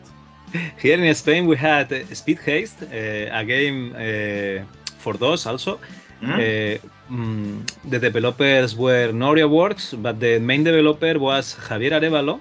here 0.78 1.04
in 1.04 1.16
Spain, 1.16 1.46
we 1.48 1.56
had 1.56 1.92
uh, 1.92 2.06
Speed 2.14 2.40
Haste, 2.40 2.84
uh, 2.84 3.40
a 3.40 3.44
game 3.46 3.96
uh, 3.96 4.64
for 4.98 5.14
DOS 5.14 5.46
also. 5.46 5.80
Mm-hmm. 6.22 6.88
Mm, 7.12 7.90
the 7.90 8.00
developers 8.00 8.76
were 8.76 9.12
Noria 9.12 9.48
Works, 9.48 9.94
but 9.94 10.20
the 10.20 10.40
main 10.40 10.64
developer 10.64 11.18
was 11.18 11.56
Javier 11.56 11.92
Arevalo, 11.92 12.40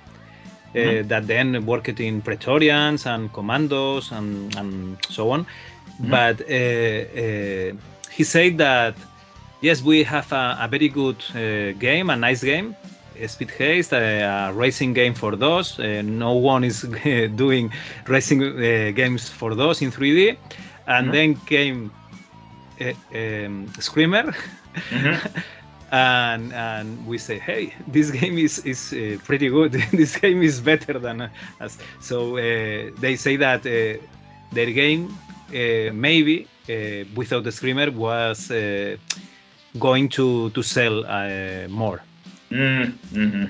mm-hmm. 0.75 1.09
that 1.09 1.27
then 1.27 1.65
worked 1.65 1.99
in 1.99 2.21
Praetorians 2.21 3.07
and 3.07 3.33
Commandos 3.33 4.13
and, 4.13 4.55
and 4.57 4.99
so 5.09 5.31
on. 5.31 5.47
Mm-hmm. 6.03 6.11
But 6.11 6.41
he 8.13 8.25
said 8.25 8.59
that 8.59 8.95
yes, 9.63 9.83
we 9.83 10.03
have 10.05 10.31
a, 10.31 10.59
a 10.61 10.69
very 10.69 10.89
good 10.89 11.25
game, 11.79 12.11
a 12.11 12.17
nice 12.17 12.45
game, 12.45 12.77
Speed 13.27 13.51
Haste, 13.51 13.93
a, 13.93 14.51
racing 14.55 14.93
game 14.93 15.15
for 15.15 15.33
DOS. 15.37 15.79
Uh, 15.79 16.03
no 16.05 16.33
one 16.33 16.65
is 16.65 16.83
doing 17.37 17.73
racing 18.07 18.43
uh, 18.43 18.93
games 18.95 19.29
for 19.29 19.55
DOS 19.55 19.83
in 19.83 19.91
3D. 19.91 20.37
And 20.87 21.07
mm-hmm. 21.07 21.13
then 21.13 21.35
came 21.47 21.91
uh, 22.81 22.93
um, 23.15 23.73
Screamer. 23.79 24.35
Mm-hmm. 24.91 25.39
and 25.93 26.53
and 26.53 27.07
we 27.07 27.19
say, 27.19 27.39
hey, 27.39 27.75
this 27.89 28.11
game 28.11 28.39
is 28.39 28.59
is 28.61 28.93
uh, 28.93 29.19
pretty 29.25 29.49
good. 29.49 29.73
this 29.93 30.17
game 30.17 30.43
is 30.43 30.61
better 30.61 30.99
than 30.99 31.31
us. 31.61 31.79
So 32.01 32.37
uh, 32.37 32.91
they 33.01 33.17
say 33.17 33.37
that 33.37 33.67
uh, 33.67 34.01
their 34.53 34.71
game 34.73 35.17
maybe 35.93 36.47
without 37.17 37.43
the 37.43 37.51
Screamer 37.51 37.91
was 37.91 38.49
going 39.79 40.09
to 40.11 40.51
to 40.51 40.63
sell 40.63 41.05
more. 41.69 42.01
Mm-hmm. 42.51 43.45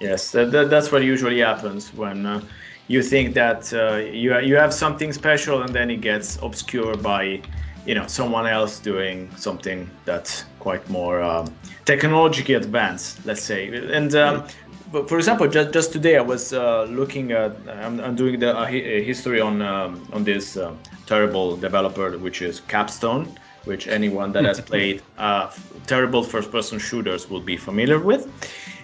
Yes, 0.00 0.32
that, 0.32 0.50
that, 0.52 0.70
that's 0.70 0.90
what 0.90 1.02
usually 1.02 1.38
happens 1.40 1.94
when 1.94 2.26
uh, 2.26 2.42
you 2.88 3.02
think 3.02 3.34
that 3.34 3.72
uh, 3.72 3.96
you 3.96 4.38
you 4.40 4.56
have 4.56 4.74
something 4.74 5.12
special 5.12 5.62
and 5.62 5.74
then 5.74 5.90
it 5.90 6.00
gets 6.00 6.36
obscured 6.42 7.02
by 7.02 7.40
you 7.86 7.94
know 7.94 8.06
someone 8.06 8.46
else 8.46 8.78
doing 8.78 9.30
something 9.36 9.88
that's 10.04 10.44
quite 10.58 10.88
more 10.90 11.22
um, 11.22 11.54
technologically 11.84 12.54
advanced, 12.54 13.24
let's 13.24 13.42
say. 13.42 13.74
And 13.92 14.14
um, 14.14 14.44
but 14.92 15.08
for 15.08 15.16
example, 15.16 15.48
just 15.48 15.72
just 15.72 15.92
today 15.92 16.16
I 16.16 16.22
was 16.22 16.52
uh, 16.52 16.84
looking 16.84 17.32
at 17.32 17.52
I'm, 17.68 18.00
I'm 18.00 18.16
doing 18.16 18.38
the 18.40 18.56
uh, 18.56 18.66
history 18.66 19.40
on 19.40 19.62
um, 19.62 20.06
on 20.12 20.24
this 20.24 20.56
uh, 20.56 20.74
terrible 21.06 21.56
developer 21.56 22.18
which 22.18 22.42
is 22.42 22.60
Capstone, 22.60 23.28
which 23.64 23.86
anyone 23.88 24.32
that 24.32 24.44
has 24.44 24.60
played 24.72 25.02
uh, 25.18 25.50
terrible 25.86 26.22
first-person 26.22 26.78
shooters 26.78 27.28
will 27.30 27.40
be 27.40 27.56
familiar 27.56 27.98
with, 27.98 28.28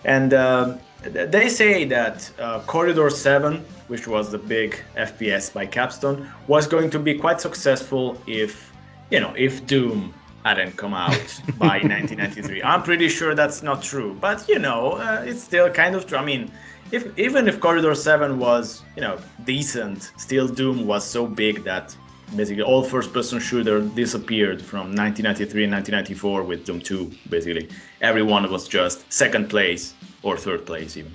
and. 0.04 0.34
Um, 0.34 0.80
th- 1.02 1.30
they 1.30 1.48
say 1.48 1.84
that 1.84 2.30
uh, 2.38 2.60
Corridor 2.66 3.10
7, 3.10 3.64
which 3.88 4.06
was 4.06 4.30
the 4.30 4.38
big 4.38 4.82
FPS 4.96 5.52
by 5.52 5.66
Capstone, 5.66 6.28
was 6.46 6.66
going 6.66 6.90
to 6.90 6.98
be 6.98 7.14
quite 7.14 7.40
successful 7.40 8.20
if, 8.26 8.72
you 9.10 9.20
know, 9.20 9.32
if 9.36 9.66
Doom 9.66 10.12
hadn't 10.44 10.76
come 10.76 10.94
out 10.94 11.40
by 11.58 11.78
1993. 11.78 12.62
I'm 12.62 12.82
pretty 12.82 13.08
sure 13.08 13.34
that's 13.34 13.62
not 13.62 13.82
true, 13.82 14.16
but 14.20 14.48
you 14.48 14.58
know, 14.58 14.92
uh, 14.92 15.24
it's 15.26 15.42
still 15.42 15.70
kind 15.70 15.94
of 15.94 16.06
true. 16.06 16.18
I 16.18 16.24
mean, 16.24 16.50
if 16.92 17.18
even 17.18 17.46
if 17.46 17.60
Corridor 17.60 17.94
7 17.94 18.38
was, 18.38 18.82
you 18.96 19.02
know, 19.02 19.18
decent, 19.44 20.12
still 20.16 20.48
Doom 20.48 20.86
was 20.86 21.04
so 21.04 21.26
big 21.26 21.64
that 21.64 21.94
basically 22.36 22.62
all 22.62 22.82
first-person 22.82 23.40
shooter 23.40 23.80
disappeared 23.80 24.62
from 24.62 24.94
1993 24.94 25.64
and 25.64 25.72
1994 25.72 26.42
with 26.42 26.64
Doom 26.64 26.80
2. 26.80 27.10
Basically, 27.28 27.68
everyone 28.00 28.50
was 28.50 28.68
just 28.68 29.10
second 29.12 29.48
place 29.48 29.94
or 30.22 30.36
third 30.36 30.66
place 30.66 30.96
even. 30.96 31.12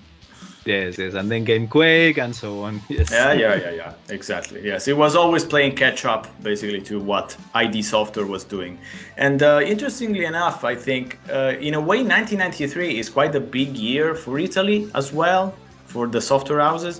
Yes, 0.66 0.97
yes, 0.97 1.13
and 1.13 1.30
then 1.30 1.45
came 1.45 1.68
Quake 1.68 2.18
and 2.18 2.36
so 2.36 2.63
on. 2.63 2.82
Yes. 2.89 3.11
Yeah, 3.11 3.34
yeah, 3.34 3.55
yeah, 3.55 3.72
yeah. 3.72 3.93
Exactly. 4.09 4.66
Yes, 4.66 4.88
it 4.88 4.97
was 4.97 5.16
always 5.16 5.45
playing 5.45 5.76
catch 5.76 6.05
up, 6.05 6.28
basically, 6.41 6.82
to 6.82 6.99
what 6.99 7.38
ID 7.53 7.84
Software 7.84 8.26
was 8.26 8.43
doing. 8.43 8.80
And 9.18 9.43
uh, 9.43 9.61
interestingly 9.63 10.26
enough, 10.26 10.63
I 10.63 10.76
think 10.76 11.20
uh, 11.32 11.53
in 11.59 11.76
a 11.76 11.80
way, 11.80 11.97
1993 11.97 12.97
is 12.97 13.09
quite 13.11 13.36
a 13.36 13.39
big 13.39 13.78
year 13.78 14.16
for 14.16 14.39
Italy 14.39 14.89
as 14.95 15.13
well, 15.13 15.53
for 15.86 16.07
the 16.07 16.20
software 16.20 16.61
houses. 16.61 16.99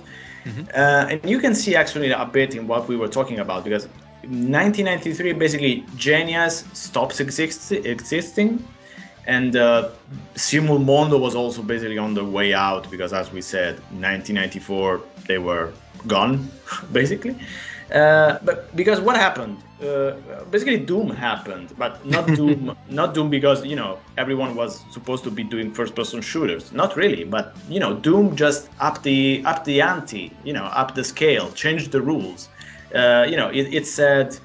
Uh, 0.74 1.08
and 1.10 1.28
you 1.28 1.40
can 1.40 1.54
see 1.54 1.74
actually 1.74 2.10
a 2.10 2.24
bit 2.24 2.54
in 2.54 2.68
what 2.68 2.86
we 2.86 2.96
were 2.96 3.08
talking 3.08 3.40
about 3.40 3.64
because 3.64 3.88
1993 4.28 5.32
basically 5.32 5.84
Genias 5.96 6.64
stops 6.72 7.20
exist- 7.20 7.72
existing 7.72 8.62
and 9.26 9.56
uh, 9.56 9.90
Simulmondo 10.34 11.20
was 11.20 11.34
also 11.34 11.62
basically 11.62 11.98
on 11.98 12.14
the 12.14 12.24
way 12.24 12.54
out 12.54 12.90
because, 12.90 13.12
as 13.12 13.32
we 13.32 13.40
said, 13.40 13.74
1994 13.90 15.00
they 15.26 15.38
were 15.38 15.72
gone, 16.06 16.48
basically. 16.92 17.36
Uh, 17.92 18.38
but 18.42 18.74
because 18.74 19.00
what 19.00 19.16
happened? 19.16 19.58
Uh, 19.80 20.12
basically, 20.50 20.78
Doom 20.78 21.10
happened, 21.10 21.72
but 21.78 22.04
not 22.04 22.26
Doom, 22.34 22.76
not 22.88 23.14
Doom 23.14 23.30
because 23.30 23.64
you 23.64 23.76
know 23.76 23.98
everyone 24.16 24.56
was 24.56 24.84
supposed 24.90 25.22
to 25.24 25.30
be 25.30 25.44
doing 25.44 25.72
first-person 25.72 26.20
shooters. 26.20 26.72
Not 26.72 26.96
really, 26.96 27.24
but 27.24 27.56
you 27.68 27.78
know, 27.78 27.94
Doom 27.94 28.34
just 28.34 28.70
up 28.80 29.02
the 29.02 29.42
up 29.44 29.64
the 29.64 29.80
ante, 29.82 30.32
you 30.44 30.52
know, 30.52 30.64
up 30.64 30.94
the 30.94 31.04
scale, 31.04 31.50
changed 31.52 31.92
the 31.92 32.00
rules. 32.00 32.48
Uh, 32.94 33.26
you 33.28 33.36
know, 33.36 33.48
it, 33.48 33.74
it 33.74 33.86
said 33.86 34.38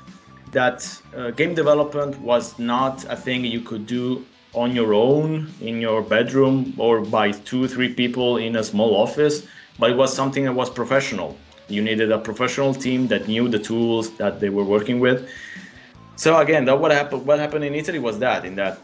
that 0.51 1.01
uh, 1.15 1.31
game 1.31 1.53
development 1.53 2.19
was 2.19 2.57
not 2.59 3.05
a 3.05 3.15
thing 3.15 3.45
you 3.45 3.61
could 3.61 3.85
do 3.85 4.25
on 4.53 4.75
your 4.75 4.93
own 4.93 5.49
in 5.61 5.79
your 5.79 6.01
bedroom 6.01 6.73
or 6.77 7.01
by 7.01 7.31
two 7.31 7.67
three 7.67 7.93
people 7.93 8.37
in 8.37 8.57
a 8.57 8.63
small 8.63 8.95
office 8.95 9.47
but 9.79 9.89
it 9.89 9.97
was 9.97 10.13
something 10.13 10.43
that 10.43 10.53
was 10.53 10.69
professional. 10.69 11.37
You 11.69 11.81
needed 11.81 12.11
a 12.11 12.19
professional 12.19 12.73
team 12.73 13.07
that 13.07 13.27
knew 13.27 13.47
the 13.47 13.59
tools 13.59 14.11
that 14.17 14.41
they 14.41 14.49
were 14.49 14.65
working 14.65 14.99
with. 14.99 15.29
So 16.17 16.37
again 16.37 16.65
that 16.65 16.79
what 16.79 16.91
happened 16.91 17.25
what 17.25 17.39
happened 17.39 17.63
in 17.63 17.73
italy 17.73 17.99
was 17.99 18.19
that 18.19 18.43
in 18.45 18.55
that 18.55 18.79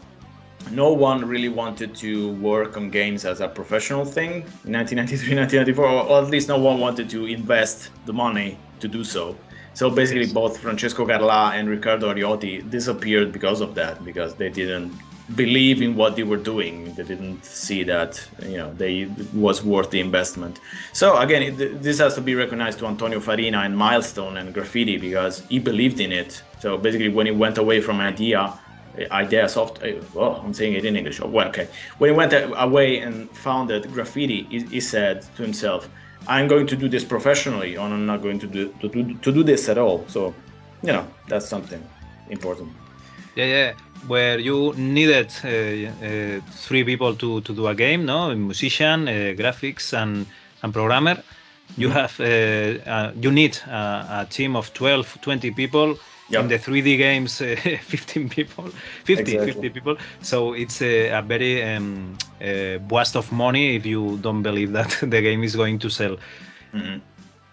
no 0.72 0.92
one 0.92 1.24
really 1.24 1.48
wanted 1.48 1.94
to 1.96 2.32
work 2.34 2.76
on 2.76 2.90
games 2.90 3.24
as 3.24 3.40
a 3.40 3.48
professional 3.48 4.04
thing. 4.04 4.30
In 4.64 4.72
1993 4.72 5.36
1994 5.36 5.84
or 5.84 6.22
at 6.24 6.30
least 6.30 6.48
no 6.48 6.58
one 6.58 6.80
wanted 6.80 7.10
to 7.10 7.26
invest 7.26 7.90
the 8.06 8.12
money 8.12 8.58
to 8.80 8.88
do 8.88 9.04
so 9.04 9.36
so 9.78 9.88
basically 9.88 10.26
both 10.40 10.58
francesco 10.58 11.06
carla 11.06 11.52
and 11.54 11.68
riccardo 11.68 12.12
ariotti 12.12 12.68
disappeared 12.68 13.28
because 13.36 13.60
of 13.60 13.76
that 13.76 14.04
because 14.04 14.34
they 14.34 14.50
didn't 14.60 14.92
believe 15.36 15.82
in 15.82 15.94
what 15.94 16.16
they 16.16 16.22
were 16.22 16.42
doing. 16.52 16.94
They 16.94 17.04
didn't 17.04 17.44
see 17.44 17.82
that 17.84 18.20
you 18.42 18.56
know 18.56 18.72
they 18.74 19.08
was 19.34 19.62
worth 19.62 19.90
the 19.90 20.00
investment. 20.00 20.60
So 20.92 21.18
again 21.18 21.42
it, 21.42 21.82
this 21.82 21.98
has 21.98 22.14
to 22.14 22.20
be 22.20 22.34
recognized 22.34 22.78
to 22.80 22.86
antonio 22.86 23.20
farina 23.20 23.58
and 23.58 23.76
milestone 23.76 24.38
and 24.38 24.52
graffiti 24.52 24.96
because 24.96 25.44
he 25.48 25.58
believed 25.58 26.00
in 26.00 26.12
it. 26.12 26.42
So 26.58 26.78
basically 26.78 27.08
when 27.08 27.26
he 27.26 27.32
went 27.32 27.58
away 27.58 27.80
from 27.80 28.00
idea 28.00 28.58
idea 29.12 29.48
soft 29.48 29.80
uh, 29.84 29.92
well 30.12 30.42
i'm 30.44 30.52
saying 30.52 30.72
it 30.74 30.84
in 30.84 30.96
english. 30.96 31.20
Oh, 31.20 31.28
well 31.28 31.48
okay. 31.48 31.68
When 31.98 32.10
he 32.10 32.16
went 32.16 32.32
away 32.66 32.98
and 32.98 33.30
founded 33.30 33.92
graffiti 33.92 34.40
he, 34.50 34.58
he 34.74 34.80
said 34.80 35.22
to 35.36 35.42
himself 35.42 35.88
i'm 36.28 36.46
going 36.46 36.66
to 36.66 36.76
do 36.76 36.88
this 36.88 37.04
professionally 37.04 37.76
or 37.76 37.86
i'm 37.86 38.06
not 38.06 38.22
going 38.22 38.38
to 38.38 38.46
do 38.46 38.68
to, 38.80 38.88
do 38.88 39.14
to 39.14 39.32
do 39.32 39.42
this 39.42 39.68
at 39.68 39.78
all 39.78 40.04
so 40.08 40.34
you 40.82 40.92
know 40.92 41.04
that's 41.28 41.48
something 41.48 41.82
important 42.30 42.70
Yeah, 43.38 43.46
yeah. 43.46 43.72
Where 44.08 44.40
you 44.40 44.74
needed 44.76 45.32
uh, 45.44 45.48
uh, 45.48 46.40
three 46.50 46.82
people 46.82 47.14
to, 47.14 47.40
to 47.42 47.54
do 47.54 47.68
a 47.68 47.74
game, 47.74 48.04
no? 48.04 48.30
A 48.30 48.34
musician, 48.34 49.06
uh, 49.06 49.12
graphics, 49.36 49.92
and 49.92 50.26
and 50.62 50.72
programmer. 50.72 51.22
You 51.76 51.90
have 51.90 52.18
uh, 52.18 52.24
uh, 52.90 53.12
you 53.20 53.30
need 53.30 53.58
a, 53.68 54.22
a 54.22 54.26
team 54.28 54.56
of 54.56 54.72
12, 54.74 55.20
20 55.20 55.52
people. 55.52 55.96
Yep. 56.30 56.42
In 56.42 56.48
the 56.48 56.58
3D 56.58 56.98
games, 56.98 57.40
uh, 57.40 57.56
15 57.82 58.28
people, 58.28 58.64
50, 59.04 59.22
Exactly. 59.22 59.52
50 59.52 59.70
people. 59.70 59.96
So 60.20 60.52
it's 60.52 60.82
a, 60.82 61.08
a 61.08 61.22
very 61.22 61.62
um, 61.62 62.18
uh, 62.40 62.78
waste 62.90 63.16
of 63.16 63.32
money 63.32 63.76
if 63.76 63.86
you 63.86 64.18
don't 64.18 64.42
believe 64.42 64.72
that 64.72 64.90
the 65.00 65.22
game 65.22 65.42
is 65.42 65.56
going 65.56 65.78
to 65.78 65.88
sell. 65.88 66.18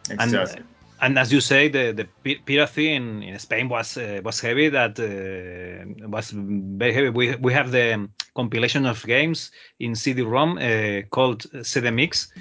And 0.09 0.21
exactly 0.21 0.63
and 1.01 1.19
as 1.19 1.31
you 1.31 1.41
say, 1.41 1.67
the 1.67 1.91
the 1.91 2.35
piracy 2.45 2.93
in, 2.93 3.23
in 3.23 3.37
Spain 3.39 3.69
was 3.69 3.97
uh, 3.97 4.21
was 4.23 4.39
heavy. 4.39 4.69
That 4.69 4.99
uh, 4.99 6.07
was 6.07 6.31
very 6.33 6.93
heavy. 6.93 7.09
We 7.09 7.35
we 7.35 7.53
have 7.53 7.71
the 7.71 7.93
um, 7.93 8.13
compilation 8.35 8.85
of 8.85 9.03
games 9.05 9.51
in 9.79 9.95
CD-ROM 9.95 10.57
uh, 10.57 11.01
called 11.09 11.45
CD 11.63 11.91
Mix, 11.91 12.31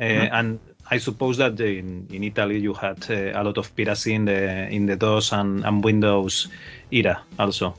uh, 0.00 0.02
and 0.02 0.60
I 0.90 0.98
suppose 0.98 1.36
that 1.38 1.60
in, 1.60 2.06
in 2.10 2.24
Italy 2.24 2.58
you 2.58 2.74
had 2.74 3.04
uh, 3.10 3.40
a 3.40 3.42
lot 3.44 3.58
of 3.58 3.74
piracy 3.76 4.14
in 4.14 4.24
the 4.24 4.68
in 4.68 4.86
the 4.86 4.96
DOS 4.96 5.32
and, 5.32 5.64
and 5.64 5.84
Windows 5.84 6.48
era 6.90 7.20
also. 7.38 7.74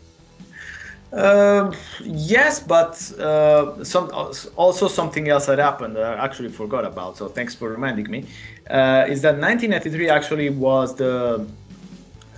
Um, 1.11 1.73
yes, 2.03 2.59
but 2.59 3.11
uh, 3.19 3.83
some 3.83 4.11
also 4.55 4.87
something 4.87 5.27
else 5.27 5.47
that 5.47 5.57
happened 5.57 5.95
that 5.95 6.03
I 6.03 6.23
actually 6.23 6.49
forgot 6.49 6.85
about. 6.85 7.17
So 7.17 7.27
thanks 7.27 7.55
for 7.55 7.69
reminding 7.69 8.09
me. 8.11 8.25
Uh, 8.69 9.05
is 9.09 9.21
that 9.23 9.39
1993 9.39 10.09
actually 10.09 10.49
was 10.49 10.95
the 10.95 11.47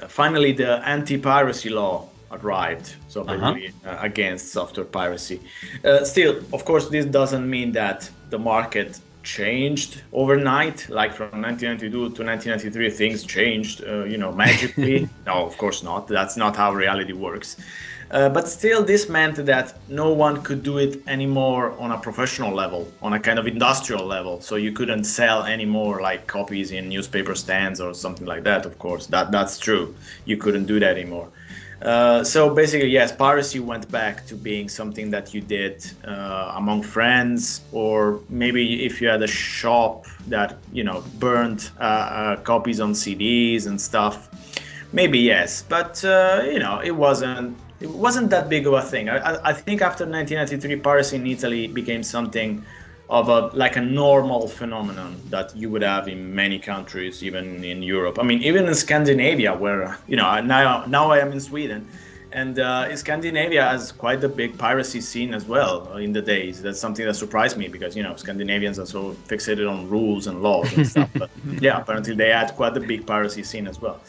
finally 0.08 0.54
the 0.54 0.82
anti-piracy 0.88 1.70
law 1.70 2.08
arrived. 2.32 2.96
So 3.10 3.22
Uh-huh. 3.22 3.54
basically 3.54 3.74
uh, 3.86 3.98
against 4.02 4.54
software 4.54 4.86
piracy. 4.86 5.42
Uh, 5.84 6.06
still, 6.06 6.38
of 6.54 6.64
course, 6.64 6.88
this 6.90 7.06
doesn't 7.06 7.50
mean 7.50 7.74
that 7.74 8.10
the 8.30 8.40
market 8.40 9.00
changed 9.24 10.02
overnight. 10.14 10.90
Like 10.90 11.14
from 11.14 11.42
1992 11.42 11.92
to 11.92 12.24
1993, 12.24 12.90
things 12.90 13.24
changed, 13.24 13.84
uh, 13.84 14.04
you 14.04 14.18
know, 14.18 14.32
magically. 14.32 15.10
no, 15.26 15.46
of 15.46 15.58
course 15.58 15.84
not. 15.84 16.08
That's 16.08 16.38
not 16.38 16.56
how 16.56 16.74
reality 16.74 17.14
works. 17.14 17.58
Uh, 18.12 18.28
but 18.28 18.46
still, 18.48 18.84
this 18.84 19.08
meant 19.08 19.38
that 19.46 19.74
no 19.88 20.12
one 20.12 20.42
could 20.44 20.64
do 20.64 20.78
it 20.78 21.02
anymore 21.08 21.72
on 21.80 21.92
a 21.92 21.98
professional 21.98 22.54
level, 22.54 22.92
on 23.02 23.14
a 23.14 23.20
kind 23.20 23.40
of 23.40 23.48
industrial 23.48 24.06
level. 24.06 24.42
So 24.42 24.58
you 24.58 24.74
couldn't 24.74 25.06
sell 25.06 25.44
any 25.44 25.64
more 25.66 26.02
like 26.02 26.28
copies 26.28 26.72
in 26.72 26.90
newspaper 26.90 27.36
stands 27.36 27.80
or 27.80 27.94
something 27.94 28.28
like 28.28 28.44
that. 28.44 28.66
Of 28.66 28.78
course, 28.80 29.08
that 29.08 29.32
that's 29.32 29.58
true. 29.58 29.96
You 30.26 30.36
couldn't 30.36 30.66
do 30.66 30.78
that 30.82 30.98
anymore. 30.98 31.30
Uh, 31.82 32.24
so 32.24 32.54
basically, 32.54 32.90
yes, 32.90 33.12
piracy 33.12 33.60
went 33.60 33.90
back 33.92 34.26
to 34.28 34.36
being 34.36 34.70
something 34.70 35.10
that 35.10 35.34
you 35.34 35.42
did 35.42 35.84
uh, 36.06 36.54
among 36.56 36.84
friends, 36.84 37.62
or 37.72 38.20
maybe 38.30 38.86
if 38.86 39.02
you 39.02 39.08
had 39.08 39.24
a 39.24 39.28
shop 39.28 40.06
that 40.28 40.60
you 40.72 40.84
know 40.84 41.04
burned 41.18 41.72
uh, 41.80 41.84
uh, 41.84 42.36
copies 42.38 42.80
on 42.80 42.94
CDs 42.94 43.66
and 43.66 43.82
stuff. 43.82 44.30
Maybe 44.94 45.18
yes, 45.18 45.64
but 45.68 46.04
uh, 46.06 46.44
you 46.46 46.60
know 46.60 46.80
it 46.84 46.92
wasn't 46.92 47.58
it 47.80 47.90
wasn't 47.90 48.30
that 48.30 48.48
big 48.48 48.68
of 48.68 48.74
a 48.74 48.82
thing. 48.82 49.10
I, 49.10 49.18
I, 49.18 49.50
I 49.50 49.54
think 49.54 49.82
after 49.82 50.06
1993, 50.06 50.76
piracy 50.82 51.16
in 51.16 51.26
Italy 51.26 51.66
became 51.66 52.04
something 52.04 52.64
of 53.12 53.28
a 53.28 53.48
like 53.56 53.76
a 53.76 53.82
normal 53.82 54.48
phenomenon 54.48 55.18
that 55.30 55.56
you 55.56 55.70
would 55.70 55.82
have 55.82 56.08
in 56.08 56.34
many 56.34 56.58
countries, 56.58 57.22
even 57.22 57.62
in 57.64 57.84
Europe. 57.84 58.18
I 58.18 58.24
mean, 58.24 58.42
even 58.42 58.66
in 58.68 58.74
Scandinavia, 58.74 59.54
where 59.54 59.98
you 60.08 60.16
know 60.16 60.42
now 60.42 60.86
now 60.86 61.12
I 61.12 61.20
am 61.20 61.34
in 61.34 61.42
Sweden, 61.42 61.86
and 62.32 62.58
uh, 62.60 62.96
Scandinavia 62.96 63.64
has 63.64 63.92
quite 63.92 64.24
a 64.24 64.30
big 64.30 64.58
piracy 64.58 65.02
scene 65.02 65.34
as 65.34 65.44
well 65.46 65.98
in 65.98 66.14
the 66.14 66.22
days. 66.22 66.62
That's 66.62 66.80
something 66.80 67.06
that 67.06 67.16
surprised 67.16 67.58
me 67.58 67.68
because 67.68 67.98
you 67.98 68.04
know 68.04 68.16
Scandinavians 68.16 68.80
are 68.80 68.86
so 68.86 69.12
fixated 69.28 69.70
on 69.70 69.90
rules 69.90 70.28
and 70.28 70.42
laws 70.42 70.72
and 70.74 70.88
stuff. 70.88 71.10
But 71.14 71.30
yeah, 71.60 71.82
apparently 71.82 72.16
they 72.16 72.30
had 72.30 72.56
quite 72.56 72.78
a 72.78 72.80
big 72.80 73.06
piracy 73.06 73.44
scene 73.44 73.68
as 73.68 73.82
well. 73.82 74.00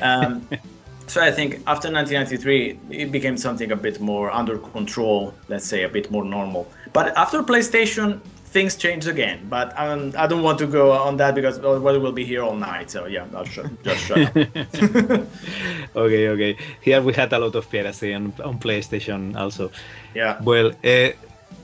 Um, 0.00 0.48
so 1.06 1.20
I 1.20 1.30
think 1.30 1.56
after 1.66 1.92
1993, 1.92 2.78
it 2.88 3.12
became 3.12 3.36
something 3.36 3.70
a 3.70 3.76
bit 3.76 4.00
more 4.00 4.30
under 4.30 4.56
control, 4.56 5.34
let's 5.48 5.66
say 5.66 5.82
a 5.82 5.90
bit 5.90 6.10
more 6.10 6.24
normal. 6.24 6.66
But 6.94 7.14
after 7.18 7.42
PlayStation, 7.42 8.20
things 8.46 8.76
changed 8.76 9.08
again. 9.08 9.46
But 9.48 9.72
um, 9.78 10.12
I 10.16 10.26
don't 10.26 10.42
want 10.42 10.58
to 10.58 10.66
go 10.66 10.92
on 10.92 11.16
that 11.18 11.34
because 11.34 11.58
well, 11.58 11.80
we'll 11.80 12.12
be 12.12 12.24
here 12.24 12.42
all 12.42 12.56
night. 12.56 12.90
So 12.90 13.06
yeah, 13.06 13.26
I'll 13.34 13.44
shut, 13.44 13.66
just 13.82 14.00
shut 14.04 14.18
up. 14.18 14.36
okay, 15.96 16.28
okay. 16.28 16.56
Here 16.80 17.00
we 17.02 17.12
had 17.12 17.32
a 17.32 17.38
lot 17.38 17.54
of 17.54 17.70
piracy 17.70 18.14
on, 18.14 18.32
on 18.44 18.58
PlayStation 18.58 19.36
also. 19.36 19.70
yeah. 20.14 20.40
Well, 20.42 20.72
uh, 20.84 21.10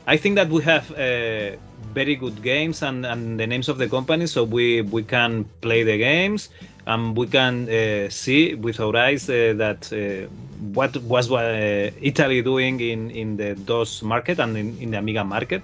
I 0.06 0.16
think 0.16 0.34
that 0.36 0.48
we 0.48 0.62
have 0.62 0.90
uh, 0.92 1.56
very 1.94 2.16
good 2.16 2.42
games 2.42 2.82
and, 2.82 3.06
and 3.06 3.38
the 3.38 3.46
names 3.46 3.68
of 3.68 3.78
the 3.78 3.88
companies, 3.88 4.32
so 4.32 4.44
we, 4.44 4.82
we 4.82 5.02
can 5.02 5.44
play 5.60 5.84
the 5.84 5.96
games 5.98 6.48
and 6.86 7.16
we 7.16 7.26
can 7.26 7.68
uh, 7.68 8.08
see 8.10 8.54
with 8.54 8.80
our 8.80 8.96
eyes 8.96 9.28
uh, 9.28 9.54
that 9.56 9.92
uh, 9.92 10.28
what 10.74 10.96
was 11.02 11.30
uh, 11.30 11.90
Italy 12.00 12.42
doing 12.42 12.80
in, 12.80 13.10
in 13.10 13.36
the 13.36 13.54
DOS 13.54 14.02
market 14.02 14.40
and 14.40 14.56
in, 14.56 14.76
in 14.78 14.90
the 14.90 14.98
Amiga 14.98 15.24
market. 15.24 15.62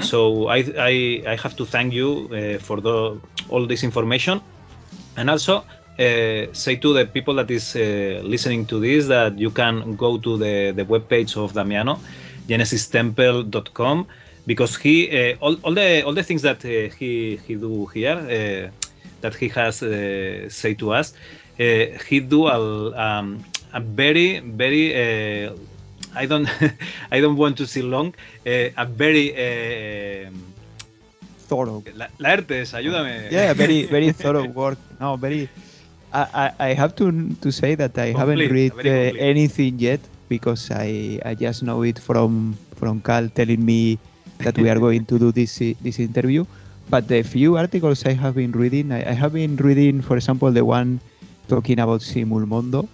So 0.00 0.48
I, 0.48 0.64
I, 0.78 1.22
I 1.26 1.36
have 1.36 1.56
to 1.56 1.64
thank 1.64 1.92
you 1.92 2.28
uh, 2.32 2.58
for 2.58 2.80
the, 2.80 3.20
all 3.48 3.66
this 3.66 3.84
information. 3.84 4.40
And 5.16 5.30
also 5.30 5.64
uh, 5.98 6.46
say 6.52 6.76
to 6.76 6.92
the 6.92 7.06
people 7.06 7.34
that 7.34 7.50
is 7.50 7.74
uh, 7.74 8.20
listening 8.22 8.66
to 8.66 8.80
this 8.80 9.06
that 9.06 9.38
you 9.38 9.50
can 9.50 9.96
go 9.96 10.18
to 10.18 10.36
the, 10.36 10.72
the 10.72 10.84
webpage 10.84 11.36
of 11.42 11.52
Damiano, 11.54 11.98
genesistemple.com, 12.48 14.06
because 14.46 14.76
he 14.76 15.08
uh, 15.32 15.36
all, 15.40 15.56
all 15.62 15.74
the 15.74 16.02
all 16.02 16.12
the 16.12 16.22
things 16.22 16.42
that 16.42 16.64
uh, 16.64 16.94
he 16.96 17.40
he 17.46 17.54
do 17.54 17.86
here 17.86 18.16
uh, 18.16 18.70
that 19.20 19.34
he 19.34 19.48
has 19.48 19.82
uh, 19.82 20.48
say 20.48 20.74
to 20.74 20.92
us, 20.92 21.14
he 21.56 22.20
do 22.20 22.46
a, 22.46 22.96
um, 22.96 23.42
a 23.72 23.80
very 23.80 24.40
very 24.40 25.50
I 26.16 26.26
don't 26.26 26.48
I 27.12 27.20
don't 27.20 27.36
want 27.36 27.56
to 27.58 27.66
say 27.66 27.82
long, 27.82 28.14
uh, 28.46 28.70
a 28.76 28.86
very 28.86 29.26
uh, 29.36 30.30
Thorough. 31.48 31.84
La- 31.94 32.10
Laertes, 32.18 32.74
ayúdame. 32.74 33.14
Yeah, 33.30 33.52
very 33.54 33.84
very 33.86 34.10
thorough 34.20 34.46
work. 34.46 34.78
No, 35.00 35.16
very. 35.16 35.48
I, 36.12 36.26
I, 36.60 36.68
I 36.68 36.74
have 36.74 36.94
to 36.96 37.10
to 37.42 37.50
say 37.52 37.74
that 37.76 37.98
I 37.98 38.12
haven't 38.12 38.46
read 38.48 38.74
uh, 38.84 39.12
anything 39.18 39.78
yet 39.78 40.00
because 40.28 40.70
I 40.70 41.20
I 41.24 41.34
just 41.34 41.62
know 41.62 41.82
it 41.82 41.98
from 41.98 42.56
from 42.76 43.00
Cal 43.02 43.28
telling 43.28 43.64
me 43.64 43.98
that 44.42 44.58
we 44.58 44.68
are 44.70 44.78
going 44.78 45.04
to 45.06 45.18
do 45.18 45.32
this 45.32 45.58
this 45.82 45.98
interview. 45.98 46.44
But 46.88 47.08
the 47.08 47.22
few 47.22 47.56
articles 47.56 48.04
I 48.06 48.12
have 48.14 48.34
been 48.36 48.52
reading, 48.52 48.92
I, 48.92 49.10
I 49.10 49.14
have 49.14 49.32
been 49.34 49.56
reading, 49.56 50.02
for 50.02 50.16
example, 50.16 50.50
the 50.52 50.64
one 50.64 51.00
talking 51.48 51.78
about 51.80 52.02
Simul 52.02 52.40
Simulmondo, 52.46 52.88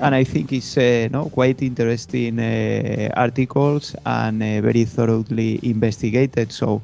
and 0.00 0.14
I 0.14 0.24
think 0.24 0.52
it's 0.52 0.76
uh, 0.76 1.08
no 1.10 1.28
quite 1.30 1.62
interesting 1.62 2.38
uh, 2.38 3.10
articles 3.16 3.94
and 4.06 4.42
uh, 4.42 4.60
very 4.60 4.84
thoroughly 4.84 5.60
investigated. 5.62 6.52
So 6.52 6.80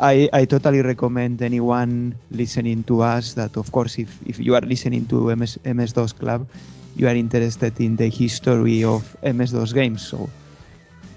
I, 0.00 0.28
I 0.32 0.44
totally 0.46 0.82
recommend 0.82 1.42
anyone 1.42 2.14
listening 2.30 2.84
to 2.84 3.02
us 3.02 3.34
that, 3.34 3.56
of 3.56 3.70
course, 3.72 3.98
if, 3.98 4.18
if 4.26 4.38
you 4.38 4.54
are 4.54 4.60
listening 4.62 5.06
to 5.06 5.34
MS, 5.36 5.58
MS 5.64 5.92
DOS 5.92 6.12
Club, 6.12 6.46
you 6.96 7.06
are 7.08 7.14
interested 7.14 7.78
in 7.80 7.96
the 7.96 8.08
history 8.08 8.82
of 8.84 9.16
MS 9.22 9.52
DOS 9.52 9.72
games. 9.72 10.02
So, 10.06 10.28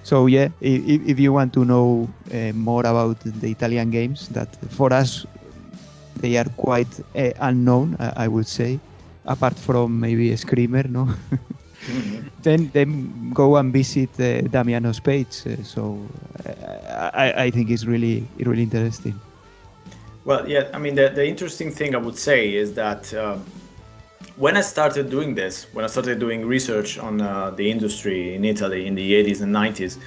so 0.03 0.25
yeah, 0.27 0.49
if, 0.61 1.01
if 1.07 1.19
you 1.19 1.31
want 1.33 1.53
to 1.53 1.65
know 1.65 2.09
uh, 2.33 2.51
more 2.53 2.81
about 2.85 3.19
the 3.21 3.49
Italian 3.49 3.89
games, 3.89 4.27
that 4.29 4.53
for 4.71 4.91
us 4.93 5.25
they 6.19 6.37
are 6.37 6.49
quite 6.57 6.99
uh, 7.15 7.31
unknown, 7.39 7.95
I, 7.99 8.25
I 8.25 8.27
would 8.27 8.47
say, 8.47 8.79
apart 9.25 9.57
from 9.57 9.99
maybe 9.99 10.31
a 10.31 10.37
Screamer, 10.37 10.83
no. 10.83 11.09
then 12.43 12.69
then 12.73 13.31
go 13.33 13.57
and 13.57 13.73
visit 13.73 14.09
uh, 14.19 14.41
Damiano's 14.47 14.99
page. 14.99 15.43
Uh, 15.45 15.61
so 15.63 15.99
uh, 16.45 17.11
I, 17.13 17.45
I 17.45 17.51
think 17.51 17.69
it's 17.69 17.85
really 17.85 18.25
really 18.39 18.63
interesting. 18.63 19.19
Well, 20.25 20.47
yeah, 20.47 20.69
I 20.73 20.77
mean, 20.77 20.95
the, 20.95 21.09
the 21.09 21.27
interesting 21.27 21.69
thing 21.69 21.95
I 21.95 21.97
would 21.97 22.17
say 22.17 22.53
is 22.55 22.73
that 22.75 23.13
um, 23.13 23.43
when 24.37 24.55
I 24.55 24.61
started 24.61 25.09
doing 25.09 25.35
this, 25.35 25.67
when 25.73 25.83
I 25.83 25.89
started 25.89 26.19
doing 26.19 26.45
research 26.45 26.97
on 26.97 27.19
uh, 27.19 27.51
the 27.51 27.69
industry 27.69 28.33
in 28.33 28.45
Italy 28.45 28.87
in 28.87 28.95
the 28.95 29.11
80s 29.11 29.41
and 29.41 29.53
90s, 29.53 29.97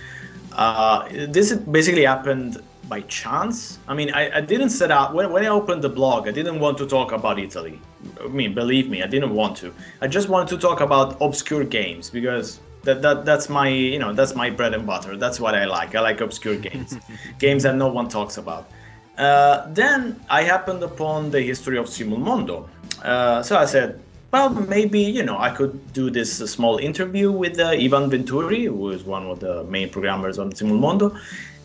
uh, 0.53 1.07
this 1.29 1.53
basically 1.53 2.05
happened 2.05 2.63
by 2.89 3.01
chance. 3.03 3.79
I 3.89 3.95
mean, 3.95 4.13
I, 4.13 4.39
I 4.39 4.41
didn't 4.41 4.71
set 4.71 4.91
out, 4.91 5.15
when, 5.15 5.33
when 5.33 5.45
I 5.45 5.49
opened 5.49 5.83
the 5.83 5.89
blog, 5.89 6.29
I 6.29 6.33
didn't 6.33 6.61
want 6.61 6.79
to 6.79 6.87
talk 6.87 7.13
about 7.13 7.39
Italy. 7.39 7.81
I 8.23 8.29
mean, 8.29 8.55
believe 8.55 8.89
me, 8.89 9.03
I 9.03 9.07
didn't 9.07 9.35
want 9.35 9.57
to. 9.59 9.75
I 10.01 10.07
just 10.07 10.29
wanted 10.29 10.49
to 10.49 10.59
talk 10.59 10.81
about 10.81 11.17
obscure 11.21 11.65
games 11.65 12.11
because 12.11 12.61
that, 12.87 13.03
that 13.03 13.25
that's 13.27 13.49
my 13.51 13.69
you 13.69 13.99
know 13.99 14.13
that's 14.15 14.35
my 14.35 14.49
bread 14.49 14.73
and 14.73 14.87
butter 14.87 15.17
that's 15.17 15.39
what 15.39 15.55
i 15.55 15.65
like 15.65 15.95
i 15.95 16.01
like 16.01 16.21
obscure 16.23 16.57
games 16.57 16.97
games 17.39 17.65
that 17.65 17.75
no 17.75 17.89
one 17.89 18.09
talks 18.09 18.39
about 18.39 18.71
uh, 19.19 19.67
then 19.73 20.19
i 20.31 20.43
happened 20.43 20.83
upon 20.83 21.31
the 21.31 21.43
history 21.43 21.77
of 21.77 21.87
simulmondo 21.87 22.69
uh, 23.03 23.43
so 23.43 23.59
i 23.59 23.67
said 23.67 24.01
well 24.33 24.49
maybe 24.77 25.01
you 25.01 25.23
know 25.23 25.39
i 25.39 25.51
could 25.51 25.75
do 25.93 26.11
this 26.11 26.41
uh, 26.41 26.47
small 26.47 26.79
interview 26.79 27.31
with 27.31 27.59
uh, 27.59 27.69
ivan 27.85 28.09
venturi 28.09 28.65
who 28.65 28.91
is 28.91 29.03
one 29.05 29.27
of 29.27 29.41
the 29.41 29.65
main 29.65 29.91
programmers 29.91 30.39
on 30.39 30.51
simulmondo 30.53 31.09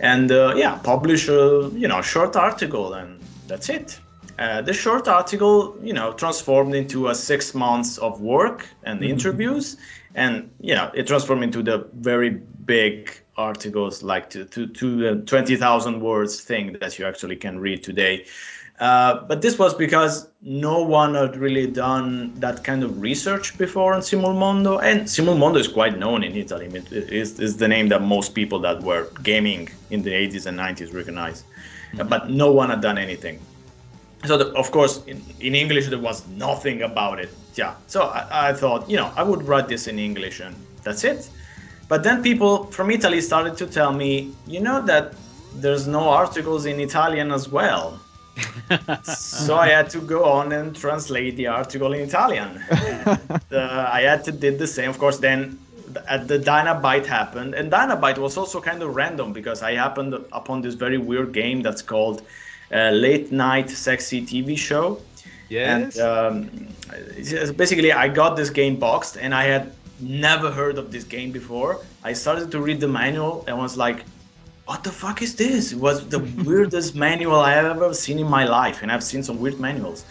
and 0.02 0.32
uh, 0.32 0.54
yeah 0.56 0.76
publish 0.84 1.30
a 1.30 1.72
you 1.74 1.88
know 1.88 2.02
short 2.02 2.36
article 2.36 2.93
and 2.93 3.22
that's 3.47 3.70
it. 3.70 3.99
Uh, 4.39 4.62
the 4.62 4.74
short 4.74 5.08
article, 5.08 5.78
you 5.84 5.93
know, 5.93 6.14
transformed 6.14 6.74
into 6.74 7.10
a 7.10 7.16
six 7.16 7.54
months 7.54 7.97
of 7.99 8.22
work 8.22 8.66
and 8.84 9.04
interviews, 9.04 9.78
and 10.16 10.49
you 10.60 10.74
know, 10.74 10.89
it 10.95 11.06
transformed 11.06 11.43
into 11.43 11.62
the 11.62 11.88
very 11.95 12.30
big 12.66 13.16
articles, 13.38 14.02
like 14.02 14.30
to 14.32 14.45
to, 14.45 14.68
to 14.68 14.97
the 14.97 15.22
twenty 15.26 15.56
thousand 15.56 16.02
words 16.02 16.41
thing 16.41 16.78
that 16.80 16.97
you 16.97 17.06
actually 17.06 17.36
can 17.36 17.60
read 17.60 17.84
today. 17.84 18.26
Uh, 18.82 19.24
but 19.28 19.44
this 19.44 19.60
was 19.60 19.76
because 19.76 20.28
no 20.42 20.82
one 20.82 21.14
had 21.14 21.38
really 21.38 21.68
done 21.68 22.34
that 22.40 22.64
kind 22.64 22.84
of 22.84 23.00
research 23.00 23.56
before 23.60 23.94
on 23.94 24.02
Simulmondo, 24.02 24.82
and 24.82 25.02
Simulmondo 25.02 25.60
is 25.60 25.68
quite 25.68 26.00
known 26.00 26.24
in 26.24 26.36
Italy. 26.36 26.66
I 26.66 26.70
mean, 26.70 26.88
it 26.90 27.14
is, 27.14 27.40
is 27.40 27.58
the 27.58 27.68
name 27.68 27.90
that 27.90 28.02
most 28.02 28.34
people 28.34 28.58
that 28.62 28.82
were 28.82 29.08
gaming 29.22 29.70
in 29.92 30.02
the 30.02 30.10
80s 30.10 30.48
and 30.48 30.58
90s 30.58 30.96
recognize. 30.96 31.44
But 32.10 32.32
no 32.32 32.52
one 32.52 32.72
had 32.72 32.82
done 32.82 32.98
anything. 32.98 33.40
So 34.26 34.36
the, 34.38 34.48
of 34.56 34.72
course 34.72 35.04
in, 35.06 35.22
in 35.40 35.56
english 35.56 35.88
there 35.88 36.00
was 36.00 36.28
nothing 36.28 36.84
about 36.84 37.20
it. 37.20 37.30
Yeah. 37.56 37.76
So 37.88 38.04
I, 38.04 38.50
I 38.50 38.54
thought 38.54 38.90
you 38.90 38.96
know 38.96 39.12
i 39.16 39.24
would 39.24 39.44
write 39.44 39.68
this 39.68 39.88
in 39.88 39.98
english 40.00 40.40
and 40.40 40.56
that's 40.84 41.04
it. 41.04 41.30
But 41.88 42.04
then 42.04 42.22
people 42.22 42.66
from 42.66 42.92
italy 42.92 43.20
started 43.20 43.58
to 43.58 43.66
tell 43.66 43.92
me 43.92 44.32
you 44.48 44.60
know 44.60 44.80
that 44.84 45.14
there's 45.56 45.88
no 45.88 46.08
articles 46.08 46.66
in 46.66 46.80
italian 46.80 47.32
as 47.32 47.50
well 47.50 48.00
so 49.04 49.56
i 49.56 49.68
had 49.68 49.89
to 49.89 50.00
go 50.00 50.24
on 50.24 50.52
and 50.52 50.76
translate 50.76 51.36
the 51.36 51.48
article 51.48 51.94
in 51.94 52.02
italian 52.02 52.64
and, 52.72 53.42
uh, 53.52 53.89
i 53.92 54.02
had 54.02 54.24
to 54.24 54.32
did 54.32 54.58
the 54.60 54.68
same 54.68 54.89
of 54.89 54.98
course 54.98 55.18
then 55.18 55.58
at 56.08 56.28
the 56.28 56.39
Dynabyte 56.39 57.06
happened, 57.06 57.54
and 57.54 57.72
Dynabyte 57.72 58.18
was 58.18 58.38
also 58.38 58.62
kind 58.62 58.82
of 58.82 58.96
random 58.96 59.34
because 59.34 59.62
I 59.62 59.74
happened 59.74 60.14
upon 60.32 60.62
this 60.62 60.76
very 60.76 60.98
weird 60.98 61.34
game 61.34 61.62
that's 61.62 61.82
called 61.82 62.22
uh, 62.74 62.92
Late 62.92 63.32
Night 63.32 63.70
Sexy 63.70 64.22
TV 64.22 64.58
Show. 64.58 65.02
Yes. 65.50 65.98
And 65.98 66.08
um, 66.08 66.68
basically, 67.58 67.92
I 67.92 68.08
got 68.08 68.38
this 68.38 68.50
game 68.50 68.78
boxed, 68.78 69.18
and 69.18 69.36
I 69.36 69.43
had 69.43 69.74
never 70.00 70.50
heard 70.50 70.78
of 70.78 70.92
this 70.92 71.04
game 71.04 71.32
before. 71.32 71.80
I 72.04 72.13
started 72.13 72.51
to 72.51 72.62
read 72.62 72.80
the 72.80 72.88
manual 72.88 73.43
and 73.47 73.58
was 73.58 73.78
like, 73.78 74.05
"What 74.72 74.86
the 74.86 74.92
fuck 75.04 75.22
is 75.22 75.36
this?" 75.36 75.74
It 75.74 75.80
was 75.88 75.98
the 76.16 76.20
weirdest 76.48 76.96
manual 77.08 77.42
I 77.42 77.52
have 77.60 77.66
ever 77.66 77.93
seen 77.93 78.18
in 78.20 78.30
my 78.39 78.46
life, 78.46 78.78
and 78.82 78.89
I've 78.89 79.04
seen 79.04 79.22
some 79.22 79.38
weird 79.43 79.60
manuals. 79.60 80.06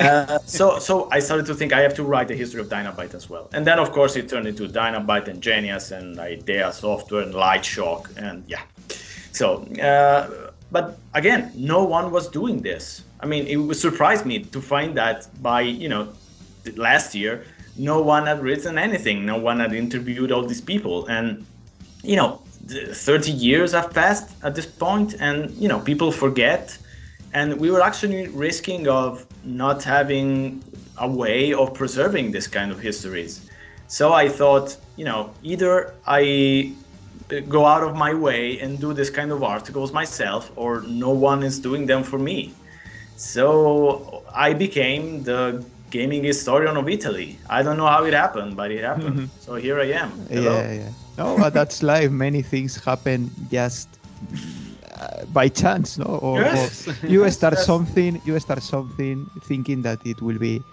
Uh, 0.00 0.40
so, 0.58 0.80
so 0.80 1.08
I 1.16 1.20
started 1.20 1.46
to 1.46 1.54
think 1.54 1.72
I 1.72 1.82
have 1.86 1.94
to 2.00 2.02
write 2.10 2.26
the 2.26 2.34
history 2.34 2.60
of 2.60 2.68
Dynabyte 2.68 3.14
as 3.14 3.30
well, 3.30 3.48
and 3.52 3.64
then 3.64 3.78
of 3.78 3.92
course 3.92 4.16
it 4.16 4.28
turned 4.28 4.48
into 4.48 4.66
Dynabyte 4.66 5.28
and 5.28 5.40
Genias 5.40 5.92
and 5.92 6.18
Idea 6.18 6.72
Software 6.72 7.22
and 7.22 7.32
Light 7.32 7.64
Shock, 7.64 8.10
and 8.16 8.42
yeah. 8.48 8.62
So, 9.30 9.46
uh, 9.90 10.50
but 10.72 10.98
again, 11.14 11.52
no 11.54 11.84
one 11.84 12.10
was 12.10 12.26
doing 12.26 12.60
this. 12.60 13.02
I 13.20 13.26
mean, 13.26 13.46
it 13.46 13.56
would 13.56 13.76
surprise 13.76 14.24
me 14.24 14.40
to 14.54 14.60
find 14.60 14.96
that 14.96 15.18
by 15.40 15.60
you 15.60 15.88
know 15.88 16.08
last 16.74 17.14
year, 17.14 17.44
no 17.76 18.02
one 18.02 18.26
had 18.26 18.42
written 18.42 18.78
anything, 18.78 19.24
no 19.24 19.38
one 19.38 19.60
had 19.60 19.72
interviewed 19.72 20.32
all 20.32 20.44
these 20.44 20.64
people, 20.72 21.06
and 21.06 21.46
you 22.02 22.16
know, 22.16 22.41
30 22.68 23.30
years 23.32 23.72
have 23.72 23.92
passed 23.92 24.36
at 24.42 24.54
this 24.54 24.66
point, 24.66 25.14
and 25.20 25.50
you 25.58 25.68
know, 25.68 25.80
people 25.80 26.12
forget, 26.12 26.76
and 27.32 27.58
we 27.58 27.70
were 27.70 27.82
actually 27.82 28.28
risking 28.28 28.88
of 28.88 29.26
not 29.44 29.82
having 29.82 30.62
a 30.98 31.08
way 31.08 31.52
of 31.52 31.74
preserving 31.74 32.32
this 32.32 32.46
kind 32.46 32.70
of 32.70 32.80
histories. 32.80 33.42
So 33.86 34.12
I 34.12 34.28
thought, 34.28 34.76
you 34.96 35.04
know, 35.04 35.34
either 35.42 35.94
I 36.06 36.76
uh, 37.32 37.40
go 37.40 37.66
out 37.66 37.82
of 37.82 37.94
my 37.96 38.14
way 38.14 38.58
and 38.60 38.78
do 38.80 38.92
this 38.94 39.10
kind 39.10 39.32
of 39.32 39.42
articles 39.42 39.92
myself, 39.92 40.50
or 40.56 40.82
no 40.82 41.10
one 41.10 41.42
is 41.42 41.58
doing 41.60 41.86
them 41.86 42.02
for 42.02 42.18
me. 42.18 42.54
So 43.16 44.24
I 44.34 44.54
became 44.54 45.22
the 45.24 45.64
gaming 45.90 46.24
historian 46.24 46.76
of 46.76 46.88
Italy. 46.88 47.38
I 47.48 47.62
don't 47.62 47.76
know 47.76 47.86
how 47.86 48.04
it 48.04 48.14
happened, 48.14 48.56
but 48.56 48.70
it 48.70 48.82
happened. 48.82 49.16
Mm-hmm. 49.16 49.38
so 49.38 49.54
here 49.56 49.78
I 49.80 49.92
am. 49.92 50.10
Hello. 50.30 50.54
Yeah, 50.56 50.72
yeah. 50.72 50.90
No, 51.16 51.38
but 51.38 51.54
that's 51.54 51.82
life. 51.82 52.10
Many 52.10 52.42
things 52.42 52.76
happen 52.76 53.34
just 53.48 53.98
uh, 54.98 55.24
by 55.26 55.48
chance, 55.48 55.98
no? 55.98 56.04
Or, 56.04 56.44
Yes. 56.44 56.56
or 56.56 56.72
you 57.06 57.28
start 57.30 57.58
Yes. 57.58 57.66
something, 57.66 58.20
you 58.24 58.38
start 58.40 58.62
something 58.62 59.30
thinking 59.42 59.82
that 59.82 60.04
it 60.04 60.22
will 60.22 60.38
be 60.38 60.64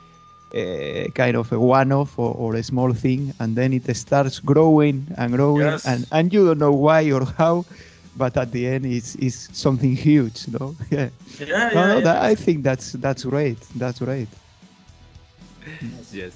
uh, 0.53 1.09
kind 1.15 1.35
of 1.37 1.51
a 1.51 1.59
one-off 1.59 2.17
or, 2.17 2.33
or 2.33 2.55
a 2.55 2.63
small 2.63 2.93
thing, 2.93 3.33
and 3.39 3.55
then 3.55 3.73
it 3.73 3.93
starts 3.95 4.39
growing 4.39 5.07
and 5.17 5.33
growing, 5.33 5.79
Yes. 5.79 5.83
and, 5.83 6.05
and 6.11 6.33
you 6.33 6.45
don't 6.45 6.59
know 6.59 6.73
why 6.73 7.11
or 7.11 7.25
how, 7.25 7.65
but 8.15 8.37
at 8.37 8.51
the 8.51 8.67
end, 8.67 8.85
it's, 8.85 9.15
it's 9.15 9.57
something 9.57 9.95
huge, 9.95 10.47
no? 10.49 10.75
Yeah. 10.91 11.09
Yeah, 11.39 11.47
yeah, 11.47 11.69
no, 11.71 11.87
no, 11.87 11.99
yeah. 11.99 12.01
that, 12.01 12.21
I 12.23 12.35
think 12.35 12.63
that's 12.63 12.93
that's 12.93 13.23
great. 13.25 13.67
That's 13.75 13.99
great. 13.99 14.29
Yes. 16.11 16.33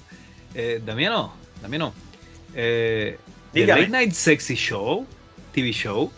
Eh, 0.54 0.78
Damiano, 0.84 1.32
Damiano, 1.60 1.92
the 3.54 3.66
late 3.66 3.90
night 3.90 4.14
sexy 4.14 4.54
show, 4.54 5.06
TV 5.54 5.72
show. 5.72 6.10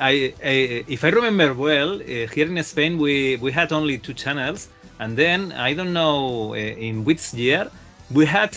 I, 0.00 0.32
I 0.44 0.84
if 0.86 1.04
I 1.04 1.08
remember 1.08 1.54
well, 1.54 2.00
uh, 2.00 2.04
here 2.04 2.46
in 2.46 2.62
Spain 2.62 2.98
we 2.98 3.36
we 3.36 3.50
had 3.52 3.72
only 3.72 3.98
two 3.98 4.14
channels, 4.14 4.68
and 5.00 5.16
then 5.16 5.52
I 5.52 5.74
don't 5.74 5.92
know 5.92 6.54
uh, 6.54 6.56
in 6.56 7.04
which 7.04 7.34
year 7.34 7.70
we 8.12 8.26
had 8.26 8.56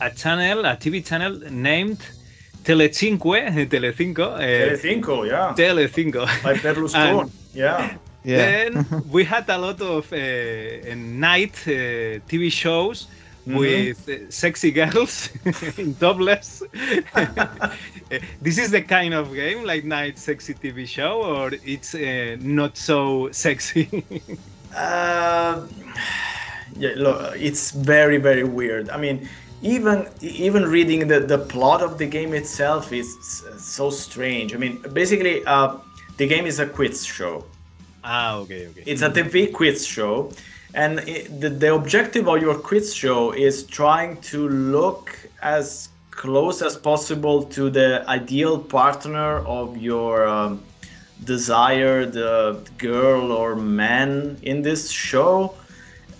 a 0.00 0.10
channel, 0.10 0.64
a 0.66 0.76
TV 0.76 1.04
channel 1.04 1.40
named 1.50 2.00
Telecinque, 2.64 3.68
Telecinco, 3.72 4.26
uh, 4.34 4.38
Telecinco, 4.38 5.26
yeah. 5.26 5.54
Telecinco. 5.56 6.26
By 6.42 6.54
Berlusconi. 6.54 7.30
yeah. 7.54 7.96
Yeah. 8.24 8.36
Then 8.38 8.86
we 9.10 9.24
had 9.24 9.48
a 9.50 9.58
lot 9.58 9.80
of 9.82 10.12
uh, 10.12 10.16
night 10.96 11.56
uh, 11.66 12.24
TV 12.28 12.50
shows. 12.50 13.06
With 13.46 14.08
uh, 14.08 14.30
sexy 14.30 14.70
girls 14.70 15.30
in 15.78 15.94
topless. 15.96 16.62
This 18.40 18.58
is 18.58 18.70
the 18.70 18.82
kind 18.82 19.14
of 19.14 19.32
game 19.34 19.64
like 19.64 19.84
night 19.84 20.18
sexy 20.18 20.54
TV 20.54 20.86
show, 20.86 21.22
or 21.22 21.52
it's 21.64 21.94
uh, 21.94 22.36
not 22.40 22.76
so 22.76 23.30
sexy. 23.32 23.88
Uh, 24.74 25.68
yeah, 26.76 26.92
look, 26.96 27.34
it's 27.36 27.70
very 27.70 28.16
very 28.18 28.44
weird. 28.44 28.88
I 28.90 28.96
mean, 28.96 29.28
even 29.62 30.08
even 30.20 30.64
reading 30.64 31.06
the, 31.08 31.20
the 31.20 31.38
plot 31.38 31.82
of 31.82 31.98
the 31.98 32.06
game 32.06 32.34
itself 32.34 32.92
is 32.92 33.08
so 33.58 33.90
strange. 33.90 34.54
I 34.54 34.58
mean, 34.58 34.80
basically, 34.92 35.44
uh, 35.46 35.76
the 36.16 36.26
game 36.26 36.46
is 36.46 36.58
a 36.58 36.66
quiz 36.66 37.04
show. 37.04 37.44
ah, 38.04 38.36
okay, 38.36 38.66
okay. 38.68 38.82
It's 38.86 39.02
a 39.02 39.10
TV 39.10 39.52
quiz 39.52 39.86
show, 39.86 40.32
and 40.74 41.00
it, 41.08 41.40
the, 41.40 41.48
the 41.48 41.74
objective 41.74 42.28
of 42.28 42.40
your 42.42 42.54
quiz 42.58 42.94
show 42.94 43.32
is 43.32 43.64
trying 43.64 44.20
to 44.22 44.48
look 44.48 45.16
as 45.42 45.88
close 46.10 46.62
as 46.62 46.76
possible 46.76 47.42
to 47.42 47.70
the 47.70 48.04
ideal 48.08 48.58
partner 48.58 49.38
of 49.46 49.76
your 49.76 50.26
um, 50.26 50.62
desired 51.24 52.16
uh, 52.16 52.52
girl 52.78 53.32
or 53.32 53.56
man 53.56 54.36
in 54.42 54.62
this 54.62 54.90
show, 54.90 55.54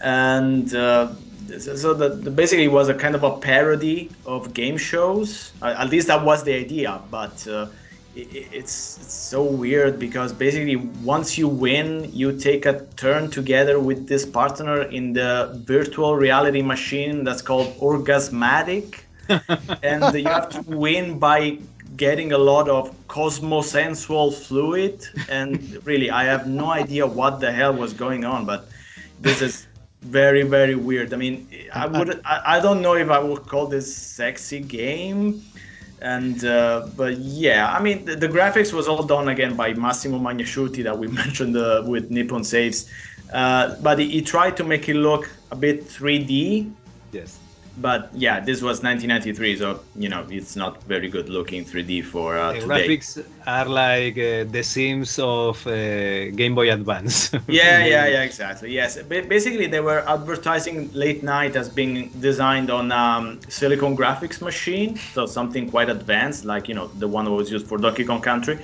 and. 0.00 0.74
Uh, 0.74 1.12
so 1.58 1.92
that 1.92 2.34
basically 2.34 2.68
was 2.68 2.88
a 2.88 2.94
kind 2.94 3.14
of 3.14 3.22
a 3.22 3.36
parody 3.36 4.10
of 4.24 4.54
game 4.54 4.78
shows. 4.78 5.52
Uh, 5.60 5.74
at 5.78 5.90
least 5.90 6.06
that 6.06 6.24
was 6.24 6.42
the 6.42 6.54
idea, 6.54 7.00
but 7.10 7.46
uh, 7.46 7.66
it's, 8.14 8.98
it's 8.98 9.12
so 9.12 9.42
weird 9.42 9.98
because 9.98 10.32
basically 10.32 10.76
once 10.76 11.36
you 11.36 11.48
win, 11.48 12.10
you 12.12 12.36
take 12.38 12.66
a 12.66 12.84
turn 12.96 13.30
together 13.30 13.78
with 13.80 14.06
this 14.08 14.24
partner 14.24 14.82
in 14.82 15.12
the 15.12 15.60
virtual 15.64 16.16
reality 16.16 16.62
machine 16.62 17.24
that's 17.24 17.42
called 17.42 17.74
Orgasmatic, 17.78 19.00
and 19.82 20.14
you 20.14 20.24
have 20.24 20.50
to 20.50 20.62
win 20.62 21.18
by 21.18 21.58
getting 21.96 22.32
a 22.32 22.38
lot 22.38 22.68
of 22.68 22.94
cosmosensual 23.08 24.34
fluid. 24.34 25.06
And 25.28 25.84
really, 25.86 26.10
I 26.10 26.24
have 26.24 26.46
no 26.46 26.66
idea 26.70 27.06
what 27.06 27.40
the 27.40 27.52
hell 27.52 27.72
was 27.72 27.92
going 27.92 28.24
on, 28.24 28.44
but 28.46 28.68
this 29.20 29.40
is 29.40 29.66
very 30.02 30.42
very 30.42 30.74
weird 30.74 31.14
i 31.14 31.16
mean 31.16 31.48
i 31.72 31.86
would 31.86 32.20
i, 32.26 32.58
I 32.58 32.60
don't 32.60 32.82
know 32.82 32.94
if 32.94 33.08
i 33.08 33.18
would 33.18 33.46
call 33.46 33.66
this 33.66 33.96
sexy 33.96 34.60
game 34.60 35.42
and 36.04 36.44
uh, 36.44 36.86
but 36.96 37.16
yeah 37.18 37.72
i 37.74 37.82
mean 37.82 38.04
the, 38.04 38.14
the 38.14 38.28
graphics 38.28 38.72
was 38.72 38.86
all 38.86 39.02
done 39.02 39.28
again 39.28 39.56
by 39.56 39.72
massimo 39.72 40.18
magnasciuti 40.18 40.84
that 40.84 40.96
we 40.96 41.06
mentioned 41.22 41.56
uh, 41.56 41.82
with 41.86 42.10
nippon 42.10 42.44
safes 42.44 42.90
uh, 43.32 43.74
but 43.80 43.98
he, 43.98 44.08
he 44.10 44.20
tried 44.22 44.56
to 44.56 44.62
make 44.62 44.88
it 44.88 44.94
look 44.94 45.28
a 45.50 45.56
bit 45.56 45.88
3d 45.88 46.70
yes. 47.10 47.43
But 47.78 48.10
yeah 48.14 48.38
this 48.40 48.62
was 48.62 48.82
1993 48.82 49.56
so 49.56 49.80
you 49.96 50.08
know 50.08 50.24
it's 50.30 50.54
not 50.54 50.82
very 50.84 51.08
good 51.08 51.28
looking 51.28 51.64
3d 51.64 52.04
for 52.04 52.38
uh, 52.38 52.52
The 52.52 52.60
today. 52.60 52.88
graphics 52.88 53.24
are 53.46 53.66
like 53.66 54.16
uh, 54.16 54.44
the 54.50 54.62
Sims 54.62 55.18
of 55.18 55.66
uh, 55.66 56.30
Game 56.30 56.54
Boy 56.54 56.72
Advance. 56.72 57.32
yeah 57.48 57.84
yeah 57.84 58.06
yeah 58.06 58.22
exactly 58.22 58.70
yes. 58.72 58.96
Ba- 59.02 59.26
basically 59.28 59.66
they 59.66 59.80
were 59.80 60.08
advertising 60.08 60.90
late 60.92 61.22
night 61.22 61.56
as 61.56 61.68
being 61.68 62.08
designed 62.20 62.70
on 62.70 62.92
um, 62.92 63.40
silicon 63.48 63.96
graphics 63.96 64.40
machine 64.40 64.96
so 65.14 65.26
something 65.26 65.68
quite 65.70 65.90
advanced 65.90 66.44
like 66.44 66.68
you 66.68 66.74
know 66.74 66.86
the 66.98 67.08
one 67.08 67.24
that 67.24 67.32
was 67.32 67.50
used 67.50 67.66
for 67.66 67.76
donkey 67.78 68.04
kong 68.04 68.20
country 68.20 68.58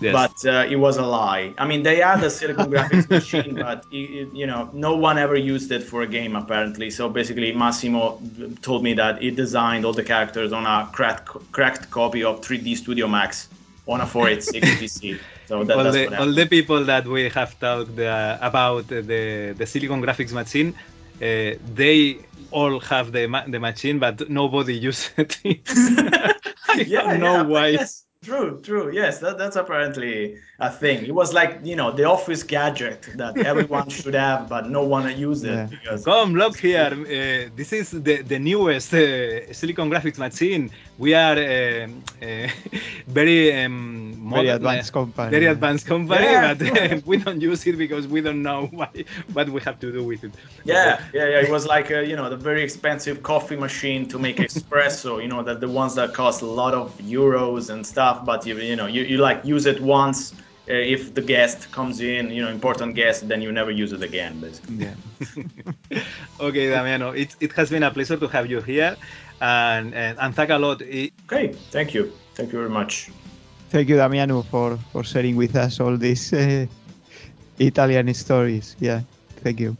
Yes. 0.00 0.12
but 0.12 0.36
uh, 0.50 0.66
it 0.68 0.76
was 0.76 0.96
a 0.96 1.04
lie 1.04 1.54
i 1.58 1.66
mean 1.66 1.82
they 1.82 1.96
had 1.96 2.22
a 2.24 2.30
silicon 2.30 2.70
graphics 2.70 3.08
machine 3.16 3.54
but 3.58 3.84
it, 3.90 3.96
it- 4.20 4.32
you 4.34 4.46
know 4.46 4.70
no 4.72 4.96
one 4.96 5.18
ever 5.18 5.36
used 5.36 5.70
it 5.72 5.82
for 5.82 6.02
a 6.02 6.06
game 6.06 6.36
apparently 6.36 6.90
so 6.90 7.08
basically 7.08 7.52
massimo 7.52 8.20
told 8.62 8.82
me 8.82 8.92
that 8.94 9.20
he 9.22 9.30
designed 9.30 9.84
all 9.84 9.92
the 9.92 10.02
characters 10.02 10.52
on 10.52 10.64
a 10.66 10.88
cracked, 10.92 11.28
cracked 11.52 11.90
copy 11.90 12.22
of 12.24 12.40
3d 12.40 12.76
studio 12.76 13.06
max 13.06 13.48
on 13.86 14.00
a 14.00 14.06
486 14.06 14.70
pc 14.80 15.18
so 15.46 15.64
that, 15.64 15.76
all, 15.76 15.84
that's 15.84 15.96
the, 15.96 16.18
all 16.20 16.32
the 16.32 16.46
people 16.46 16.84
that 16.84 17.06
we 17.06 17.28
have 17.28 17.58
talked 17.58 17.98
uh, 17.98 18.38
about 18.40 18.86
the 18.88 19.52
the 19.58 19.66
Silicon 19.66 20.00
graphics 20.00 20.32
machine, 20.32 20.74
uh, 21.20 21.54
they 21.74 22.18
all 22.52 22.78
have 22.78 23.10
the 23.10 23.26
ma- 23.26 23.46
the 23.48 23.58
machine, 23.58 23.98
but 23.98 24.30
nobody 24.30 24.74
uses 24.88 25.10
it. 25.18 25.38
I 26.68 26.84
don't 26.84 27.18
know 27.18 27.38
but 27.42 27.48
why. 27.48 27.66
Yes, 27.68 28.04
true, 28.22 28.60
true. 28.62 28.90
Yes, 28.92 29.18
that, 29.20 29.38
that's 29.38 29.56
apparently 29.56 30.38
a 30.58 30.70
thing. 30.70 31.04
It 31.04 31.14
was 31.14 31.32
like 31.32 31.60
you 31.62 31.76
know 31.76 31.90
the 31.90 32.04
office 32.04 32.42
gadget 32.42 33.08
that 33.16 33.36
everyone 33.52 33.88
should 33.88 34.14
have, 34.14 34.48
but 34.48 34.68
no 34.68 34.82
one 34.84 35.04
used 35.18 35.44
it 35.44 35.50
Yeah. 35.54 35.66
because 35.66 36.04
Come 36.04 36.34
look 36.34 36.56
here. 36.58 36.90
Uh, 36.92 37.50
this 37.56 37.72
is 37.72 37.90
the 37.90 38.22
the 38.22 38.38
newest 38.38 38.92
uh, 38.94 39.52
Silicon 39.52 39.88
graphics 39.90 40.18
machine. 40.18 40.70
We 41.00 41.14
are 41.14 41.38
um, 41.38 42.04
uh, 42.22 42.48
very 43.08 43.52
um, 43.64 44.14
modern, 44.20 44.56
advanced 44.56 44.90
uh, 44.90 45.00
company, 45.00 45.30
Very 45.30 45.46
advanced 45.46 45.86
company, 45.86 46.24
Yeah. 46.24 46.54
but 46.54 46.62
uh, 46.62 47.00
we 47.06 47.16
don't 47.16 47.40
use 47.40 47.66
it 47.66 47.76
because 47.78 48.06
we 48.06 48.20
don't 48.20 48.42
know 48.42 48.66
why, 48.78 48.90
what 49.32 49.48
we 49.48 49.60
have 49.62 49.78
to 49.80 49.92
do 49.92 50.04
with 50.04 50.24
it. 50.24 50.34
yeah, 50.64 51.00
yeah, 51.12 51.26
yeah. 51.32 51.40
It 51.46 51.50
was 51.50 51.66
like 51.66 51.90
uh, 51.90 52.00
you 52.10 52.16
know 52.16 52.28
the 52.28 52.36
very 52.50 52.62
expensive 52.62 53.22
coffee 53.22 53.56
machine 53.56 54.08
to 54.08 54.18
make 54.18 54.36
espresso. 54.38 55.22
You 55.22 55.28
know 55.28 55.42
that 55.42 55.60
the 55.60 55.68
ones 55.68 55.94
that 55.96 56.14
cost 56.14 56.42
a 56.42 56.46
lot 56.62 56.74
of 56.74 56.96
euros 56.98 57.70
and 57.70 57.86
stuff, 57.86 58.24
but 58.24 58.46
you 58.46 58.56
you 58.58 58.76
know 58.76 58.86
you, 58.86 59.02
you 59.04 59.18
like 59.18 59.44
use 59.44 59.66
it 59.66 59.80
once. 59.80 60.34
Uh, 60.68 60.74
if 60.74 61.14
the 61.14 61.22
guest 61.22 61.70
comes 61.72 62.00
in, 62.00 62.30
you 62.30 62.40
know, 62.42 62.48
important 62.48 62.94
guest, 62.94 63.26
then 63.28 63.42
you 63.42 63.50
never 63.50 63.72
use 63.72 63.92
it 63.92 64.02
again, 64.02 64.38
basically. 64.40 64.76
Yeah. 64.84 64.94
Okay, 66.40 66.68
Damiano, 66.70 67.10
it, 67.10 67.34
it 67.40 67.52
has 67.52 67.70
been 67.70 67.82
a 67.82 67.90
pleasure 67.90 68.16
to 68.16 68.28
have 68.28 68.50
you 68.50 68.60
here, 68.60 68.96
and 69.40 69.94
and, 69.94 70.18
and 70.18 70.34
thank 70.34 70.50
a 70.50 70.58
lot. 70.58 70.82
It, 70.82 71.12
Okay, 71.26 71.52
thank 71.70 71.94
you, 71.94 72.12
thank 72.34 72.52
you 72.52 72.58
very 72.58 72.70
much. 72.70 73.10
Thank 73.70 73.88
you, 73.88 73.96
Damiano, 73.96 74.42
for, 74.42 74.76
for 74.92 75.04
sharing 75.04 75.36
with 75.36 75.54
us 75.54 75.78
all 75.78 75.96
these 75.96 76.32
uh, 76.32 76.66
Italian 77.60 78.12
stories. 78.14 78.74
Yeah, 78.80 79.02
thank 79.44 79.60
you. 79.60 79.76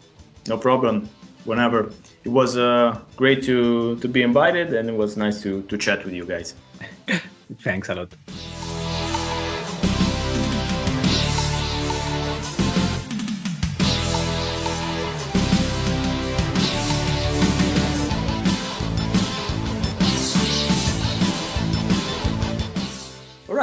No 0.47 0.57
problem. 0.57 1.09
Whenever. 1.45 1.91
It 2.23 2.29
was 2.29 2.57
uh, 2.57 2.99
great 3.17 3.43
to 3.45 3.97
to 3.97 4.09
be 4.09 4.23
invited, 4.23 4.75
and 4.75 4.89
it 4.89 4.97
was 4.97 5.17
nice 5.17 5.43
to 5.43 5.63
to 5.63 5.79
chat 5.79 6.05
with 6.05 6.15
you 6.15 6.27
guys. 6.27 6.55
thanks 7.63 7.89
a 7.89 7.95
lot. 7.95 8.15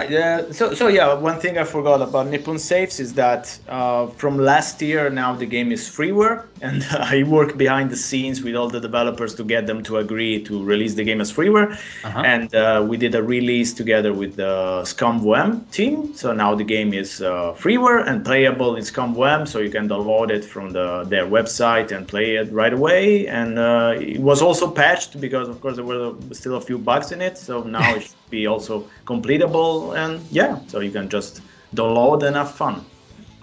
Right. 0.09 0.15
Uh, 0.15 0.53
so, 0.53 0.73
so 0.73 0.87
yeah, 0.87 1.13
one 1.13 1.39
thing 1.39 1.57
I 1.57 1.63
forgot 1.63 2.01
about 2.01 2.27
Nippon 2.27 2.59
Safes 2.59 2.99
is 2.99 3.13
that 3.13 3.57
uh, 3.67 4.07
from 4.07 4.37
last 4.37 4.81
year 4.81 5.09
now 5.09 5.33
the 5.33 5.45
game 5.45 5.71
is 5.71 5.89
freeware, 5.89 6.45
and 6.61 6.83
I 6.91 7.23
work 7.23 7.57
behind 7.57 7.89
the 7.89 7.95
scenes 7.95 8.41
with 8.41 8.55
all 8.55 8.69
the 8.69 8.79
developers 8.79 9.35
to 9.35 9.43
get 9.43 9.67
them 9.67 9.83
to 9.83 9.97
agree 9.97 10.41
to 10.43 10.63
release 10.63 10.93
the 10.95 11.03
game 11.03 11.21
as 11.21 11.31
freeware. 11.31 11.73
Uh-huh. 12.03 12.21
And 12.25 12.53
uh, 12.55 12.85
we 12.87 12.97
did 12.97 13.15
a 13.15 13.23
release 13.23 13.73
together 13.73 14.13
with 14.13 14.35
the 14.37 14.81
ScummVM 14.83 15.71
team. 15.71 16.13
So 16.15 16.33
now 16.33 16.55
the 16.55 16.63
game 16.63 16.93
is 16.93 17.21
uh, 17.21 17.53
freeware 17.57 18.07
and 18.07 18.23
playable 18.23 18.75
in 18.75 18.83
ScummVM, 18.83 19.47
so 19.47 19.59
you 19.59 19.69
can 19.69 19.87
download 19.89 20.29
it 20.29 20.45
from 20.45 20.71
the, 20.71 21.03
their 21.03 21.25
website 21.25 21.91
and 21.91 22.07
play 22.07 22.35
it 22.35 22.51
right 22.51 22.73
away. 22.73 23.27
And 23.27 23.59
uh, 23.59 23.95
it 23.99 24.19
was 24.19 24.41
also 24.41 24.69
patched 24.69 25.19
because, 25.19 25.49
of 25.49 25.61
course, 25.61 25.75
there 25.75 25.85
were 25.85 26.13
still 26.31 26.55
a 26.55 26.61
few 26.61 26.77
bugs 26.77 27.11
in 27.11 27.21
it. 27.21 27.37
So 27.37 27.63
now 27.63 27.95
it 27.95 28.03
should 28.03 28.26
be 28.29 28.47
also 28.47 28.89
completable. 29.05 29.95
And 29.97 30.27
yeah, 30.31 30.59
so 30.67 30.79
you 30.79 30.91
can 30.91 31.09
just 31.09 31.41
download 31.75 32.23
and 32.23 32.35
have 32.35 32.51
fun. 32.51 32.85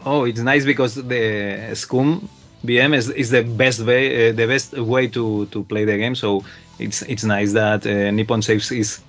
Oh, 0.05 0.25
it's 0.25 0.41
nice 0.41 0.65
because 0.65 0.95
the 0.95 1.71
Scum 1.75 2.29
VM 2.65 2.95
is, 2.95 3.11
is 3.11 3.31
the 3.31 3.43
best 3.43 3.81
way 3.81 4.31
uh, 4.31 4.33
the 4.33 4.47
best 4.47 4.73
way 4.77 5.09
to, 5.09 5.47
to 5.47 5.65
play 5.65 5.85
the 5.85 5.97
game. 5.97 6.15
So 6.15 6.45
it's 6.79 7.03
it's 7.03 7.25
nice 7.25 7.53
that 7.53 7.87
uh, 7.87 8.11
Nippon 8.11 8.43
Safes 8.43 8.71
is 8.73 9.01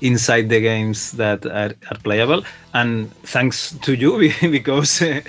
inside 0.00 0.48
the 0.48 0.60
games 0.60 1.12
that 1.12 1.44
are, 1.46 1.74
are 1.90 1.98
playable. 2.02 2.42
And 2.72 3.14
thanks 3.24 3.76
to 3.82 3.94
you 3.94 4.32
because 4.50 5.02
uh, 5.02 5.20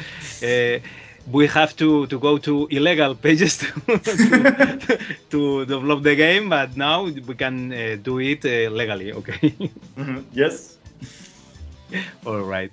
uh, 0.44 0.80
we 1.30 1.48
have 1.48 1.76
to, 1.78 2.08
to 2.08 2.20
go 2.20 2.38
to 2.38 2.68
illegal 2.72 3.16
pages 3.16 3.58
to, 3.58 3.68
to, 4.00 4.98
to 5.30 5.66
develop 5.66 6.04
the 6.04 6.16
game, 6.16 6.50
but 6.50 6.76
now 6.76 7.04
we 7.04 7.36
can 7.36 7.72
uh, 7.74 7.98
do 8.02 8.20
it 8.20 8.44
uh, 8.46 8.70
legally. 8.72 9.12
Okay. 9.14 9.54
Mhm, 9.98 10.24
Yes. 10.34 10.78
All 12.26 12.42
right. 12.42 12.72